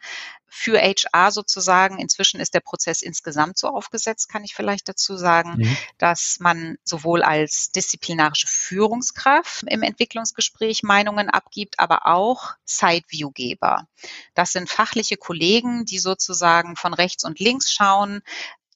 für 0.48 0.80
HR 0.80 1.32
sozusagen. 1.32 1.98
Inzwischen 1.98 2.40
ist 2.40 2.54
der 2.54 2.60
Prozess 2.60 3.02
insgesamt 3.02 3.58
so 3.58 3.68
aufgesetzt, 3.68 4.30
kann 4.30 4.44
ich 4.44 4.54
vielleicht 4.54 4.88
dazu 4.88 5.18
sagen, 5.18 5.56
mhm. 5.58 5.78
dass 5.98 6.38
man 6.40 6.78
sowohl 6.84 7.24
als 7.24 7.72
disziplinarische 7.72 8.48
Führungskraft 8.48 9.64
im 9.68 9.82
Entwicklungsgespräch 9.82 10.84
Meinungen 10.84 11.30
abgibt, 11.30 11.80
aber 11.80 12.06
auch 12.06 12.52
Sideviewgeber. 12.66 13.88
Das 14.36 14.52
sind 14.52 14.70
fachliche 14.70 15.18
Kollegen, 15.18 15.86
die 15.86 16.00
sozusagen 16.00 16.76
von 16.76 16.94
rechts 16.94 17.24
und 17.24 17.40
links 17.40 17.72
schauen, 17.72 18.22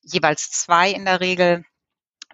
jeweils 0.01 0.49
zwei 0.49 0.91
in 0.91 1.05
der 1.05 1.19
Regel, 1.19 1.63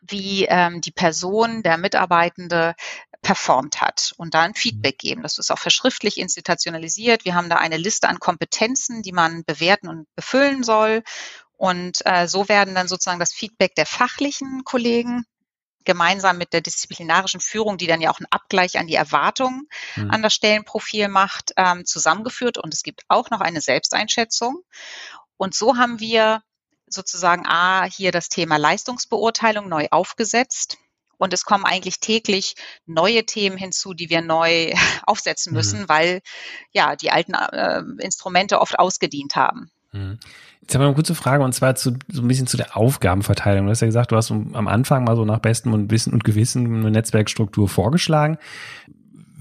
wie 0.08 0.46
ähm, 0.46 0.82
die 0.82 0.92
Person, 0.92 1.64
der 1.64 1.78
Mitarbeitende 1.78 2.76
performt 3.22 3.82
hat 3.82 4.14
und 4.18 4.34
da 4.34 4.42
ein 4.42 4.54
Feedback 4.54 5.00
geben. 5.00 5.24
Das 5.24 5.38
ist 5.38 5.50
auch 5.50 5.58
verschriftlich 5.58 6.20
institutionalisiert. 6.20 7.26
Wir 7.26 7.36
haben 7.36 7.50
da 7.50 7.56
eine 7.56 7.78
Liste 7.78 8.10
an 8.10 8.20
Kompetenzen, 8.20 9.02
die 9.02 9.14
man 9.14 9.46
bewerten 9.46 9.88
und 9.88 10.14
befüllen 10.16 10.64
soll. 10.64 11.04
Und 11.56 12.06
äh, 12.06 12.28
so 12.28 12.50
werden 12.50 12.76
dann 12.76 12.90
sozusagen 12.90 13.20
das 13.20 13.34
Feedback 13.34 13.76
der 13.76 13.86
fachlichen 13.86 14.64
Kollegen 14.66 15.26
gemeinsam 15.86 16.38
mit 16.38 16.54
der 16.54 16.62
disziplinarischen 16.62 17.40
Führung, 17.40 17.78
die 17.78 17.88
dann 17.88 18.02
ja 18.02 18.12
auch 18.12 18.20
einen 18.20 18.32
Abgleich 18.32 18.78
an 18.78 18.88
die 18.88 18.96
Erwartungen 18.96 19.68
mhm. 19.96 20.12
an 20.12 20.22
das 20.22 20.34
Stellenprofil 20.34 21.08
macht, 21.08 21.54
ähm, 21.58 21.86
zusammengeführt. 21.86 22.58
Und 22.58 22.74
es 22.74 22.84
gibt 22.84 23.04
auch 23.08 23.30
noch 23.30 23.42
eine 23.42 23.62
Selbsteinschätzung. 23.62 24.64
Und 25.38 25.56
so 25.56 25.78
haben 25.78 26.00
wir 26.00 26.44
sozusagen 26.94 27.46
A, 27.46 27.84
hier 27.84 28.12
das 28.12 28.30
Thema 28.30 28.58
Leistungsbeurteilung 28.58 29.68
neu 29.68 29.88
aufgesetzt. 29.92 30.78
Und 31.18 31.34
es 31.34 31.46
kommen 31.46 31.64
eigentlich 31.64 32.00
täglich 32.00 32.56
neue 32.86 33.26
Themen 33.26 33.56
hinzu, 33.56 33.94
die 33.94 34.10
wir 34.10 34.22
neu 34.22 34.74
aufsetzen 35.06 35.52
mhm. 35.52 35.58
müssen, 35.58 35.82
mhm. 35.82 35.90
weil 35.90 36.22
ja 36.72 36.96
die 36.96 37.12
alten 37.12 37.34
äh, 37.34 37.82
Instrumente 38.00 38.60
oft 38.60 38.78
ausgedient 38.78 39.36
haben. 39.36 39.72
Mhm. 39.92 40.20
Jetzt 40.62 40.74
haben 40.74 40.82
wir 40.82 40.88
eine 40.88 40.96
kurze 40.96 41.14
Frage 41.14 41.44
und 41.44 41.54
zwar 41.54 41.76
zu, 41.76 41.98
so 42.08 42.22
ein 42.22 42.28
bisschen 42.28 42.48
zu 42.48 42.56
der 42.56 42.78
Aufgabenverteilung. 42.78 43.66
Du 43.66 43.72
hast 43.72 43.82
ja 43.82 43.88
gesagt, 43.88 44.12
du 44.12 44.16
hast 44.16 44.32
am 44.32 44.68
Anfang 44.68 45.04
mal 45.04 45.18
so 45.18 45.26
nach 45.26 45.40
bestem 45.40 45.92
Wissen 45.92 46.14
und 46.14 46.24
Gewissen 46.24 46.66
eine 46.66 46.92
Netzwerkstruktur 46.92 47.68
vorgeschlagen 47.68 48.38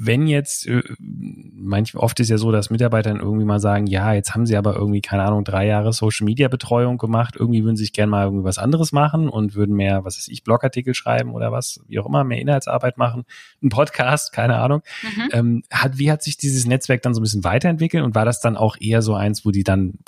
wenn 0.04 0.26
jetzt, 0.26 0.66
äh, 0.66 0.82
manchmal 0.98 2.02
oft 2.02 2.18
ist 2.18 2.28
ja 2.28 2.36
so, 2.36 2.50
dass 2.50 2.70
Mitarbeiter 2.70 3.10
dann 3.10 3.20
irgendwie 3.20 3.44
mal 3.44 3.60
sagen, 3.60 3.86
ja, 3.86 4.12
jetzt 4.12 4.34
haben 4.34 4.46
sie 4.46 4.56
aber 4.56 4.74
irgendwie, 4.74 5.00
keine 5.00 5.22
Ahnung, 5.22 5.44
drei 5.44 5.66
Jahre 5.66 5.92
Social 5.92 6.24
Media 6.24 6.48
Betreuung 6.48 6.98
gemacht, 6.98 7.36
irgendwie 7.38 7.62
würden 7.62 7.76
sie 7.76 7.84
sich 7.84 7.92
gerne 7.92 8.10
mal 8.10 8.24
irgendwie 8.24 8.44
was 8.44 8.58
anderes 8.58 8.90
machen 8.90 9.28
und 9.28 9.54
würden 9.54 9.76
mehr, 9.76 10.04
was 10.04 10.16
weiß 10.16 10.28
ich, 10.28 10.42
Blogartikel 10.42 10.94
schreiben 10.94 11.32
oder 11.34 11.52
was, 11.52 11.80
wie 11.86 12.00
auch 12.00 12.06
immer, 12.06 12.24
mehr 12.24 12.40
Inhaltsarbeit 12.40 12.98
machen, 12.98 13.24
ein 13.62 13.68
Podcast, 13.68 14.32
keine 14.32 14.56
Ahnung. 14.56 14.82
Mhm. 15.02 15.28
Ähm, 15.32 15.62
hat, 15.70 15.98
wie 15.98 16.10
hat 16.10 16.22
sich 16.22 16.36
dieses 16.36 16.66
Netzwerk 16.66 17.02
dann 17.02 17.14
so 17.14 17.20
ein 17.20 17.24
bisschen 17.24 17.44
weiterentwickelt 17.44 18.02
und 18.02 18.16
war 18.16 18.24
das 18.24 18.40
dann 18.40 18.56
auch 18.56 18.76
eher 18.80 19.02
so 19.02 19.14
eins, 19.14 19.44
wo 19.44 19.52
die 19.52 19.62
dann, 19.62 19.98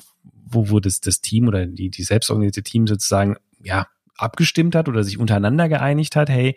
wo, 0.45 0.69
wo 0.69 0.81
das, 0.81 0.99
das 0.99 1.21
Team 1.21 1.47
oder 1.47 1.65
die, 1.65 1.89
die 1.89 2.03
selbstorganisierte 2.03 2.63
Team 2.63 2.85
sozusagen, 2.85 3.37
ja, 3.63 3.87
abgestimmt 4.17 4.75
hat 4.75 4.87
oder 4.87 5.03
sich 5.03 5.19
untereinander 5.19 5.69
geeinigt 5.69 6.15
hat, 6.15 6.29
hey, 6.29 6.55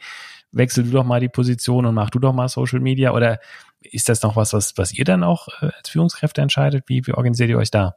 wechsel 0.53 0.85
du 0.85 0.91
doch 0.91 1.05
mal 1.05 1.21
die 1.21 1.29
Position 1.29 1.87
und 1.87 1.95
mach 1.95 2.11
du 2.11 2.19
doch 2.19 2.33
mal 2.33 2.49
Social 2.49 2.81
Media? 2.81 3.13
Oder 3.13 3.41
ist 3.81 4.09
das 4.09 4.23
noch 4.23 4.37
was, 4.37 4.53
was, 4.53 4.77
was 4.77 4.93
ihr 4.93 5.05
dann 5.05 5.23
auch 5.23 5.49
äh, 5.61 5.71
als 5.77 5.91
Führungskräfte 5.91 6.41
entscheidet? 6.41 6.85
Wie, 6.87 7.07
wie 7.07 7.13
organisiert 7.13 7.51
ihr 7.51 7.59
euch 7.59 7.71
da? 7.71 7.97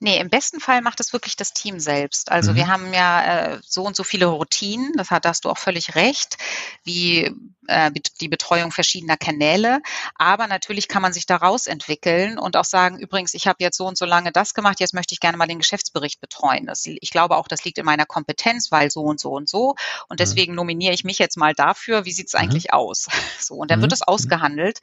Nee, 0.00 0.18
im 0.18 0.28
besten 0.28 0.60
Fall 0.60 0.82
macht 0.82 1.00
es 1.00 1.12
wirklich 1.12 1.36
das 1.36 1.52
Team 1.52 1.78
selbst. 1.78 2.30
Also 2.30 2.52
mhm. 2.52 2.56
wir 2.56 2.68
haben 2.68 2.92
ja 2.92 3.24
äh, 3.24 3.60
so 3.62 3.84
und 3.84 3.96
so 3.96 4.02
viele 4.02 4.26
Routinen, 4.26 4.92
das 4.96 5.10
hat, 5.10 5.24
da 5.24 5.30
hast 5.30 5.44
du 5.44 5.50
auch 5.50 5.58
völlig 5.58 5.94
recht, 5.94 6.36
wie 6.82 7.32
äh, 7.68 7.90
die 8.20 8.28
Betreuung 8.28 8.72
verschiedener 8.72 9.16
Kanäle. 9.16 9.80
Aber 10.14 10.46
natürlich 10.46 10.88
kann 10.88 11.02
man 11.02 11.12
sich 11.12 11.26
daraus 11.26 11.66
entwickeln 11.66 12.38
und 12.38 12.56
auch 12.56 12.64
sagen, 12.64 12.98
übrigens, 12.98 13.34
ich 13.34 13.46
habe 13.46 13.58
jetzt 13.60 13.76
so 13.76 13.86
und 13.86 13.98
so 13.98 14.04
lange 14.04 14.32
das 14.32 14.54
gemacht, 14.54 14.80
jetzt 14.80 14.94
möchte 14.94 15.12
ich 15.12 15.20
gerne 15.20 15.36
mal 15.36 15.46
den 15.46 15.58
Geschäftsbericht 15.58 16.20
betreuen. 16.20 16.66
Das, 16.66 16.84
ich 16.86 17.10
glaube 17.10 17.36
auch, 17.36 17.48
das 17.48 17.64
liegt 17.64 17.78
in 17.78 17.84
meiner 17.84 18.06
Kompetenz, 18.06 18.70
weil 18.70 18.90
so 18.90 19.02
und 19.02 19.20
so 19.20 19.32
und 19.32 19.48
so. 19.48 19.74
Und 20.08 20.14
mhm. 20.14 20.16
deswegen 20.16 20.52
mhm. 20.52 20.56
nominiere 20.56 20.94
ich 20.94 21.04
mich 21.04 21.18
jetzt 21.18 21.36
mal 21.36 21.54
dafür, 21.54 22.04
wie 22.04 22.12
sieht 22.12 22.28
es 22.28 22.34
mhm. 22.34 22.40
eigentlich 22.40 22.72
aus? 22.72 23.08
So, 23.44 23.56
und 23.56 23.70
dann 23.70 23.80
mhm. 23.80 23.82
wird 23.82 23.92
es 23.92 24.00
ausgehandelt. 24.00 24.80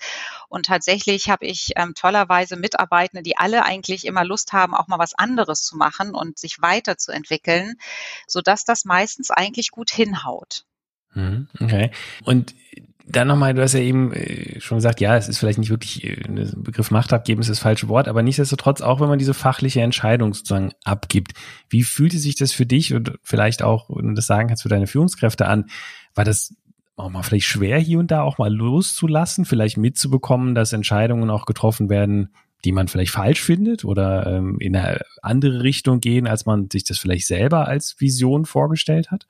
Und 0.47 0.67
tatsächlich 0.67 1.29
habe 1.29 1.45
ich 1.45 1.71
ähm, 1.77 1.95
tollerweise 1.95 2.57
Mitarbeitende, 2.57 3.23
die 3.23 3.37
alle 3.37 3.63
eigentlich 3.63 4.05
immer 4.05 4.23
Lust 4.23 4.53
haben, 4.53 4.75
auch 4.75 4.87
mal 4.87 4.99
was 4.99 5.15
anderes 5.15 5.63
zu 5.63 5.77
machen 5.77 6.13
und 6.13 6.37
sich 6.37 6.61
weiterzuentwickeln, 6.61 7.75
sodass 8.27 8.63
das 8.63 8.85
meistens 8.85 9.31
eigentlich 9.31 9.71
gut 9.71 9.89
hinhaut. 9.89 10.65
Mhm, 11.13 11.47
okay. 11.59 11.91
Und 12.23 12.55
dann 13.07 13.27
nochmal, 13.27 13.53
du 13.53 13.61
hast 13.61 13.73
ja 13.73 13.79
eben 13.79 14.13
äh, 14.13 14.59
schon 14.59 14.77
gesagt, 14.77 15.01
ja, 15.01 15.17
es 15.17 15.27
ist 15.27 15.37
vielleicht 15.37 15.59
nicht 15.59 15.69
wirklich, 15.69 16.03
äh, 16.03 16.23
ein 16.27 16.63
Begriff 16.63 16.91
Macht 16.91 17.13
abgeben 17.13 17.41
ist 17.41 17.49
das 17.49 17.59
falsche 17.59 17.87
Wort, 17.89 18.07
aber 18.07 18.21
nichtsdestotrotz, 18.21 18.81
auch 18.81 19.01
wenn 19.01 19.09
man 19.09 19.19
diese 19.19 19.33
fachliche 19.33 19.81
Entscheidung 19.81 20.33
sozusagen 20.33 20.71
abgibt, 20.83 21.33
wie 21.69 21.83
fühlte 21.83 22.17
sich 22.17 22.35
das 22.35 22.51
für 22.53 22.65
dich 22.65 22.93
und 22.93 23.13
vielleicht 23.23 23.63
auch, 23.63 23.89
wenn 23.89 24.09
du 24.09 24.13
das 24.13 24.27
sagen 24.27 24.47
kannst, 24.47 24.63
für 24.63 24.69
deine 24.69 24.87
Führungskräfte 24.87 25.47
an? 25.47 25.65
War 26.15 26.25
das 26.25 26.55
auch 26.95 27.09
mal 27.09 27.23
vielleicht 27.23 27.47
schwer, 27.47 27.79
hier 27.79 27.99
und 27.99 28.11
da 28.11 28.21
auch 28.21 28.37
mal 28.37 28.53
loszulassen, 28.53 29.45
vielleicht 29.45 29.77
mitzubekommen, 29.77 30.55
dass 30.55 30.73
Entscheidungen 30.73 31.29
auch 31.29 31.45
getroffen 31.45 31.89
werden, 31.89 32.29
die 32.63 32.71
man 32.71 32.87
vielleicht 32.87 33.11
falsch 33.11 33.41
findet 33.41 33.83
oder 33.85 34.27
ähm, 34.27 34.57
in 34.59 34.75
eine 34.75 35.01
andere 35.21 35.63
Richtung 35.63 35.99
gehen, 35.99 36.27
als 36.27 36.45
man 36.45 36.69
sich 36.71 36.83
das 36.83 36.99
vielleicht 36.99 37.25
selber 37.25 37.67
als 37.67 37.99
Vision 37.99 38.45
vorgestellt 38.45 39.09
hat? 39.09 39.27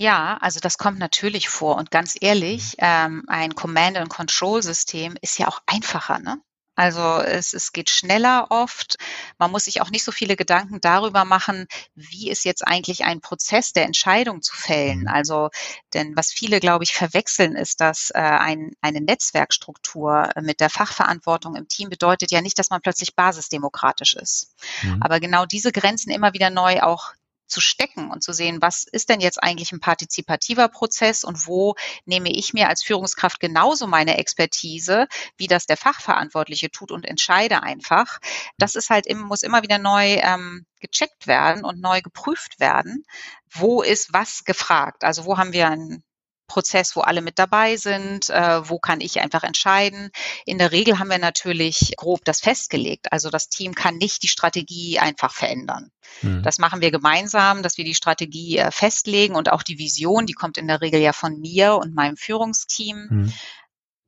Ja, 0.00 0.38
also 0.40 0.60
das 0.60 0.78
kommt 0.78 0.98
natürlich 0.98 1.50
vor. 1.50 1.76
Und 1.76 1.90
ganz 1.90 2.16
ehrlich, 2.18 2.72
mhm. 2.78 2.78
ähm, 2.78 3.24
ein 3.26 3.54
Command-and-Control-System 3.54 5.16
ist 5.20 5.38
ja 5.38 5.46
auch 5.46 5.60
einfacher. 5.66 6.18
Ne? 6.18 6.40
Also 6.74 7.02
es, 7.02 7.52
es 7.52 7.72
geht 7.72 7.90
schneller 7.90 8.46
oft. 8.48 8.96
Man 9.36 9.50
muss 9.50 9.64
sich 9.64 9.82
auch 9.82 9.90
nicht 9.90 10.02
so 10.02 10.10
viele 10.10 10.36
Gedanken 10.36 10.80
darüber 10.80 11.26
machen, 11.26 11.66
wie 11.94 12.30
ist 12.30 12.46
jetzt 12.46 12.66
eigentlich 12.66 13.04
ein 13.04 13.20
Prozess 13.20 13.74
der 13.74 13.84
Entscheidung 13.84 14.40
zu 14.40 14.56
fällen. 14.56 15.00
Mhm. 15.00 15.08
Also, 15.08 15.50
denn 15.92 16.16
was 16.16 16.32
viele, 16.32 16.60
glaube 16.60 16.84
ich, 16.84 16.94
verwechseln, 16.94 17.54
ist, 17.54 17.82
dass 17.82 18.08
äh, 18.14 18.20
ein, 18.20 18.72
eine 18.80 19.02
Netzwerkstruktur 19.02 20.30
mit 20.40 20.60
der 20.60 20.70
Fachverantwortung 20.70 21.56
im 21.56 21.68
Team 21.68 21.90
bedeutet 21.90 22.30
ja 22.30 22.40
nicht, 22.40 22.58
dass 22.58 22.70
man 22.70 22.80
plötzlich 22.80 23.14
basisdemokratisch 23.14 24.14
ist. 24.14 24.54
Mhm. 24.80 25.02
Aber 25.02 25.20
genau 25.20 25.44
diese 25.44 25.72
Grenzen 25.72 26.10
immer 26.10 26.32
wieder 26.32 26.48
neu 26.48 26.80
auch 26.80 27.12
zu 27.50 27.60
stecken 27.60 28.10
und 28.10 28.22
zu 28.22 28.32
sehen, 28.32 28.62
was 28.62 28.84
ist 28.84 29.08
denn 29.08 29.20
jetzt 29.20 29.42
eigentlich 29.42 29.72
ein 29.72 29.80
partizipativer 29.80 30.68
Prozess 30.68 31.24
und 31.24 31.46
wo 31.46 31.74
nehme 32.04 32.30
ich 32.30 32.52
mir 32.52 32.68
als 32.68 32.82
Führungskraft 32.82 33.40
genauso 33.40 33.86
meine 33.86 34.18
Expertise, 34.18 35.06
wie 35.36 35.46
das 35.46 35.66
der 35.66 35.76
Fachverantwortliche 35.76 36.70
tut 36.70 36.92
und 36.92 37.04
entscheide 37.04 37.62
einfach. 37.62 38.18
Das 38.58 38.74
ist 38.74 38.90
halt 38.90 39.06
immer, 39.06 39.26
muss 39.26 39.42
immer 39.42 39.62
wieder 39.62 39.78
neu 39.78 40.20
ähm, 40.22 40.66
gecheckt 40.80 41.26
werden 41.26 41.64
und 41.64 41.80
neu 41.80 42.00
geprüft 42.00 42.60
werden. 42.60 43.04
Wo 43.50 43.82
ist 43.82 44.12
was 44.12 44.44
gefragt? 44.44 45.04
Also 45.04 45.24
wo 45.24 45.36
haben 45.38 45.52
wir 45.52 45.68
ein 45.68 46.02
Prozess, 46.50 46.96
wo 46.96 47.00
alle 47.00 47.22
mit 47.22 47.38
dabei 47.38 47.76
sind, 47.76 48.28
äh, 48.28 48.68
wo 48.68 48.80
kann 48.80 49.00
ich 49.00 49.20
einfach 49.20 49.44
entscheiden. 49.44 50.10
In 50.44 50.58
der 50.58 50.72
Regel 50.72 50.98
haben 50.98 51.08
wir 51.08 51.18
natürlich 51.18 51.94
grob 51.96 52.24
das 52.24 52.40
festgelegt. 52.40 53.12
Also 53.12 53.30
das 53.30 53.48
Team 53.48 53.74
kann 53.74 53.96
nicht 53.98 54.24
die 54.24 54.28
Strategie 54.28 54.98
einfach 54.98 55.32
verändern. 55.32 55.92
Mhm. 56.22 56.42
Das 56.42 56.58
machen 56.58 56.80
wir 56.80 56.90
gemeinsam, 56.90 57.62
dass 57.62 57.78
wir 57.78 57.84
die 57.84 57.94
Strategie 57.94 58.58
äh, 58.58 58.72
festlegen 58.72 59.36
und 59.36 59.52
auch 59.52 59.62
die 59.62 59.78
Vision, 59.78 60.26
die 60.26 60.32
kommt 60.32 60.58
in 60.58 60.66
der 60.66 60.80
Regel 60.80 61.00
ja 61.00 61.12
von 61.12 61.38
mir 61.38 61.76
und 61.76 61.94
meinem 61.94 62.16
Führungsteam. 62.16 63.06
Mhm. 63.08 63.32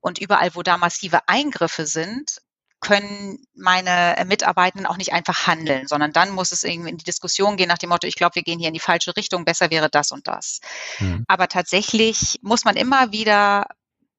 Und 0.01 0.19
überall, 0.19 0.57
wo 0.57 0.63
da 0.63 0.77
massive 0.79 1.29
Eingriffe 1.29 1.87
sind, 1.87 2.41
können 2.83 3.39
meine 3.55 4.19
äh, 4.19 4.25
Mitarbeitenden 4.25 4.87
auch 4.87 4.97
nicht 4.99 5.13
einfach 5.13 5.47
handeln, 5.47 5.87
sondern 5.87 6.13
dann 6.13 6.31
muss 6.31 6.53
es 6.53 6.65
irgendwie 6.65 6.91
in 6.91 6.99
die 6.99 7.05
Diskussion 7.05 7.57
gehen 7.57 7.69
nach 7.69 7.79
dem 7.79 7.89
Motto, 7.89 8.07
ich 8.07 8.17
glaube, 8.17 8.35
wir 8.35 8.43
gehen 8.43 8.59
hier 8.59 8.69
in 8.69 8.75
die 8.75 8.81
falsche 8.81 9.17
Richtung, 9.17 9.45
besser 9.45 9.71
wäre 9.71 9.89
das 9.89 10.11
und 10.11 10.27
das. 10.27 10.61
Mhm. 10.99 11.25
Aber 11.29 11.49
tatsächlich 11.49 12.41
muss 12.43 12.65
man 12.65 12.77
immer 12.77 13.13
wieder 13.13 13.67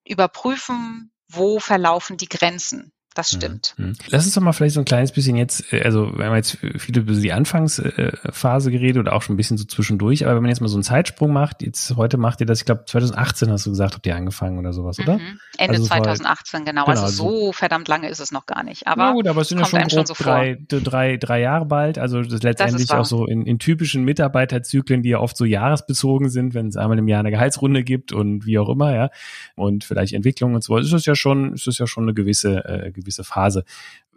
überprüfen, 0.04 1.12
wo 1.28 1.60
verlaufen 1.60 2.16
die 2.16 2.28
Grenzen. 2.28 2.93
Das 3.14 3.32
mhm. 3.32 3.36
stimmt. 3.36 3.74
Mhm. 3.76 3.92
Lass 4.08 4.24
uns 4.24 4.34
doch 4.34 4.42
mal 4.42 4.52
vielleicht 4.52 4.74
so 4.74 4.80
ein 4.80 4.84
kleines 4.84 5.12
bisschen 5.12 5.36
jetzt, 5.36 5.72
äh, 5.72 5.82
also 5.82 6.18
wir 6.18 6.26
haben 6.26 6.34
jetzt 6.34 6.58
viel 6.76 6.98
über 6.98 7.12
die 7.12 7.32
Anfangsphase 7.32 8.70
geredet 8.72 8.98
oder 8.98 9.12
auch 9.12 9.22
schon 9.22 9.34
ein 9.34 9.36
bisschen 9.36 9.56
so 9.56 9.64
zwischendurch, 9.64 10.24
aber 10.24 10.34
wenn 10.34 10.42
man 10.42 10.50
jetzt 10.50 10.60
mal 10.60 10.68
so 10.68 10.76
einen 10.76 10.82
Zeitsprung 10.82 11.32
macht, 11.32 11.62
jetzt 11.62 11.96
heute 11.96 12.18
macht 12.18 12.40
ihr 12.40 12.46
das, 12.46 12.58
ich 12.60 12.64
glaube 12.64 12.84
2018 12.86 13.50
hast 13.50 13.66
du 13.66 13.70
gesagt, 13.70 13.94
habt 13.94 14.06
ihr 14.06 14.16
angefangen 14.16 14.58
oder 14.58 14.72
sowas, 14.72 14.98
oder? 14.98 15.18
Mhm. 15.18 15.38
Ende 15.58 15.74
also 15.74 15.86
2018, 15.86 16.64
genau. 16.64 16.84
genau. 16.86 17.02
Also 17.02 17.06
so 17.06 17.52
verdammt 17.52 17.86
lange 17.86 18.08
ist 18.08 18.18
es 18.18 18.32
noch 18.32 18.46
gar 18.46 18.64
nicht. 18.64 18.86
Aber, 18.88 19.12
gut, 19.12 19.28
aber 19.28 19.42
es 19.42 19.48
sind 19.48 19.58
ja 19.58 19.64
schon, 19.64 19.88
schon 19.88 20.06
so 20.06 20.14
drei, 20.14 20.58
drei, 20.68 21.16
drei 21.16 21.40
Jahre 21.40 21.66
bald, 21.66 21.98
also 21.98 22.20
das 22.20 22.42
letztendlich 22.42 22.88
das 22.88 22.98
auch 22.98 23.04
so 23.04 23.26
in, 23.26 23.46
in 23.46 23.60
typischen 23.60 24.04
Mitarbeiterzyklen, 24.04 25.02
die 25.02 25.10
ja 25.10 25.20
oft 25.20 25.36
so 25.36 25.44
jahresbezogen 25.44 26.30
sind, 26.30 26.54
wenn 26.54 26.66
es 26.66 26.76
einmal 26.76 26.98
im 26.98 27.06
Jahr 27.06 27.20
eine 27.20 27.30
Gehaltsrunde 27.30 27.84
gibt 27.84 28.12
und 28.12 28.44
wie 28.44 28.58
auch 28.58 28.68
immer, 28.68 28.92
ja, 28.92 29.10
und 29.54 29.84
vielleicht 29.84 30.14
Entwicklungen 30.14 30.56
und 30.56 30.64
so, 30.64 30.76
ist 30.78 30.92
es 30.92 31.06
ja 31.06 31.14
schon, 31.14 31.54
ist 31.54 31.68
es 31.68 31.78
ja 31.78 31.86
schon 31.86 32.04
eine 32.04 32.14
gewisse, 32.14 32.64
äh, 32.64 32.90
gewisse 33.04 33.24
Phase. 33.24 33.64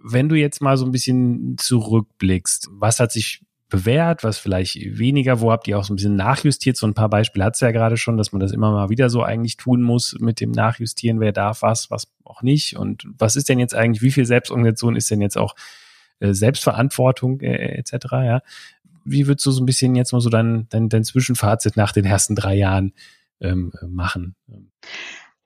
Wenn 0.02 0.30
du 0.30 0.36
jetzt 0.36 0.62
mal 0.62 0.78
so 0.78 0.86
ein 0.86 0.92
bisschen 0.92 1.58
zurückblickst, 1.58 2.70
was 2.72 3.00
hat 3.00 3.12
sich 3.12 3.42
bewährt, 3.70 4.24
was 4.24 4.38
vielleicht 4.38 4.76
weniger, 4.98 5.42
wo 5.42 5.52
habt 5.52 5.68
ihr 5.68 5.78
auch 5.78 5.84
so 5.84 5.94
ein 5.94 5.98
bisschen 5.98 6.16
nachjustiert? 6.16 6.78
So 6.78 6.88
ein 6.88 6.94
paar 6.94 7.10
Beispiele 7.10 7.44
hat 7.44 7.56
es 7.56 7.60
ja 7.60 7.72
gerade 7.72 7.98
schon, 7.98 8.18
dass 8.18 8.32
man 8.32 8.40
das 8.40 8.52
immer 8.52 8.72
mal 8.72 8.90
wieder 8.90 9.10
so 9.10 9.24
eigentlich 9.24 9.58
tun 9.58 9.82
muss 9.82 10.16
mit 10.20 10.40
dem 10.40 10.52
Nachjustieren, 10.52 11.20
wer 11.20 11.34
darf 11.34 11.62
was, 11.62 11.92
was 11.92 12.08
auch 12.24 12.42
nicht. 12.42 12.78
Und 12.78 13.06
was 13.18 13.36
ist 13.36 13.50
denn 13.50 13.60
jetzt 13.60 13.76
eigentlich, 13.76 14.02
wie 14.02 14.12
viel 14.12 14.26
Selbstorganisation 14.26 14.96
ist 14.96 15.12
denn 15.12 15.22
jetzt 15.22 15.38
auch 15.38 15.56
äh, 16.20 16.34
Selbstverantwortung 16.34 17.42
äh, 17.42 17.78
etc. 17.78 17.94
Ja? 18.12 18.42
Wie 19.04 19.28
würdest 19.28 19.46
du 19.46 19.52
so 19.52 19.62
ein 19.62 19.66
bisschen 19.66 19.96
jetzt 19.96 20.14
mal 20.14 20.22
so 20.22 20.30
dein, 20.30 20.68
dein, 20.70 20.88
dein 20.88 21.04
Zwischenfazit 21.04 21.76
nach 21.76 21.92
den 21.92 22.06
ersten 22.06 22.36
drei 22.36 22.56
Jahren 22.56 22.94
ähm, 23.42 23.74
machen? 23.86 24.36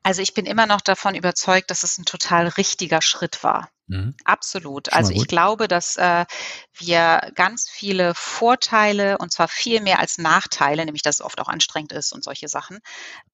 Also 0.04 0.22
ich 0.22 0.34
bin 0.34 0.46
immer 0.46 0.66
noch 0.66 0.82
davon 0.82 1.16
überzeugt, 1.16 1.70
dass 1.70 1.84
es 1.84 1.98
ein 1.98 2.06
total 2.06 2.48
richtiger 2.48 3.02
Schritt 3.02 3.44
war. 3.44 3.70
Mhm. 3.92 4.16
Absolut. 4.24 4.94
Also 4.94 5.12
ich 5.12 5.28
glaube, 5.28 5.68
dass 5.68 5.98
äh, 5.98 6.26
wir 6.74 7.30
ganz 7.36 7.70
viele 7.70 8.16
Vorteile 8.16 9.18
und 9.18 9.34
zwar 9.34 9.50
viel 9.50 9.82
mehr 9.82 10.00
als 10.00 10.18
Nachteile, 10.18 10.86
nämlich 10.86 11.02
dass 11.02 11.16
es 11.16 11.22
oft 11.22 11.42
auch 11.42 11.50
anstrengend 11.50 11.92
ist 11.92 12.14
und 12.14 12.24
solche 12.24 12.48
Sachen, 12.48 12.80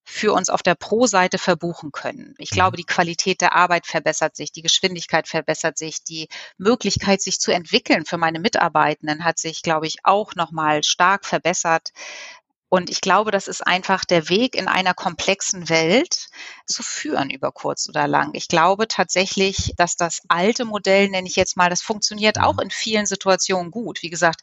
für 0.04 0.34
uns 0.34 0.50
auf 0.50 0.64
der 0.64 0.74
Pro-Seite 0.74 1.38
verbuchen 1.38 1.92
können. 1.92 2.34
Ich 2.40 2.52
mhm. 2.52 2.56
glaube, 2.56 2.78
die 2.78 2.86
Qualität 2.86 3.42
der 3.42 3.56
Arbeit 3.56 3.86
verbessert 3.86 4.36
sich, 4.36 4.52
die 4.52 4.64
Geschwindigkeit 4.64 5.28
verbessert 5.28 5.78
sich, 5.78 6.04
die 6.04 6.28
Möglichkeit, 6.58 7.22
sich 7.22 7.40
zu 7.40 7.52
entwickeln 7.52 8.06
für 8.06 8.18
meine 8.18 8.40
Mitarbeitenden 8.40 9.24
hat 9.24 9.38
sich, 9.38 9.62
glaube 9.62 9.86
ich, 9.86 9.98
auch 10.04 10.34
nochmal 10.34 10.84
stark 10.84 11.26
verbessert. 11.26 11.92
Und 12.70 12.90
ich 12.90 13.00
glaube, 13.00 13.32
das 13.32 13.48
ist 13.48 13.66
einfach 13.66 14.04
der 14.04 14.28
Weg 14.30 14.56
in 14.56 14.68
einer 14.68 14.94
komplexen 14.94 15.70
Welt 15.70 16.28
zu 16.66 16.84
führen 16.84 17.30
über 17.30 17.52
kurz 17.52 17.88
oder 17.88 18.08
lang. 18.08 18.32
Ich 18.34 18.50
glaube 18.50 18.88
tatsächlich, 18.90 19.74
dass 19.78 19.96
das 19.96 20.22
alte 20.28 20.66
Modell, 20.66 21.10
nenne 21.10 21.28
ich 21.28 21.38
jetzt 21.38 21.56
mal, 21.56 21.70
das 21.70 21.82
funktioniert 21.82 22.40
auch 22.40 22.56
mhm. 22.56 22.64
in 22.64 22.72
vielen 22.72 23.06
Situationen 23.06 23.72
gut. 23.72 24.02
Wie 24.02 24.10
gesagt, 24.10 24.42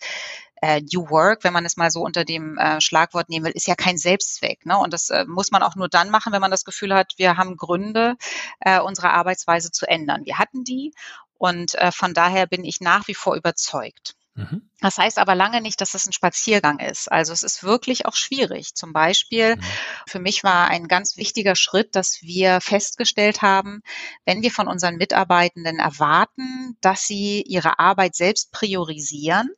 äh, 0.62 0.80
New 0.80 1.10
Work, 1.10 1.44
wenn 1.44 1.52
man 1.52 1.66
es 1.66 1.76
mal 1.76 1.90
so 1.90 2.00
unter 2.00 2.24
dem 2.24 2.56
äh, 2.56 2.80
Schlagwort 2.80 3.28
nehmen 3.28 3.44
will, 3.44 3.52
ist 3.52 3.66
ja 3.66 3.74
kein 3.74 3.98
Selbstzweck. 3.98 4.64
Ne? 4.64 4.78
Und 4.78 4.94
das 4.94 5.10
äh, 5.10 5.26
muss 5.26 5.50
man 5.50 5.62
auch 5.62 5.76
nur 5.76 5.88
dann 5.88 6.08
machen, 6.08 6.32
wenn 6.32 6.40
man 6.40 6.50
das 6.50 6.64
Gefühl 6.64 6.94
hat, 6.94 7.12
wir 7.18 7.37
haben 7.37 7.58
Gründe, 7.58 8.16
äh, 8.60 8.80
unsere 8.80 9.10
Arbeitsweise 9.10 9.70
zu 9.70 9.87
ändern. 9.87 10.24
Wir 10.24 10.38
hatten 10.38 10.64
die 10.64 10.94
und 11.37 11.74
äh, 11.74 11.92
von 11.92 12.14
daher 12.14 12.46
bin 12.46 12.64
ich 12.64 12.80
nach 12.80 13.06
wie 13.06 13.14
vor 13.14 13.37
überzeugt. 13.37 14.14
Mhm. 14.34 14.68
Das 14.80 14.98
heißt 14.98 15.18
aber 15.18 15.34
lange 15.34 15.60
nicht, 15.60 15.80
dass 15.80 15.94
es 15.94 16.06
ein 16.06 16.12
Spaziergang 16.12 16.80
ist. 16.80 17.10
Also 17.10 17.32
es 17.32 17.42
ist 17.42 17.62
wirklich 17.62 18.06
auch 18.06 18.16
schwierig. 18.16 18.74
Zum 18.74 18.92
Beispiel, 18.92 19.56
mhm. 19.56 19.60
für 20.08 20.18
mich 20.18 20.42
war 20.42 20.68
ein 20.68 20.88
ganz 20.88 21.16
wichtiger 21.16 21.54
Schritt, 21.54 21.94
dass 21.94 22.20
wir 22.22 22.60
festgestellt 22.60 23.42
haben, 23.42 23.82
wenn 24.24 24.42
wir 24.42 24.50
von 24.50 24.66
unseren 24.66 24.96
Mitarbeitenden 24.96 25.78
erwarten, 25.78 26.76
dass 26.80 27.06
sie 27.06 27.42
ihre 27.42 27.78
Arbeit 27.78 28.16
selbst 28.16 28.50
priorisieren, 28.50 29.50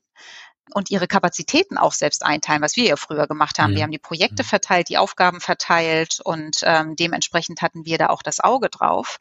und 0.72 0.90
ihre 0.90 1.06
Kapazitäten 1.06 1.78
auch 1.78 1.92
selbst 1.92 2.24
einteilen, 2.24 2.60
was 2.60 2.76
wir 2.76 2.84
ja 2.84 2.96
früher 2.96 3.28
gemacht 3.28 3.58
haben. 3.58 3.70
Ja. 3.72 3.76
Wir 3.76 3.82
haben 3.84 3.92
die 3.92 3.98
Projekte 3.98 4.42
mhm. 4.42 4.48
verteilt, 4.48 4.88
die 4.88 4.98
Aufgaben 4.98 5.40
verteilt 5.40 6.20
und 6.24 6.58
ähm, 6.62 6.96
dementsprechend 6.96 7.62
hatten 7.62 7.84
wir 7.84 7.98
da 7.98 8.08
auch 8.08 8.22
das 8.22 8.40
Auge 8.40 8.68
drauf. 8.68 9.18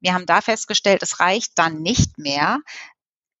Wir 0.00 0.14
haben 0.14 0.26
da 0.26 0.40
festgestellt, 0.40 1.02
es 1.02 1.20
reicht 1.20 1.52
dann 1.58 1.80
nicht 1.80 2.18
mehr, 2.18 2.58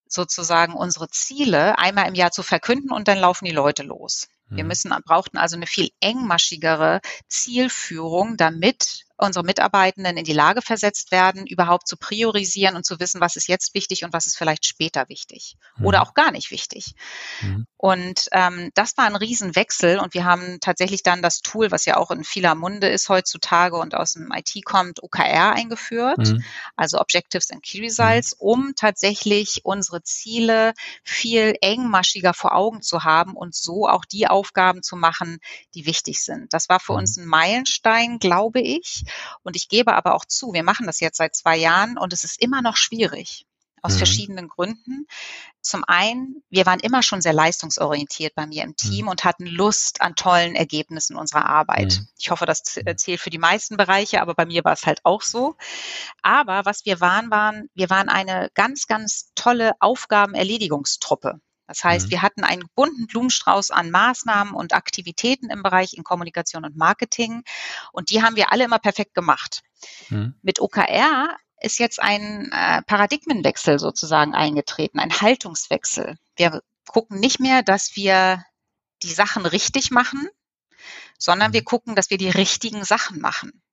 sozusagen 0.08 0.74
unsere 0.74 1.08
Ziele 1.08 1.78
einmal 1.78 2.08
im 2.08 2.14
Jahr 2.14 2.30
zu 2.30 2.42
verkünden 2.42 2.92
und 2.92 3.08
dann 3.08 3.18
laufen 3.18 3.44
die 3.44 3.50
Leute 3.50 3.82
los. 3.82 4.28
Wir 4.48 4.64
mhm. 4.64 4.68
müssen, 4.68 4.94
brauchten 5.04 5.38
also 5.38 5.56
eine 5.56 5.66
viel 5.66 5.90
engmaschigere 6.00 7.00
Zielführung, 7.28 8.36
damit 8.36 9.04
unsere 9.16 9.44
Mitarbeitenden 9.44 10.16
in 10.16 10.24
die 10.24 10.32
Lage 10.32 10.60
versetzt 10.60 11.12
werden, 11.12 11.46
überhaupt 11.46 11.86
zu 11.86 11.96
priorisieren 11.96 12.74
und 12.74 12.84
zu 12.84 12.98
wissen, 12.98 13.20
was 13.20 13.36
ist 13.36 13.46
jetzt 13.46 13.74
wichtig 13.74 14.04
und 14.04 14.12
was 14.12 14.26
ist 14.26 14.36
vielleicht 14.36 14.66
später 14.66 15.08
wichtig 15.08 15.56
mhm. 15.76 15.86
oder 15.86 16.02
auch 16.02 16.14
gar 16.14 16.32
nicht 16.32 16.50
wichtig. 16.50 16.94
Mhm. 17.40 17.66
Und 17.76 18.28
ähm, 18.32 18.70
das 18.74 18.96
war 18.96 19.04
ein 19.04 19.14
Riesenwechsel 19.14 19.98
und 19.98 20.14
wir 20.14 20.24
haben 20.24 20.58
tatsächlich 20.60 21.02
dann 21.02 21.22
das 21.22 21.40
Tool, 21.40 21.70
was 21.70 21.84
ja 21.84 21.96
auch 21.96 22.10
in 22.10 22.24
vieler 22.24 22.54
Munde 22.54 22.88
ist 22.88 23.08
heutzutage 23.08 23.76
und 23.76 23.94
aus 23.94 24.14
dem 24.14 24.32
IT 24.32 24.64
kommt, 24.64 25.02
OKR 25.02 25.52
eingeführt, 25.52 26.18
mhm. 26.18 26.42
also 26.76 26.98
Objectives 26.98 27.50
and 27.50 27.62
Key 27.62 27.80
Results, 27.80 28.34
mhm. 28.34 28.48
um 28.48 28.72
tatsächlich 28.74 29.60
unsere 29.64 30.02
Ziele 30.02 30.72
viel 31.04 31.54
engmaschiger 31.60 32.34
vor 32.34 32.54
Augen 32.54 32.82
zu 32.82 33.04
haben 33.04 33.34
und 33.36 33.54
so 33.54 33.86
auch 33.88 34.04
die 34.04 34.26
Aufgaben 34.26 34.82
zu 34.82 34.96
machen, 34.96 35.38
die 35.74 35.86
wichtig 35.86 36.20
sind. 36.20 36.52
Das 36.52 36.68
war 36.68 36.80
für 36.80 36.92
mhm. 36.92 36.98
uns 36.98 37.16
ein 37.16 37.26
Meilenstein, 37.26 38.18
glaube 38.18 38.60
ich. 38.60 39.03
Und 39.42 39.56
ich 39.56 39.68
gebe 39.68 39.94
aber 39.94 40.14
auch 40.14 40.24
zu, 40.24 40.52
wir 40.52 40.62
machen 40.62 40.86
das 40.86 41.00
jetzt 41.00 41.18
seit 41.18 41.34
zwei 41.34 41.56
Jahren 41.56 41.98
und 41.98 42.12
es 42.12 42.24
ist 42.24 42.40
immer 42.40 42.62
noch 42.62 42.76
schwierig 42.76 43.46
aus 43.84 43.94
mhm. 43.94 43.98
verschiedenen 43.98 44.48
Gründen. 44.48 45.06
Zum 45.60 45.84
einen, 45.86 46.42
wir 46.48 46.66
waren 46.66 46.80
immer 46.80 47.02
schon 47.02 47.20
sehr 47.20 47.34
leistungsorientiert 47.34 48.34
bei 48.34 48.46
mir 48.46 48.64
im 48.64 48.76
Team 48.76 49.04
mhm. 49.04 49.10
und 49.10 49.24
hatten 49.24 49.46
Lust 49.46 50.00
an 50.00 50.14
tollen 50.14 50.54
Ergebnissen 50.54 51.16
unserer 51.16 51.46
Arbeit. 51.46 51.98
Mhm. 51.98 52.08
Ich 52.18 52.30
hoffe, 52.30 52.46
das 52.46 52.62
zählt 52.62 53.20
für 53.20 53.30
die 53.30 53.38
meisten 53.38 53.76
Bereiche, 53.76 54.22
aber 54.22 54.34
bei 54.34 54.46
mir 54.46 54.64
war 54.64 54.72
es 54.72 54.86
halt 54.86 55.00
auch 55.04 55.22
so. 55.22 55.56
Aber 56.22 56.64
was 56.64 56.86
wir 56.86 57.00
waren, 57.00 57.30
waren, 57.30 57.68
wir 57.74 57.90
waren 57.90 58.08
eine 58.08 58.50
ganz, 58.54 58.86
ganz 58.86 59.30
tolle 59.34 59.72
Aufgabenerledigungstruppe. 59.80 61.40
Das 61.66 61.82
heißt, 61.82 62.06
mhm. 62.06 62.10
wir 62.10 62.22
hatten 62.22 62.44
einen 62.44 62.64
bunten 62.74 63.06
Blumenstrauß 63.06 63.70
an 63.70 63.90
Maßnahmen 63.90 64.54
und 64.54 64.74
Aktivitäten 64.74 65.50
im 65.50 65.62
Bereich 65.62 65.94
in 65.94 66.04
Kommunikation 66.04 66.64
und 66.64 66.76
Marketing 66.76 67.42
und 67.92 68.10
die 68.10 68.22
haben 68.22 68.36
wir 68.36 68.52
alle 68.52 68.64
immer 68.64 68.78
perfekt 68.78 69.14
gemacht. 69.14 69.62
Mhm. 70.10 70.34
Mit 70.42 70.60
OKR 70.60 71.36
ist 71.60 71.78
jetzt 71.78 72.00
ein 72.00 72.50
äh, 72.52 72.82
Paradigmenwechsel 72.82 73.78
sozusagen 73.78 74.34
eingetreten, 74.34 74.98
ein 74.98 75.20
Haltungswechsel. 75.20 76.18
Wir 76.36 76.62
gucken 76.86 77.18
nicht 77.18 77.40
mehr, 77.40 77.62
dass 77.62 77.96
wir 77.96 78.44
die 79.02 79.12
Sachen 79.12 79.46
richtig 79.46 79.90
machen, 79.90 80.28
sondern 81.18 81.52
wir 81.52 81.62
mhm. 81.62 81.66
gucken, 81.66 81.94
dass 81.94 82.10
wir 82.10 82.18
die 82.18 82.28
richtigen 82.28 82.84
Sachen 82.84 83.20
machen. 83.20 83.63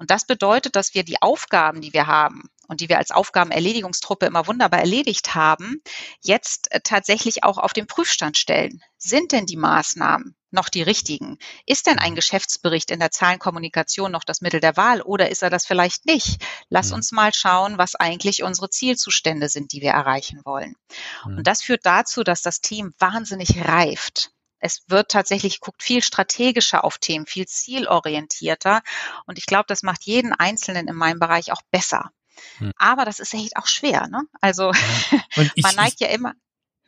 Und 0.00 0.10
das 0.10 0.24
bedeutet, 0.24 0.76
dass 0.76 0.94
wir 0.94 1.04
die 1.04 1.20
Aufgaben, 1.20 1.82
die 1.82 1.92
wir 1.92 2.06
haben 2.06 2.48
und 2.68 2.80
die 2.80 2.88
wir 2.88 2.96
als 2.96 3.10
Aufgabenerledigungstruppe 3.10 4.24
immer 4.24 4.46
wunderbar 4.46 4.80
erledigt 4.80 5.34
haben, 5.34 5.82
jetzt 6.22 6.72
äh, 6.72 6.80
tatsächlich 6.82 7.44
auch 7.44 7.58
auf 7.58 7.74
den 7.74 7.86
Prüfstand 7.86 8.38
stellen. 8.38 8.80
Sind 8.96 9.32
denn 9.32 9.44
die 9.44 9.58
Maßnahmen 9.58 10.34
noch 10.52 10.70
die 10.70 10.80
richtigen? 10.80 11.36
Ist 11.66 11.86
denn 11.86 11.98
ein 11.98 12.14
Geschäftsbericht 12.14 12.90
in 12.90 12.98
der 12.98 13.10
Zahlenkommunikation 13.10 14.10
noch 14.10 14.24
das 14.24 14.40
Mittel 14.40 14.60
der 14.60 14.78
Wahl 14.78 15.02
oder 15.02 15.28
ist 15.28 15.42
er 15.42 15.50
das 15.50 15.66
vielleicht 15.66 16.06
nicht? 16.06 16.42
Lass 16.70 16.88
mhm. 16.88 16.94
uns 16.94 17.12
mal 17.12 17.34
schauen, 17.34 17.76
was 17.76 17.94
eigentlich 17.94 18.42
unsere 18.42 18.70
Zielzustände 18.70 19.50
sind, 19.50 19.72
die 19.72 19.82
wir 19.82 19.90
erreichen 19.90 20.40
wollen. 20.46 20.76
Mhm. 21.26 21.36
Und 21.38 21.46
das 21.46 21.60
führt 21.60 21.84
dazu, 21.84 22.24
dass 22.24 22.40
das 22.40 22.62
Team 22.62 22.94
wahnsinnig 22.98 23.68
reift. 23.68 24.32
Es 24.60 24.84
wird 24.88 25.10
tatsächlich 25.10 25.60
guckt 25.60 25.82
viel 25.82 26.02
strategischer 26.02 26.84
auf 26.84 26.98
Themen, 26.98 27.26
viel 27.26 27.46
zielorientierter. 27.46 28.82
Und 29.26 29.38
ich 29.38 29.46
glaube, 29.46 29.64
das 29.66 29.82
macht 29.82 30.04
jeden 30.04 30.32
Einzelnen 30.32 30.88
in 30.88 30.96
meinem 30.96 31.18
Bereich 31.18 31.52
auch 31.52 31.62
besser. 31.70 32.12
Hm. 32.58 32.72
Aber 32.76 33.04
das 33.04 33.20
ist 33.20 33.34
echt 33.34 33.56
auch 33.56 33.66
schwer. 33.66 34.06
Ne? 34.08 34.22
Also 34.40 34.72
ja. 34.72 35.20
man 35.62 35.74
neigt 35.74 36.00
ja 36.00 36.08
immer. 36.08 36.34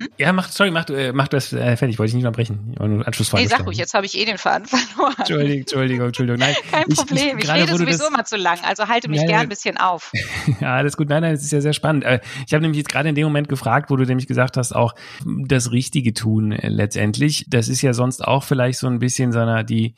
Hm? 0.02 0.08
Ja, 0.18 0.32
mach, 0.32 0.50
sorry, 0.50 0.70
mach, 0.70 0.88
äh, 0.88 1.12
mach 1.12 1.28
das 1.28 1.52
äh, 1.52 1.76
fertig, 1.76 1.98
wollte 1.98 2.08
ich 2.08 2.14
nicht 2.14 2.24
unterbrechen. 2.24 2.74
Anschlussfrage. 2.78 3.44
Nee, 3.44 3.48
sag 3.48 3.66
ruhig, 3.66 3.78
jetzt 3.78 3.94
habe 3.94 4.06
ich 4.06 4.18
eh 4.18 4.24
den 4.24 4.38
Faden 4.38 4.66
verloren. 4.66 5.14
Entschuldigung, 5.18 5.60
Entschuldigung, 5.60 6.06
Entschuldigung. 6.06 6.40
Nein, 6.40 6.54
Kein 6.70 6.84
ich, 6.88 6.96
Problem, 6.96 7.38
ich, 7.38 7.44
ich 7.44 7.50
rede 7.50 7.76
sowieso 7.76 8.04
das, 8.04 8.10
mal 8.10 8.24
zu 8.24 8.36
lang, 8.36 8.58
also 8.64 8.88
halte 8.88 9.08
mich 9.08 9.20
ja, 9.20 9.26
gern 9.26 9.40
ein 9.40 9.48
bisschen 9.48 9.76
auf. 9.76 10.10
ja, 10.60 10.74
alles 10.74 10.96
gut, 10.96 11.08
nein, 11.08 11.22
nein, 11.22 11.34
das 11.34 11.42
ist 11.42 11.52
ja 11.52 11.60
sehr 11.60 11.72
spannend. 11.72 12.04
Äh, 12.04 12.20
ich 12.46 12.52
habe 12.52 12.62
nämlich 12.62 12.78
jetzt 12.78 12.90
gerade 12.90 13.08
in 13.08 13.14
dem 13.14 13.24
Moment 13.24 13.48
gefragt, 13.48 13.90
wo 13.90 13.96
du 13.96 14.04
nämlich 14.04 14.26
gesagt 14.26 14.56
hast, 14.56 14.72
auch 14.72 14.94
das 15.24 15.70
Richtige 15.70 16.14
tun 16.14 16.52
äh, 16.52 16.68
letztendlich. 16.68 17.46
Das 17.48 17.68
ist 17.68 17.82
ja 17.82 17.92
sonst 17.92 18.24
auch 18.24 18.44
vielleicht 18.44 18.78
so 18.78 18.88
ein 18.88 18.98
bisschen 18.98 19.32
seiner, 19.32 19.62
die, 19.62 19.94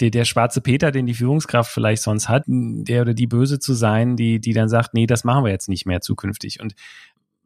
der, 0.00 0.10
der 0.10 0.24
schwarze 0.24 0.60
Peter, 0.60 0.90
den 0.90 1.06
die 1.06 1.14
Führungskraft 1.14 1.70
vielleicht 1.70 2.02
sonst 2.02 2.28
hat, 2.28 2.44
der 2.46 3.02
oder 3.02 3.14
die 3.14 3.26
böse 3.26 3.58
zu 3.58 3.74
sein, 3.74 4.16
die, 4.16 4.40
die 4.40 4.52
dann 4.52 4.68
sagt, 4.68 4.94
nee, 4.94 5.06
das 5.06 5.24
machen 5.24 5.44
wir 5.44 5.50
jetzt 5.50 5.68
nicht 5.68 5.86
mehr 5.86 6.00
zukünftig. 6.00 6.60
Und 6.60 6.74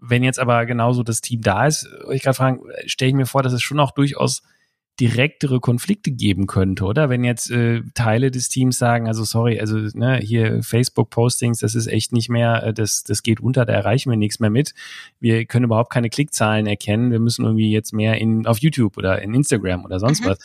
wenn 0.01 0.23
jetzt 0.23 0.39
aber 0.39 0.65
genauso 0.67 1.03
das 1.03 1.21
Team 1.21 1.43
da 1.43 1.67
ist, 1.67 1.89
ich 2.11 2.23
gerade 2.23 2.37
fragen, 2.37 2.61
stelle 2.87 3.11
ich 3.11 3.15
mir 3.15 3.27
vor, 3.27 3.43
dass 3.43 3.53
es 3.53 3.63
schon 3.63 3.81
auch 3.81 3.93
durchaus 3.93 4.43
direktere 5.01 5.61
Konflikte 5.61 6.11
geben 6.11 6.47
könnte, 6.47 6.85
oder? 6.85 7.09
Wenn 7.09 7.25
jetzt 7.25 7.51
äh, 7.51 7.83
Teile 7.95 8.31
des 8.31 8.51
Teams 8.51 8.79
sagen, 8.79 9.09
also 9.09 9.25
sorry, 9.25 9.59
also 9.59 9.79
ne, 9.95 10.19
hier 10.19 10.63
Facebook-Postings, 10.63 11.61
das 11.61 11.75
ist 11.75 11.87
echt 11.87 12.13
nicht 12.13 12.29
mehr, 12.29 12.63
äh, 12.63 12.75
das, 12.75 13.03
das 13.03 13.23
geht 13.23 13.41
unter, 13.41 13.65
da 13.65 13.73
erreichen 13.73 14.11
wir 14.11 14.19
nichts 14.19 14.41
mehr 14.41 14.51
mit. 14.51 14.75
Wir 15.19 15.47
können 15.47 15.65
überhaupt 15.65 15.91
keine 15.91 16.11
Klickzahlen 16.11 16.67
erkennen. 16.67 17.11
Wir 17.11 17.19
müssen 17.19 17.47
irgendwie 17.47 17.73
jetzt 17.73 17.95
mehr 17.95 18.19
in 18.19 18.47
auf 18.47 18.59
YouTube 18.59 18.99
oder 18.99 19.23
in 19.23 19.33
Instagram 19.33 19.87
oder 19.87 19.99
sonst 19.99 20.23
mhm. 20.23 20.31
was. 20.31 20.39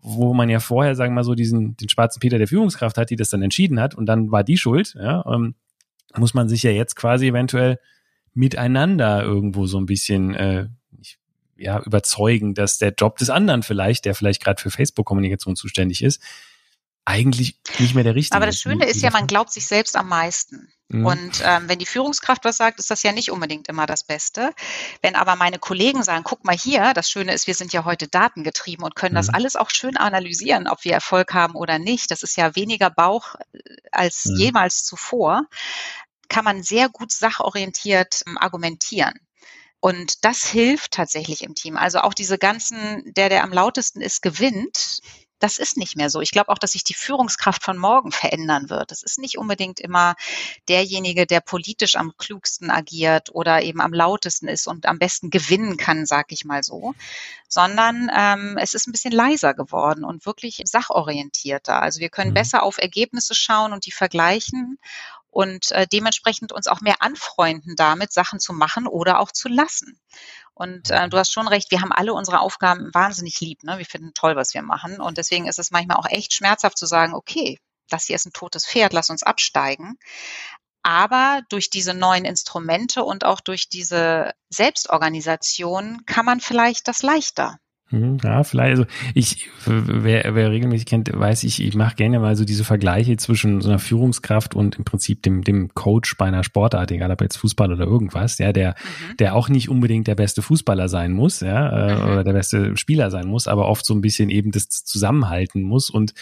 Wo 0.00 0.34
man 0.34 0.48
ja 0.48 0.60
vorher, 0.60 0.94
sagen 0.94 1.12
wir 1.12 1.16
mal 1.16 1.24
so, 1.24 1.34
diesen, 1.34 1.76
den 1.76 1.88
schwarzen 1.88 2.20
Peter 2.20 2.38
der 2.38 2.46
Führungskraft 2.46 2.96
hat, 2.96 3.10
die 3.10 3.16
das 3.16 3.30
dann 3.30 3.42
entschieden 3.42 3.80
hat 3.80 3.96
und 3.96 4.06
dann 4.06 4.30
war 4.30 4.44
die 4.44 4.56
schuld, 4.56 4.94
ja, 4.96 5.24
ähm, 5.26 5.56
muss 6.16 6.32
man 6.32 6.48
sich 6.48 6.62
ja 6.62 6.70
jetzt 6.70 6.94
quasi 6.94 7.26
eventuell 7.26 7.80
miteinander 8.36 9.22
irgendwo 9.22 9.66
so 9.66 9.78
ein 9.78 9.86
bisschen 9.86 10.34
äh, 10.34 10.68
ja, 11.56 11.80
überzeugen, 11.80 12.54
dass 12.54 12.78
der 12.78 12.92
Job 12.96 13.18
des 13.18 13.30
anderen 13.30 13.62
vielleicht, 13.62 14.04
der 14.04 14.14
vielleicht 14.14 14.44
gerade 14.44 14.60
für 14.60 14.70
Facebook-Kommunikation 14.70 15.56
zuständig 15.56 16.02
ist, 16.02 16.22
eigentlich 17.06 17.58
nicht 17.78 17.94
mehr 17.94 18.04
der 18.04 18.14
richtige. 18.14 18.36
Aber 18.36 18.46
das 18.46 18.60
Schöne 18.60 18.84
ist 18.84 19.00
ja, 19.00 19.10
man 19.10 19.26
glaubt 19.26 19.52
sich 19.52 19.66
selbst 19.66 19.96
am 19.96 20.08
meisten. 20.08 20.68
Mhm. 20.88 21.06
Und 21.06 21.42
ähm, 21.44 21.68
wenn 21.68 21.78
die 21.78 21.86
Führungskraft 21.86 22.44
was 22.44 22.56
sagt, 22.56 22.78
ist 22.80 22.90
das 22.90 23.02
ja 23.04 23.12
nicht 23.12 23.30
unbedingt 23.30 23.68
immer 23.68 23.86
das 23.86 24.04
Beste. 24.04 24.50
Wenn 25.02 25.14
aber 25.14 25.36
meine 25.36 25.58
Kollegen 25.58 26.02
sagen, 26.02 26.24
guck 26.24 26.44
mal 26.44 26.56
hier, 26.56 26.94
das 26.94 27.08
Schöne 27.08 27.32
ist, 27.32 27.46
wir 27.46 27.54
sind 27.54 27.72
ja 27.72 27.84
heute 27.84 28.08
datengetrieben 28.08 28.84
und 28.84 28.96
können 28.96 29.14
mhm. 29.14 29.18
das 29.18 29.28
alles 29.28 29.56
auch 29.56 29.70
schön 29.70 29.96
analysieren, 29.96 30.68
ob 30.68 30.84
wir 30.84 30.92
Erfolg 30.92 31.32
haben 31.32 31.54
oder 31.54 31.78
nicht. 31.78 32.10
Das 32.10 32.22
ist 32.22 32.36
ja 32.36 32.54
weniger 32.56 32.90
Bauch 32.90 33.36
äh, 33.52 33.58
als 33.92 34.26
mhm. 34.26 34.36
jemals 34.36 34.84
zuvor 34.84 35.46
kann 36.28 36.44
man 36.44 36.62
sehr 36.62 36.88
gut 36.88 37.12
sachorientiert 37.12 38.22
ähm, 38.26 38.38
argumentieren. 38.38 39.14
Und 39.80 40.24
das 40.24 40.44
hilft 40.44 40.92
tatsächlich 40.92 41.42
im 41.42 41.54
Team. 41.54 41.76
Also 41.76 42.00
auch 42.00 42.14
diese 42.14 42.38
ganzen, 42.38 43.02
der, 43.14 43.28
der 43.28 43.44
am 43.44 43.52
lautesten 43.52 44.00
ist, 44.00 44.22
gewinnt. 44.22 45.00
Das 45.38 45.58
ist 45.58 45.76
nicht 45.76 45.96
mehr 45.96 46.08
so. 46.08 46.22
Ich 46.22 46.30
glaube 46.30 46.48
auch, 46.48 46.58
dass 46.58 46.72
sich 46.72 46.82
die 46.82 46.94
Führungskraft 46.94 47.62
von 47.62 47.76
morgen 47.76 48.10
verändern 48.10 48.70
wird. 48.70 48.90
Das 48.90 49.02
ist 49.02 49.18
nicht 49.18 49.36
unbedingt 49.36 49.80
immer 49.80 50.14
derjenige, 50.66 51.26
der 51.26 51.40
politisch 51.40 51.94
am 51.96 52.14
klugsten 52.16 52.70
agiert 52.70 53.34
oder 53.34 53.62
eben 53.62 53.82
am 53.82 53.92
lautesten 53.92 54.48
ist 54.48 54.66
und 54.66 54.86
am 54.86 54.98
besten 54.98 55.28
gewinnen 55.28 55.76
kann, 55.76 56.06
sag 56.06 56.32
ich 56.32 56.46
mal 56.46 56.62
so, 56.62 56.94
sondern 57.48 58.10
ähm, 58.16 58.58
es 58.58 58.72
ist 58.72 58.88
ein 58.88 58.92
bisschen 58.92 59.12
leiser 59.12 59.52
geworden 59.52 60.04
und 60.04 60.24
wirklich 60.24 60.62
sachorientierter. 60.64 61.82
Also 61.82 62.00
wir 62.00 62.08
können 62.08 62.30
mhm. 62.30 62.34
besser 62.34 62.62
auf 62.62 62.78
Ergebnisse 62.78 63.34
schauen 63.34 63.74
und 63.74 63.84
die 63.84 63.92
vergleichen 63.92 64.78
und 65.36 65.70
äh, 65.72 65.86
dementsprechend 65.86 66.50
uns 66.50 66.66
auch 66.66 66.80
mehr 66.80 67.02
anfreunden 67.02 67.76
damit, 67.76 68.10
Sachen 68.10 68.40
zu 68.40 68.54
machen 68.54 68.86
oder 68.86 69.20
auch 69.20 69.30
zu 69.30 69.50
lassen. 69.50 70.00
Und 70.54 70.90
äh, 70.90 71.10
du 71.10 71.18
hast 71.18 71.30
schon 71.30 71.46
recht, 71.46 71.70
wir 71.70 71.82
haben 71.82 71.92
alle 71.92 72.14
unsere 72.14 72.40
Aufgaben 72.40 72.88
wahnsinnig 72.94 73.38
lieb. 73.40 73.62
Ne? 73.62 73.76
Wir 73.76 73.84
finden 73.84 74.14
toll, 74.14 74.34
was 74.34 74.54
wir 74.54 74.62
machen. 74.62 74.98
Und 74.98 75.18
deswegen 75.18 75.46
ist 75.46 75.58
es 75.58 75.70
manchmal 75.70 75.98
auch 75.98 76.08
echt 76.08 76.32
schmerzhaft 76.32 76.78
zu 76.78 76.86
sagen, 76.86 77.12
okay, 77.12 77.58
das 77.90 78.04
hier 78.06 78.16
ist 78.16 78.24
ein 78.24 78.32
totes 78.32 78.64
Pferd, 78.64 78.94
lass 78.94 79.10
uns 79.10 79.22
absteigen. 79.22 79.98
Aber 80.82 81.42
durch 81.50 81.68
diese 81.68 81.92
neuen 81.92 82.24
Instrumente 82.24 83.04
und 83.04 83.26
auch 83.26 83.42
durch 83.42 83.68
diese 83.68 84.32
Selbstorganisation 84.48 86.06
kann 86.06 86.24
man 86.24 86.40
vielleicht 86.40 86.88
das 86.88 87.02
leichter. 87.02 87.58
Hm, 87.90 88.18
ja, 88.24 88.42
vielleicht, 88.42 88.70
also 88.70 88.86
ich, 89.14 89.48
wer, 89.64 90.34
wer 90.34 90.50
regelmäßig 90.50 90.86
kennt, 90.86 91.08
weiß 91.12 91.44
ich, 91.44 91.62
ich 91.62 91.76
mache 91.76 91.94
gerne 91.94 92.18
mal 92.18 92.34
so 92.34 92.44
diese 92.44 92.64
Vergleiche 92.64 93.16
zwischen 93.16 93.60
so 93.60 93.68
einer 93.68 93.78
Führungskraft 93.78 94.56
und 94.56 94.76
im 94.76 94.84
Prinzip 94.84 95.22
dem, 95.22 95.44
dem 95.44 95.72
Coach 95.72 96.16
bei 96.16 96.26
einer 96.26 96.42
Sportart, 96.42 96.90
egal 96.90 97.12
ob 97.12 97.20
jetzt 97.20 97.36
Fußball 97.36 97.72
oder 97.72 97.84
irgendwas, 97.84 98.38
ja, 98.38 98.52
der, 98.52 98.70
mhm. 98.70 99.16
der 99.18 99.36
auch 99.36 99.48
nicht 99.48 99.68
unbedingt 99.68 100.08
der 100.08 100.16
beste 100.16 100.42
Fußballer 100.42 100.88
sein 100.88 101.12
muss, 101.12 101.38
ja, 101.38 101.90
äh, 101.90 101.94
mhm. 101.94 102.12
oder 102.12 102.24
der 102.24 102.32
beste 102.32 102.76
Spieler 102.76 103.12
sein 103.12 103.28
muss, 103.28 103.46
aber 103.46 103.68
oft 103.68 103.86
so 103.86 103.94
ein 103.94 104.00
bisschen 104.00 104.30
eben 104.30 104.50
das 104.50 104.68
zusammenhalten 104.68 105.62
muss 105.62 105.88
und, 105.88 106.12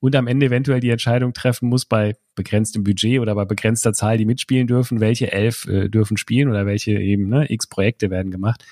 und 0.00 0.16
am 0.16 0.26
Ende 0.26 0.46
eventuell 0.46 0.80
die 0.80 0.90
Entscheidung 0.90 1.34
treffen 1.34 1.68
muss 1.68 1.84
bei 1.84 2.16
begrenztem 2.34 2.82
Budget 2.82 3.20
oder 3.20 3.36
bei 3.36 3.44
begrenzter 3.44 3.92
Zahl, 3.92 4.18
die 4.18 4.24
mitspielen 4.24 4.66
dürfen, 4.66 4.98
welche 4.98 5.30
elf 5.30 5.66
äh, 5.66 5.88
dürfen 5.88 6.16
spielen 6.16 6.48
oder 6.48 6.66
welche 6.66 6.98
eben, 6.98 7.28
ne, 7.28 7.46
x 7.48 7.68
Projekte 7.68 8.10
werden 8.10 8.32
gemacht. 8.32 8.64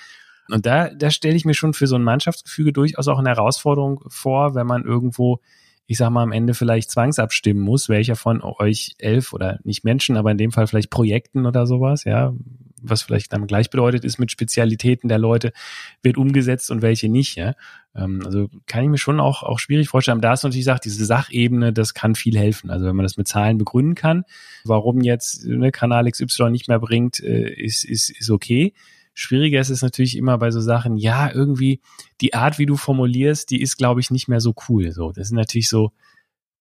Und 0.53 0.65
da, 0.65 0.89
da 0.89 1.09
stelle 1.09 1.35
ich 1.35 1.45
mir 1.45 1.53
schon 1.53 1.73
für 1.73 1.87
so 1.87 1.95
ein 1.95 2.03
Mannschaftsgefüge 2.03 2.73
durchaus 2.73 3.07
auch 3.07 3.19
eine 3.19 3.29
Herausforderung 3.29 4.03
vor, 4.07 4.55
wenn 4.55 4.67
man 4.67 4.83
irgendwo, 4.83 5.39
ich 5.87 5.97
sag 5.97 6.09
mal, 6.09 6.23
am 6.23 6.31
Ende 6.31 6.53
vielleicht 6.53 6.91
zwangsabstimmen 6.91 7.61
muss, 7.61 7.89
welcher 7.89 8.15
von 8.15 8.41
euch 8.41 8.95
elf 8.97 9.33
oder 9.33 9.59
nicht 9.63 9.83
Menschen, 9.83 10.17
aber 10.17 10.31
in 10.31 10.37
dem 10.37 10.51
Fall 10.51 10.67
vielleicht 10.67 10.89
Projekten 10.89 11.45
oder 11.45 11.65
sowas, 11.65 12.03
ja, 12.03 12.33
was 12.81 13.03
vielleicht 13.03 13.31
dann 13.31 13.47
gleich 13.47 13.69
bedeutet 13.69 14.03
ist 14.03 14.17
mit 14.17 14.31
Spezialitäten 14.31 15.07
der 15.07 15.19
Leute, 15.19 15.53
wird 16.01 16.17
umgesetzt 16.17 16.71
und 16.71 16.81
welche 16.81 17.09
nicht, 17.09 17.35
ja. 17.35 17.53
Ähm, 17.95 18.21
also 18.25 18.49
kann 18.65 18.83
ich 18.83 18.89
mir 18.89 18.97
schon 18.97 19.19
auch, 19.19 19.43
auch 19.43 19.59
schwierig 19.59 19.89
vorstellen. 19.89 20.21
Da 20.21 20.33
ist 20.33 20.43
natürlich 20.43 20.65
gesagt, 20.65 20.85
diese 20.85 21.05
Sachebene, 21.05 21.73
das 21.73 21.93
kann 21.93 22.15
viel 22.15 22.37
helfen. 22.37 22.69
Also 22.69 22.85
wenn 22.85 22.95
man 22.95 23.03
das 23.03 23.17
mit 23.17 23.27
Zahlen 23.27 23.57
begründen 23.57 23.95
kann, 23.95 24.23
warum 24.63 25.01
jetzt 25.01 25.45
ne, 25.45 25.71
Kanal 25.71 26.09
XY 26.09 26.49
nicht 26.49 26.67
mehr 26.67 26.79
bringt, 26.79 27.19
äh, 27.19 27.53
ist, 27.53 27.83
ist, 27.83 28.09
ist 28.09 28.29
okay. 28.29 28.73
Schwieriger 29.13 29.59
ist 29.59 29.69
es 29.69 29.81
natürlich 29.81 30.17
immer 30.17 30.37
bei 30.37 30.51
so 30.51 30.61
Sachen, 30.61 30.97
ja, 30.97 31.31
irgendwie 31.31 31.81
die 32.21 32.33
Art, 32.33 32.59
wie 32.59 32.65
du 32.65 32.77
formulierst, 32.77 33.49
die 33.49 33.61
ist, 33.61 33.77
glaube 33.77 33.99
ich, 33.99 34.11
nicht 34.11 34.27
mehr 34.27 34.39
so 34.39 34.55
cool. 34.69 34.91
So, 34.91 35.11
das 35.11 35.27
ist 35.27 35.33
natürlich 35.33 35.69
so, 35.69 35.91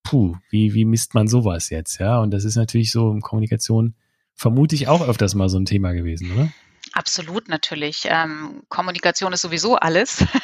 puh, 0.03 0.37
wie, 0.51 0.75
wie 0.75 0.85
misst 0.85 1.15
man 1.15 1.29
sowas 1.29 1.71
jetzt, 1.71 1.99
ja? 1.99 2.19
Und 2.19 2.33
das 2.33 2.45
ist 2.45 2.57
natürlich 2.57 2.91
so 2.91 3.13
in 3.13 3.21
Kommunikation 3.21 3.95
vermute 4.35 4.75
ich 4.75 4.89
auch 4.89 5.07
öfters 5.07 5.35
mal 5.35 5.51
so 5.51 5.59
ein 5.59 5.67
Thema 5.67 5.93
gewesen, 5.93 6.33
oder? 6.33 6.51
Absolut 6.93 7.49
natürlich. 7.49 8.05
Ähm, 8.07 8.63
Kommunikation 8.69 9.33
ist 9.33 9.43
sowieso 9.43 9.77
alles. 9.77 10.25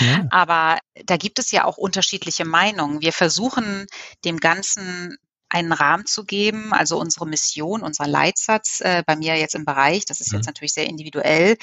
Ja. 0.00 0.26
Aber 0.30 0.78
da 1.06 1.16
gibt 1.16 1.38
es 1.38 1.50
ja 1.52 1.64
auch 1.64 1.78
unterschiedliche 1.78 2.44
Meinungen. 2.44 3.00
Wir 3.00 3.12
versuchen 3.12 3.86
dem 4.24 4.38
Ganzen 4.38 5.16
einen 5.48 5.72
Rahmen 5.72 6.06
zu 6.06 6.24
geben. 6.24 6.72
Also 6.72 6.98
unsere 6.98 7.26
Mission, 7.26 7.82
unser 7.82 8.06
Leitsatz 8.06 8.80
äh, 8.80 9.02
bei 9.06 9.16
mir 9.16 9.36
jetzt 9.36 9.54
im 9.54 9.64
Bereich, 9.64 10.04
das 10.04 10.20
ist 10.20 10.32
mhm. 10.32 10.38
jetzt 10.38 10.46
natürlich 10.46 10.72
sehr 10.72 10.86
individuell, 10.86 11.56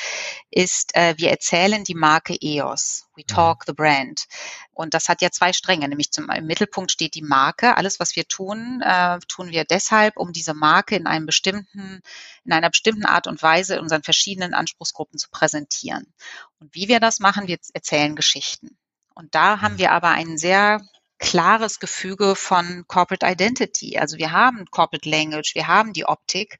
ist, 0.51 0.95
äh, 0.95 1.15
wir 1.17 1.29
erzählen 1.29 1.83
die 1.83 1.95
Marke 1.95 2.35
EOS. 2.39 3.07
We 3.15 3.21
mhm. 3.21 3.27
talk 3.27 3.63
the 3.65 3.73
brand. 3.73 4.25
Und 4.73 4.93
das 4.93 5.09
hat 5.09 5.21
ja 5.21 5.31
zwei 5.31 5.53
Stränge, 5.53 5.87
nämlich 5.87 6.11
zum, 6.11 6.29
im 6.29 6.45
Mittelpunkt 6.45 6.91
steht 6.91 7.15
die 7.15 7.21
Marke. 7.21 7.77
Alles, 7.77 7.99
was 7.99 8.15
wir 8.15 8.27
tun, 8.27 8.81
äh, 8.81 9.19
tun 9.27 9.51
wir 9.51 9.65
deshalb, 9.65 10.17
um 10.17 10.31
diese 10.31 10.53
Marke 10.53 10.95
in 10.95 11.05
einem 11.05 11.25
bestimmten, 11.25 12.01
in 12.45 12.53
einer 12.53 12.69
bestimmten 12.69 13.05
Art 13.05 13.27
und 13.27 13.41
Weise 13.43 13.75
in 13.75 13.81
unseren 13.81 14.03
verschiedenen 14.03 14.53
Anspruchsgruppen 14.53 15.19
zu 15.19 15.29
präsentieren. 15.29 16.13
Und 16.59 16.73
wie 16.73 16.87
wir 16.87 16.99
das 16.99 17.19
machen, 17.19 17.47
wir 17.47 17.57
erzählen 17.73 18.15
Geschichten. 18.15 18.77
Und 19.13 19.35
da 19.35 19.61
haben 19.61 19.75
mhm. 19.75 19.79
wir 19.79 19.91
aber 19.91 20.09
einen 20.09 20.37
sehr 20.37 20.81
klares 21.23 21.79
Gefüge 21.79 22.35
von 22.35 22.83
Corporate 22.87 23.25
Identity. 23.25 23.97
Also 23.97 24.17
wir 24.17 24.31
haben 24.31 24.65
Corporate 24.69 25.09
Language, 25.09 25.55
wir 25.55 25.67
haben 25.67 25.93
die 25.93 26.05
Optik 26.05 26.59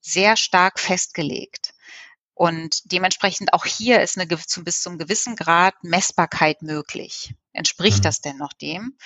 sehr 0.00 0.36
stark 0.36 0.78
festgelegt. 0.78 1.74
Und 2.32 2.92
dementsprechend 2.92 3.52
auch 3.52 3.64
hier 3.64 4.00
ist 4.02 4.16
eine 4.16 4.26
bis 4.26 4.80
zum 4.80 4.98
gewissen 4.98 5.34
Grad 5.34 5.74
Messbarkeit 5.82 6.62
möglich. 6.62 7.34
Entspricht 7.52 7.98
mhm. 7.98 8.02
das 8.02 8.20
denn 8.20 8.36
noch 8.36 8.52
dem? 8.52 8.96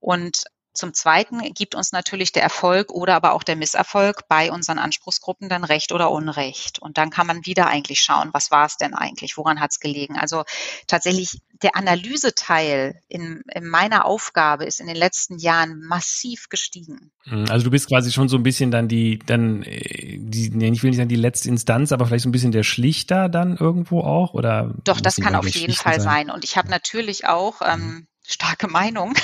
Und 0.00 0.44
Zum 0.78 0.94
Zweiten 0.94 1.40
gibt 1.54 1.74
uns 1.74 1.90
natürlich 1.90 2.30
der 2.30 2.44
Erfolg 2.44 2.92
oder 2.92 3.16
aber 3.16 3.32
auch 3.32 3.42
der 3.42 3.56
Misserfolg 3.56 4.28
bei 4.28 4.52
unseren 4.52 4.78
Anspruchsgruppen 4.78 5.48
dann 5.48 5.64
Recht 5.64 5.90
oder 5.90 6.12
Unrecht. 6.12 6.78
Und 6.78 6.98
dann 6.98 7.10
kann 7.10 7.26
man 7.26 7.44
wieder 7.44 7.66
eigentlich 7.66 8.00
schauen, 8.00 8.30
was 8.32 8.52
war 8.52 8.66
es 8.66 8.76
denn 8.76 8.94
eigentlich, 8.94 9.36
woran 9.36 9.58
hat 9.58 9.72
es 9.72 9.80
gelegen. 9.80 10.16
Also 10.16 10.44
tatsächlich 10.86 11.40
der 11.62 11.74
Analyseteil 11.74 13.00
in, 13.08 13.42
in 13.52 13.66
meiner 13.66 14.04
Aufgabe 14.04 14.64
ist 14.66 14.78
in 14.78 14.86
den 14.86 14.94
letzten 14.94 15.38
Jahren 15.38 15.80
massiv 15.80 16.48
gestiegen. 16.48 17.10
Mhm, 17.24 17.46
also 17.48 17.64
du 17.64 17.70
bist 17.70 17.88
quasi 17.88 18.12
schon 18.12 18.28
so 18.28 18.36
ein 18.36 18.44
bisschen 18.44 18.70
dann 18.70 18.86
die, 18.86 19.18
dann 19.18 19.64
äh, 19.64 20.18
die, 20.18 20.46
ich 20.46 20.82
will 20.82 20.90
nicht 20.90 20.98
sagen 20.98 21.08
die 21.08 21.16
letzte 21.16 21.48
Instanz, 21.48 21.90
aber 21.90 22.06
vielleicht 22.06 22.22
so 22.22 22.28
ein 22.28 22.32
bisschen 22.32 22.52
der 22.52 22.62
Schlichter 22.62 23.28
dann 23.28 23.56
irgendwo 23.56 24.02
auch 24.02 24.34
oder? 24.34 24.74
Doch, 24.84 25.00
das 25.00 25.16
kann 25.16 25.34
auf 25.34 25.48
jeden 25.48 25.74
Fall 25.74 26.00
sein. 26.00 26.26
sein. 26.26 26.30
Und 26.30 26.44
ich 26.44 26.56
habe 26.56 26.68
natürlich 26.70 27.26
auch 27.26 27.60
ähm, 27.62 27.80
mhm. 27.80 28.06
starke 28.24 28.68
Meinung. 28.68 29.14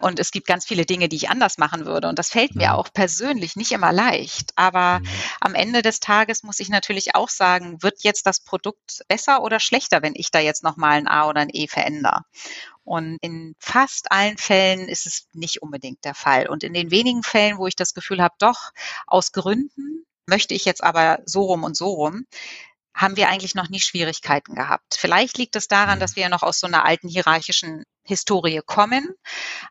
Und 0.00 0.18
es 0.18 0.30
gibt 0.30 0.46
ganz 0.46 0.64
viele 0.66 0.86
Dinge, 0.86 1.08
die 1.08 1.16
ich 1.16 1.30
anders 1.30 1.58
machen 1.58 1.86
würde. 1.86 2.08
Und 2.08 2.18
das 2.18 2.30
fällt 2.30 2.54
mir 2.54 2.74
auch 2.74 2.92
persönlich 2.92 3.56
nicht 3.56 3.72
immer 3.72 3.92
leicht. 3.92 4.52
Aber 4.56 5.00
mhm. 5.00 5.08
am 5.40 5.54
Ende 5.54 5.82
des 5.82 6.00
Tages 6.00 6.42
muss 6.42 6.60
ich 6.60 6.68
natürlich 6.68 7.14
auch 7.14 7.28
sagen, 7.28 7.82
wird 7.82 8.02
jetzt 8.02 8.26
das 8.26 8.40
Produkt 8.40 9.02
besser 9.08 9.42
oder 9.42 9.60
schlechter, 9.60 10.02
wenn 10.02 10.14
ich 10.14 10.30
da 10.30 10.38
jetzt 10.38 10.62
nochmal 10.62 10.98
ein 10.98 11.08
A 11.08 11.28
oder 11.28 11.40
ein 11.40 11.50
E 11.52 11.68
verändere? 11.68 12.22
Und 12.84 13.18
in 13.22 13.54
fast 13.58 14.12
allen 14.12 14.36
Fällen 14.36 14.88
ist 14.88 15.06
es 15.06 15.26
nicht 15.32 15.62
unbedingt 15.62 16.04
der 16.04 16.14
Fall. 16.14 16.48
Und 16.48 16.62
in 16.62 16.74
den 16.74 16.90
wenigen 16.90 17.22
Fällen, 17.22 17.56
wo 17.56 17.66
ich 17.66 17.76
das 17.76 17.94
Gefühl 17.94 18.22
habe, 18.22 18.34
doch, 18.38 18.72
aus 19.06 19.32
Gründen 19.32 20.04
möchte 20.26 20.54
ich 20.54 20.64
jetzt 20.64 20.84
aber 20.84 21.20
so 21.24 21.42
rum 21.44 21.64
und 21.64 21.76
so 21.76 21.88
rum, 21.88 22.26
haben 22.94 23.16
wir 23.16 23.28
eigentlich 23.28 23.54
noch 23.54 23.68
nie 23.68 23.80
Schwierigkeiten 23.80 24.54
gehabt. 24.54 24.94
Vielleicht 24.96 25.36
liegt 25.36 25.56
es 25.56 25.68
daran, 25.68 25.98
mhm. 25.98 26.00
dass 26.00 26.16
wir 26.16 26.22
ja 26.22 26.28
noch 26.28 26.42
aus 26.42 26.60
so 26.60 26.66
einer 26.66 26.84
alten 26.84 27.08
hierarchischen 27.08 27.84
Historie 28.04 28.60
kommen. 28.64 29.14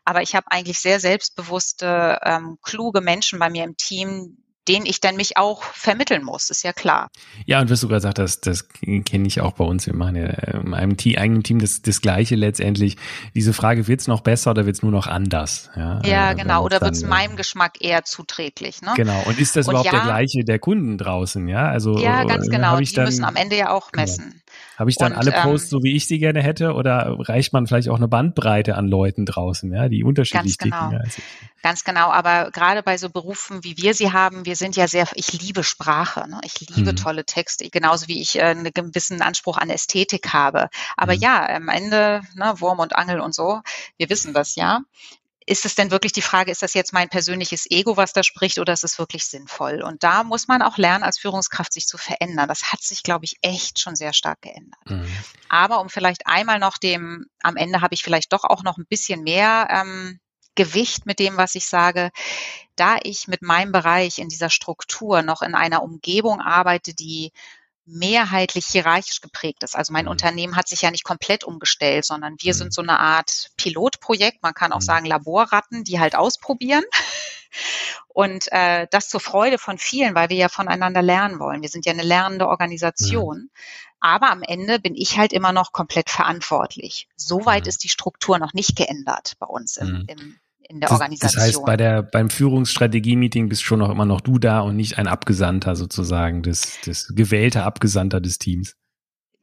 Aber 0.04 0.22
ich 0.22 0.34
habe 0.34 0.50
eigentlich 0.50 0.78
sehr 0.78 1.00
selbstbewusste, 1.00 2.18
ähm, 2.22 2.58
kluge 2.62 3.00
Menschen 3.00 3.38
bei 3.38 3.48
mir 3.48 3.64
im 3.64 3.76
Team, 3.76 4.43
den 4.68 4.86
ich 4.86 5.00
dann 5.00 5.16
mich 5.16 5.36
auch 5.36 5.62
vermitteln 5.62 6.24
muss, 6.24 6.50
ist 6.50 6.64
ja 6.64 6.72
klar. 6.72 7.10
Ja, 7.46 7.60
und 7.60 7.70
was 7.70 7.80
du 7.80 7.88
gerade 7.88 7.98
gesagt 7.98 8.18
hast, 8.18 8.46
das 8.46 8.66
kenne 9.04 9.26
ich 9.26 9.40
auch 9.40 9.52
bei 9.52 9.64
uns. 9.64 9.86
Wir 9.86 9.94
machen 9.94 10.16
ja 10.16 10.26
in 10.26 10.74
einem 10.74 10.96
Team, 10.96 11.18
eigenen 11.18 11.42
Team 11.42 11.58
das, 11.58 11.82
das 11.82 12.00
Gleiche 12.00 12.34
letztendlich. 12.34 12.96
Diese 13.34 13.52
Frage, 13.52 13.86
wird 13.86 14.00
es 14.00 14.08
noch 14.08 14.20
besser 14.20 14.52
oder 14.52 14.66
wird 14.66 14.76
es 14.76 14.82
nur 14.82 14.92
noch 14.92 15.06
anders? 15.06 15.70
Ja, 15.76 16.00
ja 16.04 16.32
äh, 16.32 16.34
genau. 16.34 16.64
Oder 16.64 16.80
wird 16.80 16.94
es 16.94 17.02
meinem 17.02 17.36
Geschmack 17.36 17.80
eher 17.80 18.04
zuträglich? 18.04 18.82
Ne? 18.82 18.92
Genau. 18.96 19.22
Und 19.26 19.38
ist 19.38 19.56
das 19.56 19.68
und 19.68 19.72
überhaupt 19.72 19.86
ja, 19.86 19.92
der 19.92 20.02
gleiche 20.02 20.44
der 20.44 20.58
Kunden 20.58 20.98
draußen? 20.98 21.46
Ja, 21.48 21.68
also, 21.68 21.98
ja 21.98 22.24
ganz 22.24 22.46
äh, 22.46 22.50
genau. 22.50 22.78
Die 22.78 22.92
dann, 22.92 23.04
müssen 23.04 23.24
am 23.24 23.36
Ende 23.36 23.56
ja 23.56 23.70
auch 23.70 23.92
genau. 23.92 24.02
messen. 24.02 24.24
Genau. 24.24 24.43
Habe 24.76 24.90
ich 24.90 24.96
dann 24.96 25.12
und, 25.12 25.18
alle 25.18 25.32
Posts 25.32 25.66
ähm, 25.66 25.70
so, 25.70 25.82
wie 25.82 25.94
ich 25.96 26.06
sie 26.06 26.18
gerne 26.18 26.42
hätte, 26.42 26.74
oder 26.74 27.16
reicht 27.20 27.52
man 27.52 27.66
vielleicht 27.66 27.88
auch 27.88 27.96
eine 27.96 28.08
Bandbreite 28.08 28.74
an 28.74 28.88
Leuten 28.88 29.24
draußen, 29.24 29.72
ja, 29.72 29.88
die 29.88 30.04
unterschiedlich 30.04 30.58
ganz 30.58 30.70
genau. 30.70 30.90
ticken? 30.90 31.22
Ganz 31.62 31.84
genau, 31.84 32.10
aber 32.10 32.50
gerade 32.50 32.82
bei 32.82 32.98
so 32.98 33.08
Berufen, 33.08 33.64
wie 33.64 33.76
wir 33.78 33.94
sie 33.94 34.12
haben, 34.12 34.44
wir 34.44 34.56
sind 34.56 34.76
ja 34.76 34.86
sehr, 34.86 35.06
ich 35.14 35.32
liebe 35.32 35.64
Sprache, 35.64 36.28
ne? 36.28 36.40
ich 36.44 36.60
liebe 36.60 36.92
mhm. 36.92 36.96
tolle 36.96 37.24
Texte, 37.24 37.70
genauso 37.70 38.08
wie 38.08 38.20
ich 38.20 38.36
äh, 38.36 38.42
einen 38.42 38.70
gewissen 38.72 39.22
Anspruch 39.22 39.56
an 39.56 39.70
Ästhetik 39.70 40.32
habe. 40.32 40.68
Aber 40.96 41.14
mhm. 41.14 41.20
ja, 41.20 41.48
am 41.48 41.68
Ende, 41.68 42.22
ne, 42.34 42.54
Wurm 42.58 42.80
und 42.80 42.96
Angel 42.96 43.20
und 43.20 43.34
so, 43.34 43.62
wir 43.96 44.10
wissen 44.10 44.34
das 44.34 44.56
ja 44.56 44.80
ist 45.46 45.66
es 45.66 45.74
denn 45.74 45.90
wirklich 45.90 46.12
die 46.12 46.22
Frage, 46.22 46.50
ist 46.50 46.62
das 46.62 46.74
jetzt 46.74 46.92
mein 46.92 47.10
persönliches 47.10 47.66
Ego, 47.70 47.96
was 47.96 48.12
da 48.12 48.22
spricht, 48.22 48.58
oder 48.58 48.72
ist 48.72 48.84
es 48.84 48.98
wirklich 48.98 49.26
sinnvoll? 49.26 49.82
Und 49.82 50.02
da 50.02 50.24
muss 50.24 50.48
man 50.48 50.62
auch 50.62 50.78
lernen, 50.78 51.04
als 51.04 51.18
Führungskraft 51.18 51.72
sich 51.72 51.86
zu 51.86 51.98
verändern. 51.98 52.48
Das 52.48 52.72
hat 52.72 52.82
sich, 52.82 53.02
glaube 53.02 53.26
ich, 53.26 53.36
echt 53.42 53.78
schon 53.78 53.94
sehr 53.94 54.14
stark 54.14 54.40
geändert. 54.40 54.80
Mhm. 54.86 55.06
Aber 55.50 55.80
um 55.80 55.90
vielleicht 55.90 56.26
einmal 56.26 56.58
noch 56.58 56.78
dem, 56.78 57.26
am 57.42 57.56
Ende 57.56 57.82
habe 57.82 57.94
ich 57.94 58.02
vielleicht 58.02 58.32
doch 58.32 58.44
auch 58.44 58.62
noch 58.62 58.78
ein 58.78 58.86
bisschen 58.88 59.22
mehr 59.22 59.68
ähm, 59.70 60.18
Gewicht 60.54 61.04
mit 61.04 61.18
dem, 61.18 61.36
was 61.36 61.54
ich 61.54 61.66
sage. 61.66 62.10
Da 62.76 62.96
ich 63.02 63.28
mit 63.28 63.42
meinem 63.42 63.72
Bereich 63.72 64.18
in 64.18 64.28
dieser 64.28 64.50
Struktur 64.50 65.22
noch 65.22 65.42
in 65.42 65.54
einer 65.54 65.82
Umgebung 65.82 66.40
arbeite, 66.40 66.94
die 66.94 67.32
mehrheitlich 67.86 68.66
hierarchisch 68.66 69.20
geprägt 69.20 69.62
ist. 69.62 69.76
Also 69.76 69.92
mein 69.92 70.06
mhm. 70.06 70.12
Unternehmen 70.12 70.56
hat 70.56 70.68
sich 70.68 70.82
ja 70.82 70.90
nicht 70.90 71.04
komplett 71.04 71.44
umgestellt, 71.44 72.04
sondern 72.04 72.36
wir 72.38 72.54
mhm. 72.54 72.58
sind 72.58 72.74
so 72.74 72.82
eine 72.82 72.98
Art 72.98 73.50
Pilotprojekt, 73.56 74.42
man 74.42 74.54
kann 74.54 74.72
auch 74.72 74.80
mhm. 74.80 74.84
sagen 74.84 75.06
Laborratten, 75.06 75.84
die 75.84 76.00
halt 76.00 76.16
ausprobieren. 76.16 76.84
Und 78.08 78.50
äh, 78.52 78.86
das 78.90 79.08
zur 79.08 79.20
Freude 79.20 79.58
von 79.58 79.78
vielen, 79.78 80.14
weil 80.14 80.28
wir 80.28 80.36
ja 80.36 80.48
voneinander 80.48 81.02
lernen 81.02 81.38
wollen. 81.38 81.62
Wir 81.62 81.68
sind 81.68 81.86
ja 81.86 81.92
eine 81.92 82.02
lernende 82.02 82.48
Organisation. 82.48 83.38
Mhm. 83.38 83.50
Aber 84.00 84.30
am 84.30 84.42
Ende 84.42 84.78
bin 84.78 84.94
ich 84.94 85.16
halt 85.18 85.32
immer 85.32 85.52
noch 85.52 85.72
komplett 85.72 86.10
verantwortlich. 86.10 87.08
Soweit 87.16 87.64
mhm. 87.64 87.68
ist 87.68 87.84
die 87.84 87.88
Struktur 87.88 88.38
noch 88.38 88.52
nicht 88.52 88.76
geändert 88.76 89.34
bei 89.38 89.46
uns 89.46 89.76
im, 89.76 89.88
mhm. 89.88 90.04
im 90.08 90.40
in 90.68 90.80
der 90.80 90.88
das, 90.88 91.00
Organisation. 91.00 91.40
Das 91.40 91.48
heißt, 91.56 91.64
bei 91.64 91.76
der, 91.76 92.02
beim 92.02 92.30
Führungsstrategie-Meeting 92.30 93.48
bist 93.48 93.62
schon 93.62 93.78
noch 93.78 93.90
immer 93.90 94.04
noch 94.04 94.20
du 94.20 94.38
da 94.38 94.60
und 94.60 94.76
nicht 94.76 94.98
ein 94.98 95.06
Abgesandter 95.06 95.76
sozusagen, 95.76 96.42
des, 96.42 96.80
des 96.80 97.12
gewählter 97.14 97.64
Abgesandter 97.64 98.20
des 98.20 98.38
Teams. 98.38 98.76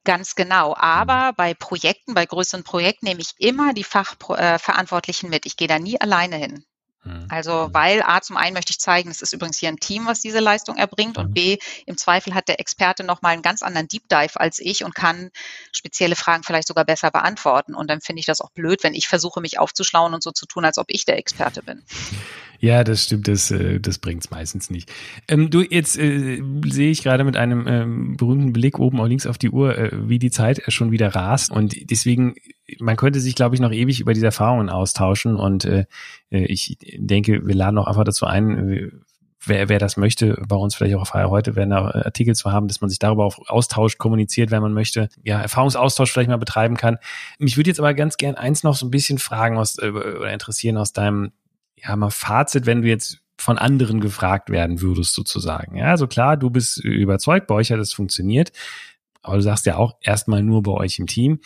Ganz 0.03 0.35
genau. 0.35 0.75
Aber 0.77 1.31
mhm. 1.31 1.35
bei 1.37 1.53
Projekten, 1.53 2.13
bei 2.13 2.25
größeren 2.25 2.63
Projekten 2.63 3.05
nehme 3.05 3.21
ich 3.21 3.33
immer 3.37 3.73
die 3.73 3.83
Fachverantwortlichen 3.83 5.29
mit. 5.29 5.45
Ich 5.45 5.57
gehe 5.57 5.67
da 5.67 5.79
nie 5.79 5.99
alleine 5.99 6.37
hin. 6.37 6.63
Mhm. 7.03 7.27
Also, 7.29 7.67
mhm. 7.67 7.73
weil 7.73 8.03
A, 8.03 8.21
zum 8.21 8.37
einen 8.37 8.53
möchte 8.53 8.71
ich 8.71 8.79
zeigen, 8.79 9.09
es 9.09 9.21
ist 9.21 9.33
übrigens 9.33 9.57
hier 9.57 9.69
ein 9.69 9.77
Team, 9.77 10.05
was 10.05 10.19
diese 10.19 10.39
Leistung 10.39 10.77
erbringt 10.77 11.17
und. 11.17 11.33
B, 11.33 11.57
im 11.85 11.97
Zweifel 11.97 12.33
hat 12.33 12.47
der 12.47 12.59
Experte 12.59 13.03
nochmal 13.03 13.33
einen 13.33 13.41
ganz 13.41 13.63
anderen 13.63 13.87
Deep 13.87 14.07
Dive 14.09 14.39
als 14.39 14.59
ich 14.59 14.83
und 14.83 14.93
kann 14.93 15.31
spezielle 15.71 16.15
Fragen 16.15 16.43
vielleicht 16.43 16.67
sogar 16.67 16.85
besser 16.85 17.09
beantworten. 17.09 17.73
Und 17.73 17.89
dann 17.89 18.01
finde 18.01 18.19
ich 18.19 18.25
das 18.25 18.41
auch 18.41 18.51
blöd, 18.51 18.83
wenn 18.83 18.93
ich 18.93 19.07
versuche, 19.07 19.41
mich 19.41 19.59
aufzuschlauen 19.59 20.13
und 20.13 20.21
so 20.21 20.31
zu 20.31 20.45
tun, 20.45 20.65
als 20.65 20.77
ob 20.77 20.87
ich 20.89 21.05
der 21.05 21.17
Experte 21.17 21.63
bin. 21.63 21.83
Ja, 22.61 22.83
das 22.83 23.05
stimmt, 23.05 23.27
das, 23.27 23.49
äh, 23.49 23.79
das 23.79 23.97
bringt's 23.97 24.29
meistens 24.29 24.69
nicht. 24.69 24.91
Ähm, 25.27 25.49
du, 25.49 25.61
jetzt 25.61 25.97
äh, 25.97 26.43
sehe 26.67 26.91
ich 26.91 27.01
gerade 27.01 27.23
mit 27.23 27.35
einem 27.35 27.65
ähm, 27.67 28.17
berühmten 28.17 28.53
Blick 28.53 28.77
oben 28.77 29.01
auch 29.01 29.07
links 29.07 29.25
auf 29.25 29.39
die 29.39 29.49
Uhr, 29.49 29.75
äh, 29.75 29.89
wie 30.07 30.19
die 30.19 30.29
Zeit 30.29 30.61
schon 30.67 30.91
wieder 30.91 31.15
rast. 31.15 31.49
Und 31.51 31.89
deswegen, 31.89 32.35
man 32.79 32.97
könnte 32.97 33.19
sich, 33.19 33.33
glaube 33.33 33.55
ich, 33.55 33.61
noch 33.61 33.71
ewig 33.71 33.99
über 33.99 34.13
diese 34.13 34.27
Erfahrungen 34.27 34.69
austauschen. 34.69 35.37
Und 35.37 35.65
äh, 35.65 35.85
äh 36.29 36.45
ich 36.45 36.77
denke, 36.97 37.47
wir 37.47 37.55
laden 37.55 37.79
auch 37.79 37.87
einfach 37.87 38.03
dazu 38.03 38.27
ein, 38.27 39.01
wer, 39.43 39.67
wer 39.67 39.79
das 39.79 39.97
möchte, 39.97 40.39
bei 40.47 40.55
uns 40.55 40.75
vielleicht 40.75 40.95
auch 40.95 41.01
auf 41.01 41.13
heute, 41.15 41.55
werden 41.55 41.71
da 41.71 41.85
Artikel 41.89 42.35
zu 42.35 42.51
haben, 42.51 42.67
dass 42.67 42.79
man 42.79 42.91
sich 42.91 42.99
darüber 42.99 43.25
auch 43.25 43.39
austauscht, 43.47 43.97
kommuniziert, 43.97 44.51
wenn 44.51 44.61
man 44.61 44.73
möchte, 44.73 45.09
ja, 45.23 45.41
Erfahrungsaustausch 45.41 46.11
vielleicht 46.11 46.29
mal 46.29 46.37
betreiben 46.37 46.77
kann. 46.77 46.99
Mich 47.39 47.57
würde 47.57 47.71
jetzt 47.71 47.79
aber 47.79 47.95
ganz 47.95 48.17
gern 48.17 48.35
eins 48.35 48.61
noch 48.61 48.75
so 48.75 48.85
ein 48.85 48.91
bisschen 48.91 49.17
fragen 49.17 49.57
aus, 49.57 49.79
äh, 49.79 49.89
oder 49.89 50.31
interessieren 50.31 50.77
aus 50.77 50.93
deinem 50.93 51.31
ja, 51.83 51.95
mal 51.95 52.11
Fazit, 52.11 52.65
wenn 52.65 52.81
du 52.81 52.87
jetzt 52.87 53.19
von 53.37 53.57
anderen 53.57 53.99
gefragt 53.99 54.49
werden 54.49 54.81
würdest, 54.81 55.13
sozusagen. 55.13 55.75
Ja, 55.75 55.85
also 55.85 56.07
klar, 56.07 56.37
du 56.37 56.49
bist 56.49 56.77
überzeugt, 56.77 57.47
bei 57.47 57.55
euch 57.55 57.71
hat 57.71 57.79
es 57.79 57.93
funktioniert, 57.93 58.51
aber 59.23 59.37
du 59.37 59.41
sagst 59.41 59.65
ja 59.65 59.77
auch 59.77 59.95
erstmal 60.01 60.43
nur 60.43 60.61
bei 60.61 60.71
euch 60.71 60.99
im 60.99 61.07
Team. 61.07 61.39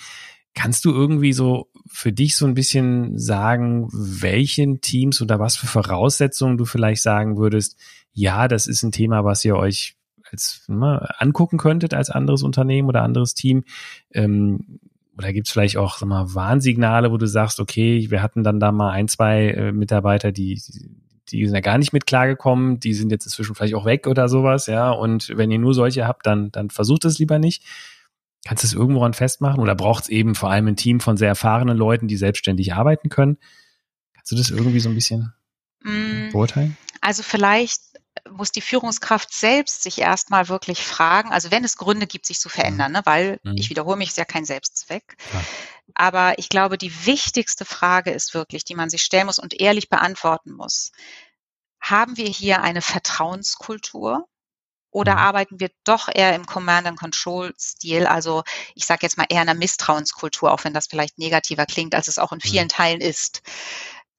Kannst 0.54 0.86
du 0.86 0.92
irgendwie 0.92 1.34
so 1.34 1.70
für 1.88 2.12
dich 2.12 2.36
so 2.36 2.46
ein 2.46 2.54
bisschen 2.54 3.18
sagen, 3.18 3.88
welchen 3.92 4.82
Teams 4.82 5.22
oder 5.22 5.40
was 5.40 5.58
für 5.58 5.68
Voraussetzungen 5.68 6.58
du 6.58 6.66
vielleicht 6.66 7.02
sagen 7.02 7.38
würdest, 7.38 7.78
ja, 8.12 8.48
das 8.48 8.68
ist 8.68 8.84
ein 8.84 8.92
Thema, 8.92 9.24
was 9.26 9.44
ihr 9.44 9.56
euch 9.56 9.96
als 10.32 10.66
ne, 10.68 11.08
angucken 11.18 11.58
könntet 11.58 11.94
als 11.94 12.10
anderes 12.10 12.44
Unternehmen 12.44 12.88
oder 12.88 13.04
anderes 13.04 13.34
Team. 13.34 13.64
Ähm, 14.14 14.80
oder 15.18 15.34
gibt 15.34 15.48
es 15.48 15.54
vielleicht 15.54 15.78
auch 15.78 15.98
sag 15.98 16.08
mal, 16.08 16.34
Warnsignale, 16.34 17.12
wo 17.12 17.18
du 17.18 17.28
sagst, 17.28 17.60
okay, 17.60 18.08
wir 18.10 18.22
hatten 18.22 18.44
dann 18.44 18.60
da 18.60 18.72
mal 18.72 18.92
ein, 18.92 19.08
zwei 19.08 19.50
äh, 19.50 19.72
Mitarbeiter, 19.72 20.32
die, 20.32 20.62
die 21.30 21.46
sind 21.46 21.56
ja 21.56 21.62
gar 21.62 21.78
nicht 21.78 21.94
mit 21.94 22.06
klargekommen, 22.06 22.80
die 22.80 22.94
sind 22.94 23.12
jetzt 23.12 23.26
inzwischen 23.26 23.56
vielleicht 23.56 23.76
auch 23.76 23.86
weg 23.86 24.08
oder 24.08 24.28
sowas, 24.28 24.68
ja. 24.68 24.92
Und 24.92 25.30
wenn 25.36 25.52
ihr 25.52 25.60
nur 25.60 25.74
solche 25.74 26.08
habt, 26.08 26.26
dann, 26.26 26.52
dann 26.52 26.70
versucht 26.70 27.06
es 27.06 27.18
lieber 27.18 27.40
nicht. 27.40 27.64
Kannst 28.46 28.64
du 28.64 28.68
es 28.68 28.74
irgendwo 28.74 29.04
an 29.04 29.14
festmachen? 29.14 29.60
Oder 29.60 29.74
braucht 29.74 30.04
es 30.04 30.10
eben 30.10 30.36
vor 30.36 30.52
allem 30.52 30.68
ein 30.68 30.76
Team 30.76 31.00
von 31.00 31.18
sehr 31.18 31.30
erfahrenen 31.30 31.78
Leuten, 31.78 32.08
die 32.08 32.18
selbstständig 32.18 32.74
arbeiten 32.74 33.10
können? 33.10 33.38
Kannst 34.14 34.32
du 34.32 34.36
das 34.36 34.52
irgendwie 34.52 34.80
so 34.80 34.90
ein 34.90 34.96
bisschen 34.96 35.34
mm, 35.84 36.32
beurteilen? 36.32 36.78
Also 37.02 37.24
vielleicht 37.24 37.82
muss 38.30 38.52
die 38.52 38.62
Führungskraft 38.62 39.34
selbst 39.34 39.84
sich 39.84 40.00
erstmal 40.00 40.50
wirklich 40.50 40.84
fragen, 40.84 41.32
also 41.32 41.52
wenn 41.52 41.64
es 41.64 41.78
Gründe 41.78 42.08
gibt, 42.08 42.26
sich 42.26 42.40
zu 42.40 42.50
verändern, 42.50 42.92
ne, 42.94 43.02
weil 43.06 43.40
mhm. 43.44 43.56
ich 43.58 43.70
wiederhole 43.70 43.98
mich, 43.98 44.10
ist 44.10 44.18
ja 44.18 44.26
kein 44.26 44.46
Selbstzweck. 44.46 45.18
Ja. 45.34 45.44
Aber 45.94 46.40
ich 46.40 46.50
glaube, 46.50 46.78
die 46.78 47.06
wichtigste 47.06 47.66
Frage 47.66 48.12
ist 48.12 48.34
wirklich, 48.34 48.64
die 48.64 48.76
man 48.76 48.90
sich 48.90 49.04
stellen 49.04 49.28
muss 49.28 49.40
und 49.40 49.60
ehrlich 49.60 49.90
beantworten 49.90 50.54
muss. 50.54 50.92
Haben 51.80 52.18
wir 52.18 52.28
hier 52.28 52.62
eine 52.62 52.82
Vertrauenskultur? 52.82 54.28
Oder 54.96 55.14
mhm. 55.14 55.20
arbeiten 55.20 55.60
wir 55.60 55.72
doch 55.84 56.08
eher 56.08 56.34
im 56.36 56.46
Command 56.46 56.88
and 56.88 56.98
Control 56.98 57.54
Stil, 57.60 58.08
also 58.08 58.44
ich 58.76 58.86
sage 58.86 59.02
jetzt 59.02 59.18
mal 59.18 59.26
eher 59.28 59.42
einer 59.42 59.54
Misstrauenskultur, 59.54 60.54
auch 60.54 60.64
wenn 60.64 60.74
das 60.74 60.88
vielleicht 60.88 61.18
negativer 61.18 61.66
klingt, 61.66 61.94
als 61.94 62.08
es 62.08 62.18
auch 62.18 62.32
in 62.32 62.40
vielen 62.40 62.68
mhm. 62.68 62.70
Teilen 62.70 63.02
ist. 63.02 63.42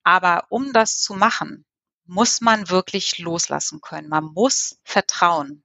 Aber 0.05 0.45
um 0.51 0.75
das 0.75 0.99
zu 0.99 1.15
machen, 1.15 1.65
muss 2.07 2.41
man 2.41 2.69
wirklich 2.69 3.19
loslassen 3.19 3.81
können. 3.81 4.09
Man 4.09 4.25
muss 4.25 4.79
vertrauen. 4.85 5.63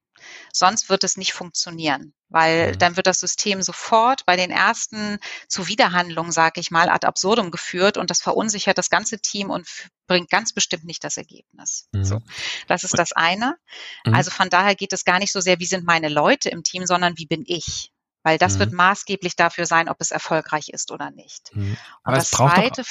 Sonst 0.54 0.90
wird 0.90 1.04
es 1.04 1.18
nicht 1.18 1.34
funktionieren, 1.34 2.14
weil 2.30 2.74
mhm. 2.74 2.78
dann 2.80 2.96
wird 2.96 3.08
das 3.08 3.20
System 3.20 3.62
sofort 3.62 4.26
bei 4.26 4.36
den 4.36 4.52
ersten 4.52 5.20
Zuwiderhandlungen, 5.48 6.32
sage 6.32 6.60
ich 6.60 6.72
mal, 6.72 6.90
ad 6.90 7.08
absurdum 7.08 7.52
geführt 7.52 7.98
und 7.98 8.10
das 8.10 8.22
verunsichert 8.22 8.78
das 8.78 8.90
ganze 8.90 9.20
Team 9.20 9.50
und 9.50 9.68
bringt 10.08 10.30
ganz 10.30 10.54
bestimmt 10.54 10.84
nicht 10.84 11.04
das 11.04 11.18
Ergebnis. 11.18 11.88
Mhm. 11.92 12.04
So, 12.04 12.22
das 12.68 12.84
ist 12.84 12.98
das 12.98 13.14
eine. 13.14 13.58
Mhm. 14.06 14.14
Also 14.14 14.32
von 14.32 14.50
daher 14.50 14.76
geht 14.76 14.94
es 14.94 15.06
gar 15.06 15.20
nicht 15.20 15.32
so 15.32 15.42
sehr, 15.42 15.60
wie 15.60 15.66
sind 15.66 15.86
meine 15.86 16.10
Leute 16.10 16.50
im 16.50 16.64
Team, 16.64 16.86
sondern 16.86 17.18
wie 17.18 17.26
bin 17.26 17.44
ich? 17.46 17.92
Weil 18.24 18.38
das 18.38 18.60
wird 18.60 18.72
mhm. 18.72 18.78
maßgeblich 18.78 19.36
dafür 19.36 19.66
sein, 19.66 19.90
ob 19.90 20.00
es 20.00 20.12
erfolgreich 20.12 20.70
ist 20.70 20.92
oder 20.92 21.10
nicht. 21.10 21.56
Mhm. 21.56 21.76
Aber 22.04 22.18
und 22.18 22.22
das 22.22 22.30
zweite, 22.30 22.84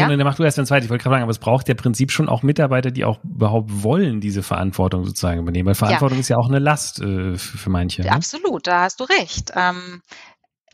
ja? 0.00 0.08
Dann 0.08 0.18
mach 0.20 0.36
du 0.36 0.42
erst 0.42 0.58
den 0.58 0.66
zweiten. 0.66 0.84
Ich 0.84 0.90
wollte 0.90 1.02
gerade 1.02 1.14
sagen, 1.14 1.22
aber 1.22 1.30
es 1.30 1.38
braucht 1.38 1.68
ja 1.68 1.74
Prinzip 1.74 2.10
schon 2.10 2.28
auch 2.28 2.42
Mitarbeiter, 2.42 2.90
die 2.90 3.04
auch 3.04 3.22
überhaupt 3.24 3.82
wollen, 3.82 4.20
diese 4.20 4.42
Verantwortung 4.42 5.04
sozusagen 5.04 5.40
übernehmen. 5.40 5.66
Weil 5.66 5.74
Verantwortung 5.74 6.18
ja. 6.18 6.20
ist 6.20 6.28
ja 6.28 6.36
auch 6.38 6.48
eine 6.48 6.58
Last 6.58 7.00
äh, 7.00 7.36
für, 7.36 7.58
für, 7.58 7.70
manche. 7.70 8.02
Ne? 8.02 8.12
Absolut, 8.12 8.66
da 8.66 8.82
hast 8.82 9.00
du 9.00 9.04
recht. 9.04 9.52
Ähm, 9.54 10.02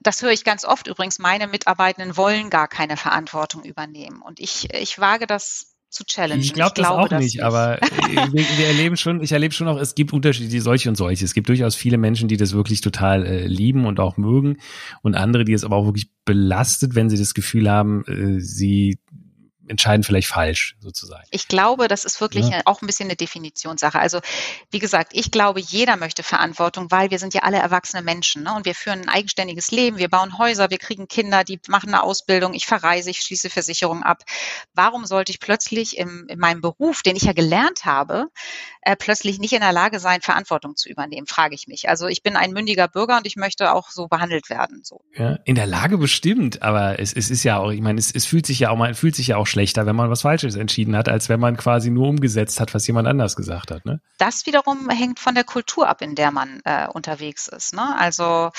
das 0.01 0.23
höre 0.23 0.31
ich 0.31 0.45
ganz 0.45 0.65
oft 0.65 0.87
übrigens. 0.87 1.19
Meine 1.19 1.49
Mitarbeitenden 1.49 2.17
wollen 2.17 2.51
gar 2.51 2.69
keine 2.69 2.97
Verantwortung 2.97 3.65
übernehmen. 3.65 4.23
Und 4.23 4.39
ich, 4.41 4.73
ich 4.73 4.99
wage 5.01 5.27
das 5.27 5.75
zu 5.91 6.05
challengen. 6.05 6.43
Ich, 6.43 6.53
glaub, 6.53 6.69
ich 6.69 6.75
glaube 6.75 7.09
das 7.09 7.17
auch 7.17 7.19
nicht, 7.19 7.35
nicht. 7.37 7.43
aber 7.43 7.79
wir, 8.11 8.33
wir, 8.33 8.67
erleben 8.67 8.97
schon, 8.97 9.23
ich 9.23 9.33
erlebe 9.33 9.55
schon 9.55 9.69
auch, 9.69 9.79
es 9.79 9.95
gibt 9.95 10.13
Unterschiede, 10.13 10.61
solche 10.61 10.89
und 10.89 10.97
solche. 10.97 11.25
Es 11.25 11.35
gibt 11.35 11.49
durchaus 11.49 11.75
viele 11.75 11.99
Menschen, 11.99 12.29
die 12.29 12.37
das 12.37 12.53
wirklich 12.53 12.81
total 12.81 13.25
äh, 13.25 13.47
lieben 13.47 13.87
und 13.87 14.01
auch 14.01 14.17
mögen 14.17 14.59
und 15.03 15.15
andere, 15.15 15.45
die 15.45 15.53
es 15.53 15.65
aber 15.65 15.77
auch 15.77 15.87
wirklich 15.87 16.11
belastet, 16.25 16.95
wenn 16.95 17.09
sie 17.09 17.19
das 17.19 17.35
Gefühl 17.35 17.71
haben, 17.71 18.05
äh, 18.07 18.41
sie 18.41 18.99
entscheiden 19.69 20.03
vielleicht 20.03 20.29
falsch 20.29 20.77
sozusagen. 20.81 21.25
Ich 21.31 21.49
glaube, 21.49 21.89
das 21.89 22.05
ist 22.05 22.21
wirklich 22.21 22.49
ja. 22.49 22.61
auch 22.65 22.83
ein 22.83 22.87
bisschen 22.87 23.07
eine 23.07 23.17
Definitionssache. 23.17 23.99
Also 23.99 24.21
wie 24.71 24.79
gesagt, 24.79 25.13
ich 25.15 25.31
glaube, 25.31 25.61
jeder 25.61 25.97
möchte 25.97 26.23
Verantwortung, 26.23 26.91
weil 26.91 27.11
wir 27.11 27.19
sind 27.19 27.35
ja 27.35 27.43
alle 27.43 27.59
erwachsene 27.59 28.03
Menschen 28.03 28.45
ne? 28.45 28.55
und 28.55 28.65
wir 28.65 28.75
führen 28.75 29.03
ein 29.03 29.09
eigenständiges 29.09 29.71
Leben, 29.71 29.99
wir 29.99 30.09
bauen 30.09 30.39
Häuser, 30.39 30.71
wir 30.71 30.79
kriegen 30.79 31.09
Kinder, 31.09 31.45
die 31.45 31.61
machen 31.69 31.89
eine 31.89 32.03
Ausbildung, 32.03 32.55
ich 32.55 32.67
verreise, 32.67 33.11
ich 33.11 33.21
schließe 33.21 33.51
Versicherungen 33.51 34.03
ab. 34.03 34.23
Warum 34.75 35.05
sollte 35.05 35.33
ich 35.33 35.41
plötzlich 35.41 35.99
im, 35.99 36.27
in 36.29 36.39
meinem 36.39 36.61
Beruf, 36.61 37.03
den 37.03 37.17
ich 37.17 37.23
ja 37.23 37.33
gelernt 37.33 37.85
habe, 37.85 38.29
äh, 38.83 38.97
plötzlich 38.97 39.39
nicht 39.39 39.53
in 39.53 39.61
der 39.61 39.73
Lage 39.73 40.01
sein, 40.01 40.23
Verantwortung 40.23 40.77
zu 40.77 40.89
übernehmen, 40.89 41.27
frage 41.27 41.55
ich 41.55 41.69
mich. 41.69 41.89
Also 41.89 42.07
ich 42.07 42.23
bin 42.23 42.37
ein 42.37 42.53
mündiger 42.53 42.89
Bürger 42.89 43.19
und 43.19 43.27
ich 43.27 43.37
möchte 43.37 43.73
auch 43.73 43.91
so 43.91 44.09
behandelt 44.09 44.49
werden. 44.49 44.81
So. 44.83 45.03
Ja, 45.15 45.39
in 45.45 45.57
der 45.57 45.67
Lage 45.67 45.99
bestimmt, 45.99 46.63
aber 46.63 46.99
es, 46.99 47.13
es 47.13 47.31
ist 47.31 47.45
ja 47.45 47.59
auch, 47.59 47.71
ich 47.71 47.81
meine, 47.81 47.99
es, 47.99 48.11
es 48.11 48.25
fühlt 48.25 48.47
sich 48.47 48.61
ja 48.61 48.71
auch 48.71 48.79
man 48.79 48.95
fühlt 48.95 49.15
sich 49.15 49.27
ja 49.29 49.37
auch 49.37 49.47
schlechter, 49.59 49.87
wenn 49.87 49.97
man 49.97 50.09
was 50.09 50.23
Falsches 50.23 50.55
entschieden 50.55 50.97
hat, 50.97 51.09
als 51.09 51.29
wenn 51.29 51.41
man 51.41 51.57
quasi 51.57 51.91
nur 51.91 52.07
umgesetzt 52.07 52.61
hat, 52.61 52.75
was 52.75 52.87
jemand 52.87 53.09
anders 53.09 53.35
gesagt 53.35 53.73
hat. 53.73 53.85
Ne? 53.85 54.01
Das 54.17 54.47
wiederum 54.47 54.89
hängt 54.89 55.19
von 55.19 55.35
der 55.35 55.43
Kultur 55.43 55.89
ab, 55.89 56.01
in 56.01 56.15
der 56.15 56.31
man 56.31 56.61
äh, 56.65 56.87
unterwegs 56.87 57.49
ist. 57.49 57.75
Ne? 57.75 57.97
Also 57.99 58.51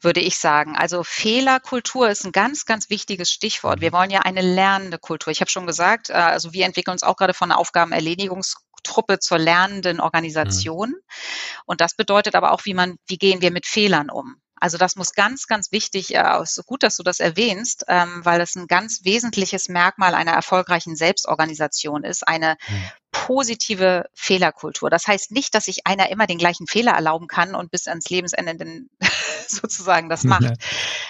würde 0.00 0.20
ich 0.20 0.38
sagen, 0.38 0.74
also 0.74 1.02
Fehlerkultur 1.04 2.08
ist 2.08 2.24
ein 2.24 2.32
ganz, 2.32 2.64
ganz 2.64 2.88
wichtiges 2.88 3.30
Stichwort. 3.30 3.82
Wir 3.82 3.92
wollen 3.92 4.08
ja 4.08 4.20
eine 4.20 4.40
lernende 4.40 4.98
Kultur. 4.98 5.30
Ich 5.30 5.42
habe 5.42 5.50
schon 5.50 5.66
gesagt, 5.66 6.08
äh, 6.08 6.14
also 6.14 6.54
wir 6.54 6.64
entwickeln 6.64 6.92
uns 6.92 7.02
auch 7.02 7.16
gerade 7.16 7.34
von 7.34 7.52
Aufgabenerledigungstruppe 7.52 9.18
zur 9.18 9.38
lernenden 9.38 10.00
Organisation. 10.00 10.88
Mhm. 10.88 11.62
Und 11.66 11.82
das 11.82 11.96
bedeutet 11.96 12.34
aber 12.34 12.52
auch, 12.52 12.64
wie 12.64 12.74
man, 12.74 12.96
wie 13.06 13.18
gehen 13.18 13.42
wir 13.42 13.50
mit 13.50 13.66
Fehlern 13.66 14.08
um? 14.08 14.36
Also 14.58 14.78
das 14.78 14.96
muss 14.96 15.12
ganz, 15.12 15.46
ganz 15.46 15.70
wichtig, 15.70 16.14
äh, 16.14 16.44
so 16.44 16.62
gut, 16.62 16.82
dass 16.82 16.96
du 16.96 17.02
das 17.02 17.20
erwähnst, 17.20 17.84
ähm, 17.88 18.24
weil 18.24 18.40
es 18.40 18.56
ein 18.56 18.66
ganz 18.66 19.04
wesentliches 19.04 19.68
Merkmal 19.68 20.14
einer 20.14 20.32
erfolgreichen 20.32 20.96
Selbstorganisation 20.96 22.04
ist, 22.04 22.26
eine 22.26 22.56
hm. 22.60 22.82
positive 23.12 24.06
Fehlerkultur. 24.14 24.88
Das 24.88 25.06
heißt 25.06 25.30
nicht, 25.30 25.54
dass 25.54 25.66
sich 25.66 25.86
einer 25.86 26.08
immer 26.10 26.26
den 26.26 26.38
gleichen 26.38 26.66
Fehler 26.66 26.92
erlauben 26.92 27.26
kann 27.26 27.54
und 27.54 27.70
bis 27.70 27.86
ans 27.86 28.08
Lebensende 28.08 28.56
dann 28.56 28.88
sozusagen 29.48 30.08
das 30.08 30.24
macht. 30.24 30.42
Ja. 30.42 30.54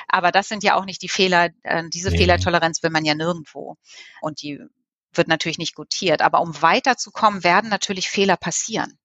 Aber 0.08 0.32
das 0.32 0.48
sind 0.48 0.64
ja 0.64 0.74
auch 0.74 0.84
nicht 0.84 1.02
die 1.02 1.08
Fehler, 1.08 1.50
äh, 1.62 1.84
diese 1.88 2.10
nee. 2.10 2.18
Fehlertoleranz 2.18 2.82
will 2.82 2.90
man 2.90 3.04
ja 3.04 3.14
nirgendwo. 3.14 3.76
Und 4.20 4.42
die 4.42 4.60
wird 5.12 5.28
natürlich 5.28 5.58
nicht 5.58 5.74
gutiert. 5.74 6.20
Aber 6.20 6.40
um 6.40 6.60
weiterzukommen, 6.62 7.44
werden 7.44 7.70
natürlich 7.70 8.10
Fehler 8.10 8.36
passieren. 8.36 8.98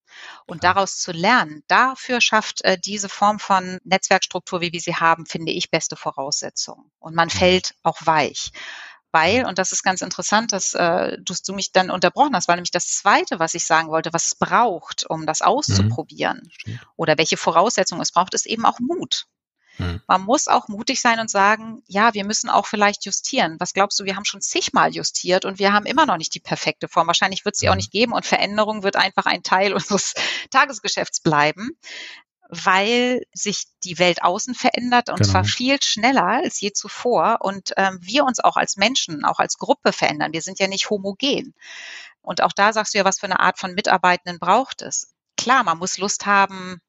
Und 0.45 0.63
daraus 0.63 0.97
zu 0.97 1.11
lernen, 1.11 1.63
dafür 1.67 2.21
schafft 2.21 2.63
äh, 2.63 2.77
diese 2.77 3.09
Form 3.09 3.39
von 3.39 3.79
Netzwerkstruktur, 3.83 4.61
wie 4.61 4.71
wir 4.71 4.81
sie 4.81 4.95
haben, 4.95 5.25
finde 5.25 5.51
ich, 5.51 5.71
beste 5.71 5.95
Voraussetzungen. 5.95 6.91
Und 6.99 7.15
man 7.15 7.27
mhm. 7.27 7.31
fällt 7.31 7.75
auch 7.83 7.97
weich. 8.05 8.51
Weil, 9.13 9.45
und 9.45 9.57
das 9.57 9.73
ist 9.73 9.83
ganz 9.83 10.01
interessant, 10.01 10.53
dass 10.53 10.73
äh, 10.73 11.17
du, 11.19 11.33
du 11.45 11.53
mich 11.53 11.73
dann 11.73 11.91
unterbrochen 11.91 12.33
hast, 12.33 12.47
weil 12.47 12.55
nämlich 12.55 12.71
das 12.71 12.87
Zweite, 12.87 13.39
was 13.39 13.53
ich 13.53 13.65
sagen 13.65 13.89
wollte, 13.89 14.13
was 14.13 14.27
es 14.27 14.35
braucht, 14.35 15.05
um 15.09 15.25
das 15.25 15.41
mhm. 15.41 15.47
auszuprobieren 15.47 16.49
mhm. 16.65 16.79
oder 16.95 17.17
welche 17.17 17.35
Voraussetzungen 17.35 18.01
es 18.01 18.13
braucht, 18.13 18.33
ist 18.33 18.45
eben 18.45 18.65
auch 18.65 18.79
Mut. 18.79 19.27
Hm. 19.77 20.01
Man 20.07 20.21
muss 20.21 20.47
auch 20.47 20.67
mutig 20.67 21.01
sein 21.01 21.19
und 21.19 21.29
sagen, 21.29 21.81
ja, 21.87 22.13
wir 22.13 22.25
müssen 22.25 22.49
auch 22.49 22.65
vielleicht 22.65 23.05
justieren. 23.05 23.55
Was 23.59 23.73
glaubst 23.73 23.99
du, 23.99 24.05
wir 24.05 24.15
haben 24.15 24.25
schon 24.25 24.41
zigmal 24.41 24.93
justiert 24.93 25.45
und 25.45 25.59
wir 25.59 25.73
haben 25.73 25.85
immer 25.85 26.05
noch 26.05 26.17
nicht 26.17 26.33
die 26.35 26.39
perfekte 26.39 26.87
Form. 26.87 27.07
Wahrscheinlich 27.07 27.45
wird 27.45 27.55
sie 27.55 27.69
auch 27.69 27.73
hm. 27.73 27.77
nicht 27.77 27.91
geben 27.91 28.13
und 28.13 28.25
Veränderung 28.25 28.83
wird 28.83 28.95
einfach 28.95 29.25
ein 29.25 29.43
Teil 29.43 29.73
unseres 29.73 30.13
Tagesgeschäfts 30.49 31.21
bleiben 31.21 31.71
weil 32.53 33.25
sich 33.33 33.63
die 33.85 33.97
Welt 33.97 34.23
außen 34.23 34.53
verändert 34.53 35.09
und 35.09 35.19
genau. 35.19 35.29
zwar 35.29 35.45
viel 35.45 35.81
schneller 35.81 36.41
als 36.43 36.59
je 36.59 36.73
zuvor 36.73 37.37
und 37.39 37.71
ähm, 37.77 37.97
wir 38.01 38.25
uns 38.25 38.41
auch 38.41 38.57
als 38.57 38.75
Menschen, 38.75 39.23
auch 39.23 39.39
als 39.39 39.57
Gruppe 39.57 39.93
verändern. 39.93 40.33
Wir 40.33 40.41
sind 40.41 40.59
ja 40.59 40.67
nicht 40.67 40.89
homogen. 40.89 41.53
Und 42.21 42.41
auch 42.41 42.51
da 42.51 42.73
sagst 42.73 42.93
du 42.93 42.97
ja, 42.97 43.05
was 43.05 43.19
für 43.19 43.25
eine 43.25 43.39
Art 43.39 43.57
von 43.57 43.73
Mitarbeitenden 43.73 44.37
braucht 44.37 44.81
es. 44.81 45.13
Klar, 45.37 45.63
man 45.63 45.77
muss 45.77 45.97
Lust 45.97 46.25
haben, 46.25 46.81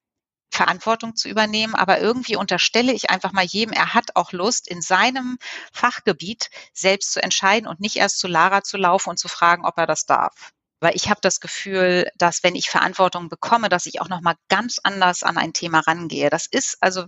Verantwortung 0.52 1.16
zu 1.16 1.28
übernehmen, 1.28 1.74
aber 1.74 2.00
irgendwie 2.00 2.36
unterstelle 2.36 2.92
ich 2.92 3.10
einfach 3.10 3.32
mal 3.32 3.44
jedem, 3.44 3.72
er 3.72 3.94
hat 3.94 4.16
auch 4.16 4.32
Lust, 4.32 4.68
in 4.68 4.82
seinem 4.82 5.38
Fachgebiet 5.72 6.50
selbst 6.74 7.12
zu 7.12 7.22
entscheiden 7.22 7.66
und 7.66 7.80
nicht 7.80 7.96
erst 7.96 8.18
zu 8.18 8.28
Lara 8.28 8.62
zu 8.62 8.76
laufen 8.76 9.10
und 9.10 9.18
zu 9.18 9.28
fragen, 9.28 9.64
ob 9.64 9.78
er 9.78 9.86
das 9.86 10.04
darf. 10.04 10.52
Weil 10.80 10.94
ich 10.94 11.08
habe 11.08 11.20
das 11.22 11.40
Gefühl, 11.40 12.10
dass 12.18 12.42
wenn 12.42 12.54
ich 12.54 12.68
Verantwortung 12.68 13.28
bekomme, 13.28 13.68
dass 13.68 13.86
ich 13.86 14.00
auch 14.00 14.08
noch 14.08 14.20
mal 14.20 14.34
ganz 14.48 14.78
anders 14.82 15.22
an 15.22 15.38
ein 15.38 15.52
Thema 15.52 15.80
rangehe. 15.80 16.28
Das 16.28 16.46
ist 16.46 16.76
also, 16.80 17.06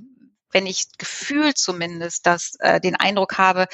wenn 0.50 0.66
ich 0.66 0.86
gefühlt 0.96 1.58
zumindest, 1.58 2.26
dass 2.26 2.54
äh, 2.60 2.80
den 2.80 2.96
Eindruck 2.96 3.36
habe, 3.36 3.66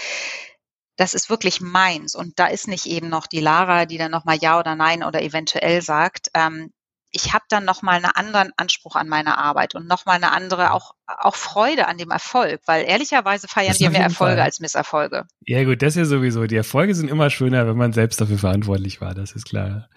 das 0.97 1.15
ist 1.15 1.31
wirklich 1.31 1.61
meins 1.61 2.15
und 2.15 2.39
da 2.39 2.47
ist 2.47 2.67
nicht 2.67 2.87
eben 2.87 3.09
noch 3.09 3.27
die 3.27 3.41
Lara, 3.41 3.87
die 3.87 3.99
dann 3.99 4.11
noch 4.11 4.25
mal 4.25 4.37
ja 4.37 4.59
oder 4.59 4.75
nein 4.75 5.05
oder 5.05 5.23
eventuell 5.23 5.81
sagt. 5.81 6.29
Ähm, 6.35 6.73
ich 7.13 7.33
habe 7.33 7.45
dann 7.49 7.65
nochmal 7.65 7.97
einen 7.97 8.05
anderen 8.07 8.53
Anspruch 8.57 8.97
an 8.97 9.09
meine 9.09 9.39
Arbeit 9.39 9.75
und 9.75 9.89
nochmal 9.89 10.17
eine 10.17 10.33
andere 10.33 10.73
auch, 10.73 10.93
auch 11.07 11.35
Freude 11.35 11.89
an 11.89 11.99
dem 11.99 12.11
Erfolg, 12.11 12.61
weil 12.67 12.85
ehrlicherweise 12.85 13.49
feiern 13.49 13.75
wir 13.79 13.91
mehr 13.91 14.03
Erfolge 14.03 14.37
Fall. 14.37 14.45
als 14.45 14.61
Misserfolge. 14.61 15.25
Ja 15.45 15.65
gut, 15.65 15.83
das 15.83 15.95
ist 15.95 15.97
ja 15.97 16.05
sowieso. 16.05 16.47
Die 16.47 16.57
Erfolge 16.57 16.95
sind 16.95 17.11
immer 17.11 17.31
schöner, 17.31 17.67
wenn 17.67 17.77
man 17.77 17.93
selbst 17.93 18.21
dafür 18.21 18.39
verantwortlich 18.39 19.01
war, 19.01 19.15
das 19.15 19.33
ist 19.33 19.47
klar. 19.47 19.89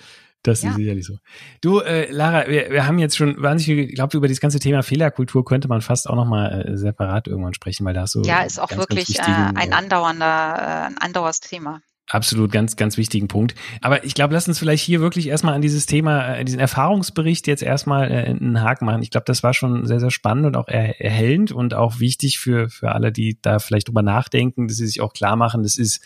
Das 0.41 0.61
ja. 0.61 0.71
ist 0.71 0.75
sicherlich 0.75 1.05
so. 1.05 1.19
Du, 1.61 1.79
äh, 1.79 2.11
Lara, 2.11 2.47
wir, 2.49 2.69
wir 2.69 2.85
haben 2.85 2.99
jetzt 2.99 3.15
schon 3.15 3.41
wahnsinnig 3.41 3.65
viel, 3.79 3.89
ich 3.89 3.95
glaube, 3.95 4.17
über 4.17 4.27
das 4.27 4.41
ganze 4.41 4.59
Thema 4.59 4.83
Fehlerkultur 4.83 5.45
könnte 5.45 5.69
man 5.69 5.81
fast 5.81 6.09
auch 6.09 6.15
nochmal 6.15 6.67
äh, 6.67 6.77
separat 6.77 7.27
irgendwann 7.27 7.53
sprechen, 7.53 7.85
weil 7.85 7.93
da 7.93 8.01
hast 8.01 8.15
du. 8.15 8.23
Ja, 8.23 8.43
ist 8.43 8.59
auch 8.59 8.67
ganz, 8.67 8.81
wirklich 8.81 9.17
ganz 9.17 9.55
äh, 9.55 9.59
ein 9.61 9.71
andauernder, 9.71 10.25
äh, 10.25 10.87
ein 10.87 10.97
andauerndes 10.97 11.39
Thema. 11.39 11.79
Absolut, 12.09 12.51
ganz, 12.51 12.75
ganz 12.75 12.97
wichtigen 12.97 13.29
Punkt. 13.29 13.55
Aber 13.81 14.03
ich 14.03 14.13
glaube, 14.13 14.33
lass 14.33 14.47
uns 14.47 14.59
vielleicht 14.59 14.83
hier 14.83 14.99
wirklich 14.99 15.27
erstmal 15.27 15.53
an 15.53 15.61
dieses 15.61 15.85
Thema, 15.85 16.35
äh, 16.35 16.43
diesen 16.45 16.59
Erfahrungsbericht 16.59 17.47
jetzt 17.47 17.63
erstmal 17.63 18.11
äh, 18.11 18.25
einen 18.25 18.61
Haken 18.61 18.85
machen. 18.85 19.01
Ich 19.01 19.09
glaube, 19.09 19.23
das 19.25 19.41
war 19.41 19.53
schon 19.53 19.85
sehr, 19.85 20.01
sehr 20.01 20.11
spannend 20.11 20.45
und 20.45 20.57
auch 20.57 20.67
er, 20.67 20.99
erhellend 20.99 21.53
und 21.53 21.73
auch 21.73 21.99
wichtig 21.99 22.39
für, 22.39 22.69
für 22.69 22.91
alle, 22.91 23.13
die 23.13 23.37
da 23.41 23.59
vielleicht 23.59 23.87
drüber 23.87 24.01
nachdenken, 24.01 24.67
dass 24.67 24.77
sie 24.77 24.85
sich 24.85 24.99
auch 24.99 25.13
klar 25.13 25.37
machen, 25.37 25.63
das 25.63 25.77
ist 25.77 26.01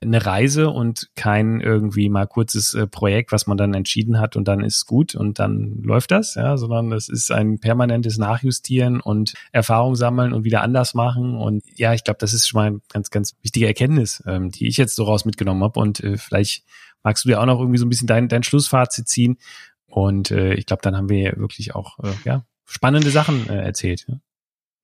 eine 0.00 0.24
Reise 0.24 0.70
und 0.70 1.10
kein 1.16 1.60
irgendwie 1.60 2.08
mal 2.08 2.26
kurzes 2.26 2.74
äh, 2.74 2.86
Projekt, 2.86 3.32
was 3.32 3.46
man 3.46 3.56
dann 3.56 3.74
entschieden 3.74 4.20
hat 4.20 4.36
und 4.36 4.46
dann 4.46 4.62
ist 4.62 4.86
gut 4.86 5.14
und 5.14 5.38
dann 5.38 5.82
läuft 5.82 6.12
das, 6.12 6.36
ja, 6.36 6.56
sondern 6.56 6.92
es 6.92 7.08
ist 7.08 7.32
ein 7.32 7.58
permanentes 7.58 8.16
Nachjustieren 8.16 9.00
und 9.00 9.34
Erfahrung 9.52 9.96
sammeln 9.96 10.32
und 10.32 10.44
wieder 10.44 10.62
anders 10.62 10.94
machen 10.94 11.36
und 11.36 11.64
ja, 11.76 11.94
ich 11.94 12.04
glaube, 12.04 12.18
das 12.20 12.32
ist 12.32 12.48
schon 12.48 12.58
mal 12.60 12.66
eine 12.66 12.80
ganz, 12.92 13.10
ganz 13.10 13.34
wichtige 13.42 13.66
Erkenntnis, 13.66 14.22
ähm, 14.26 14.50
die 14.50 14.68
ich 14.68 14.76
jetzt 14.76 14.94
so 14.94 15.04
raus 15.04 15.24
mitgenommen 15.24 15.64
habe 15.64 15.80
und 15.80 16.00
äh, 16.00 16.16
vielleicht 16.16 16.64
magst 17.02 17.24
du 17.24 17.28
dir 17.28 17.40
auch 17.40 17.46
noch 17.46 17.58
irgendwie 17.58 17.78
so 17.78 17.86
ein 17.86 17.90
bisschen 17.90 18.08
dein, 18.08 18.28
dein 18.28 18.44
Schlussfazit 18.44 19.08
ziehen 19.08 19.38
und 19.86 20.30
äh, 20.30 20.54
ich 20.54 20.66
glaube, 20.66 20.82
dann 20.82 20.96
haben 20.96 21.08
wir 21.08 21.36
wirklich 21.38 21.74
auch 21.74 21.98
äh, 22.00 22.12
ja 22.24 22.44
spannende 22.66 23.10
Sachen 23.10 23.48
äh, 23.48 23.64
erzählt. 23.64 24.06
Ja. 24.08 24.20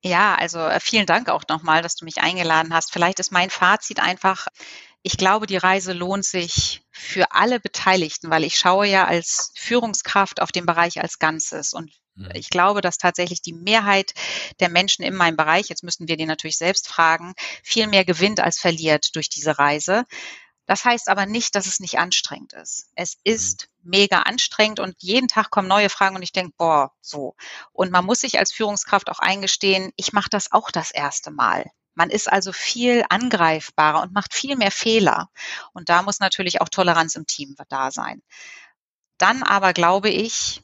Ja, 0.07 0.35
also 0.35 0.59
äh, 0.59 0.81
vielen 0.81 1.07
Dank 1.07 1.31
auch 1.31 1.45
nochmal, 1.49 1.81
dass 1.81 1.97
du 1.97 2.05
mich 2.05 2.19
eingeladen 2.21 2.75
hast. 2.75 2.93
Vielleicht 2.93 3.21
ist 3.21 3.33
mein 3.33 3.49
Fazit 3.49 4.01
einfach, 4.01 4.49
ich 5.07 5.19
glaube, 5.19 5.47
die 5.47 5.59
Reise 5.59 5.93
lohnt 5.93 6.25
sich 6.25 6.83
für 6.91 7.31
alle 7.33 7.61
Beteiligten, 7.61 8.31
weil 8.31 8.43
ich 8.43 8.57
schaue 8.57 8.87
ja 8.87 9.05
als 9.05 9.53
Führungskraft 9.55 10.41
auf 10.41 10.51
den 10.51 10.65
Bereich 10.65 10.99
als 10.99 11.19
Ganzes. 11.19 11.75
Und 11.75 11.93
mhm. 12.15 12.31
ich 12.33 12.49
glaube, 12.49 12.81
dass 12.81 12.97
tatsächlich 12.97 13.43
die 13.43 13.53
Mehrheit 13.53 14.15
der 14.61 14.71
Menschen 14.71 15.05
in 15.05 15.15
meinem 15.15 15.37
Bereich, 15.37 15.69
jetzt 15.69 15.85
müssen 15.85 16.09
wir 16.09 16.17
die 16.17 16.25
natürlich 16.25 16.57
selbst 16.57 16.89
fragen, 16.89 17.35
viel 17.63 17.87
mehr 17.87 18.07
gewinnt 18.07 18.41
als 18.41 18.59
verliert 18.59 19.15
durch 19.15 19.29
diese 19.29 19.59
Reise. 19.59 20.05
Das 20.65 20.87
heißt 20.87 21.09
aber 21.11 21.27
nicht, 21.27 21.55
dass 21.55 21.67
es 21.67 21.81
nicht 21.81 21.99
anstrengend 21.99 22.55
ist. 22.55 22.89
Es 22.95 23.19
ist 23.25 23.69
mega 23.83 24.23
anstrengend 24.23 24.81
und 24.81 24.95
jeden 25.01 25.29
Tag 25.29 25.51
kommen 25.51 25.69
neue 25.69 25.91
Fragen 25.91 26.17
und 26.17 26.23
ich 26.23 26.33
denke, 26.33 26.55
boah, 26.57 26.93
so. 27.03 27.35
Und 27.73 27.93
man 27.93 28.07
muss 28.07 28.21
sich 28.21 28.39
als 28.39 28.55
Führungskraft 28.55 29.11
auch 29.11 29.19
eingestehen, 29.19 29.93
ich 29.97 30.15
mache 30.15 30.31
das 30.31 30.51
auch 30.51 30.71
das 30.71 30.93
erste 30.93 31.31
Mal. 31.31 31.71
Man 31.95 32.11
ist 32.11 32.31
also 32.31 32.53
viel 32.53 33.05
angreifbarer 33.09 34.03
und 34.03 34.13
macht 34.13 34.35
viel 34.35 34.57
mehr 34.57 34.71
Fehler. 34.71 35.31
Und 35.73 35.89
da 35.89 36.03
muss 36.03 36.21
natürlich 36.21 36.61
auch 36.61 36.69
Toleranz 36.69 37.15
im 37.15 37.27
Team 37.27 37.55
da 37.69 37.91
sein. 37.91 38.23
Dann 39.19 39.43
aber 39.43 39.73
glaube 39.73 40.11
ich, 40.11 40.63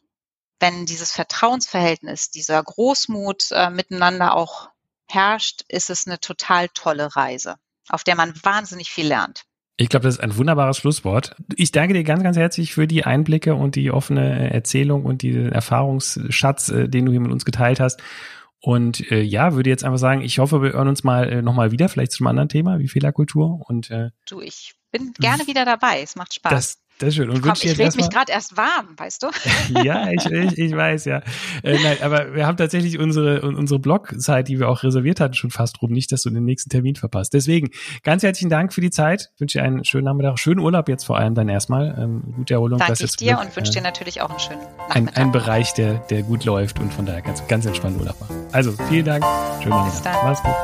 wenn 0.59 0.87
dieses 0.87 1.13
Vertrauensverhältnis, 1.13 2.31
dieser 2.31 2.63
Großmut 2.63 3.49
äh, 3.53 3.71
miteinander 3.71 4.37
auch 4.37 4.69
herrscht, 5.09 5.63
ist 5.69 5.91
es 5.91 6.07
eine 6.07 6.21
total 6.21 6.69
tolle 6.69 7.17
Reise, 7.17 7.57
auf 7.89 8.05
der 8.05 8.17
man 8.17 8.35
wahnsinnig 8.43 8.91
viel 8.91 9.07
lernt. 9.07 9.45
Ich 9.77 9.89
glaube, 9.89 10.05
das 10.05 10.17
ist 10.17 10.21
ein 10.21 10.37
wunderbares 10.37 10.77
Schlusswort. 10.77 11.35
Ich 11.57 11.73
danke 11.73 11.95
dir 11.95 12.05
ganz, 12.05 12.23
ganz 12.23 12.37
herzlich 12.37 12.75
für 12.75 12.87
die 12.87 13.05
Einblicke 13.05 13.55
und 13.55 13.77
die 13.77 13.91
offene 13.91 14.53
Erzählung 14.53 15.07
und 15.07 15.23
den 15.23 15.51
Erfahrungsschatz, 15.51 16.69
äh, 16.69 16.89
den 16.89 17.07
du 17.07 17.13
hier 17.13 17.21
mit 17.21 17.33
uns 17.33 17.47
geteilt 17.47 17.81
hast. 17.81 18.03
Und 18.63 19.11
äh, 19.11 19.23
ja, 19.23 19.55
würde 19.55 19.71
jetzt 19.71 19.85
einfach 19.85 19.99
sagen, 19.99 20.21
ich 20.21 20.39
hoffe, 20.39 20.63
wir 20.63 20.75
hören 20.75 20.89
uns 20.89 21.03
mal 21.03 21.29
äh, 21.29 21.43
nochmal 21.43 21.73
wieder, 21.73 21.89
vielleicht 21.89 22.13
zum 22.13 22.27
anderen 22.27 22.49
Thema 22.49 22.79
wie 22.79 22.89
Fehlerkultur. 22.89 23.61
Und 23.67 23.91
äh, 23.91 24.11
du, 24.29 24.41
ich 24.41 24.75
bin 24.91 25.13
gerne 25.19 25.47
wieder 25.47 25.65
dabei. 25.65 26.03
Es 26.03 26.15
macht 26.15 26.35
Spaß. 26.35 26.53
Das, 26.53 26.79
das 27.01 27.09
ist 27.09 27.15
schön. 27.15 27.31
Und 27.31 27.41
Komm, 27.41 27.55
ich 27.55 27.79
rede 27.79 27.97
mich 27.97 28.11
gerade 28.11 28.31
erst 28.31 28.59
warm, 28.59 28.89
weißt 28.97 29.23
du? 29.23 29.29
ja, 29.85 30.11
ich, 30.11 30.27
ich, 30.27 30.59
ich 30.59 30.77
weiß, 30.77 31.07
ja. 31.07 31.23
Äh, 31.63 31.79
nein, 31.83 31.97
aber 32.03 32.35
wir 32.35 32.47
haben 32.47 32.59
tatsächlich 32.59 32.99
unsere, 32.99 33.41
unsere 33.41 33.81
Blockzeit, 33.81 34.49
die 34.49 34.59
wir 34.59 34.69
auch 34.69 34.83
reserviert 34.83 35.19
hatten, 35.19 35.33
schon 35.33 35.51
fast 35.51 35.81
rum. 35.81 35.93
Nicht, 35.93 36.13
dass 36.13 36.23
du 36.23 36.31
den 36.31 36.45
nächsten 36.45 36.69
Termin 36.69 36.97
verpasst. 36.97 37.33
Deswegen, 37.33 37.71
ganz 38.03 38.23
herzlichen 38.23 38.51
Dank 38.51 38.75
für 38.75 38.83
die 38.83 38.91
Zeit. 38.91 39.31
Ich 39.35 39.41
wünsche 39.41 39.59
dir 39.59 39.65
einen 39.65 39.83
schönen 39.85 40.05
Nachmittag, 40.05 40.39
schönen 40.39 40.61
Urlaub 40.61 40.91
jetzt 40.91 41.05
vor 41.05 41.17
allem 41.17 41.35
dann 41.35 41.49
erstmal. 41.49 41.97
Ähm, 41.99 42.35
gute 42.37 42.53
Erholung. 42.53 42.79
Danke 42.79 43.03
ich 43.03 43.17
dir 43.17 43.35
Glück, 43.35 43.47
und 43.47 43.57
wünsche 43.57 43.73
dir 43.73 43.83
natürlich 43.83 44.21
auch 44.21 44.29
einen 44.29 44.39
schönen 44.39 44.61
Nachmittag. 44.61 44.97
Ein, 44.97 45.09
ein 45.09 45.33
Bereich, 45.33 45.73
der, 45.73 45.95
der 46.11 46.23
gut 46.23 46.45
läuft 46.45 46.81
und 46.81 46.93
von 46.93 47.07
daher 47.07 47.23
ganz, 47.23 47.47
ganz 47.49 47.65
entspannt 47.65 47.99
Urlaub 47.99 48.21
machen. 48.21 48.37
Also, 48.53 48.73
vielen 48.91 49.07
Dank. 49.07 49.25
Schönen 49.63 49.71
Nachmittag. 49.71 50.23
Mach's 50.23 50.43
gut. 50.43 50.55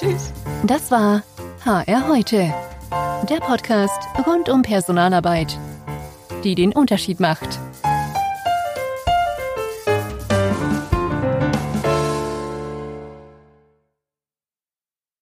Tschüss. 0.00 0.32
Das 0.64 0.90
war 0.90 1.22
HR 1.64 2.08
heute. 2.08 2.52
Der 2.90 3.40
Podcast 3.40 4.08
rund 4.26 4.48
um 4.48 4.62
Personalarbeit 4.62 5.58
die 6.44 6.54
den 6.54 6.72
Unterschied 6.72 7.20
macht. 7.20 7.58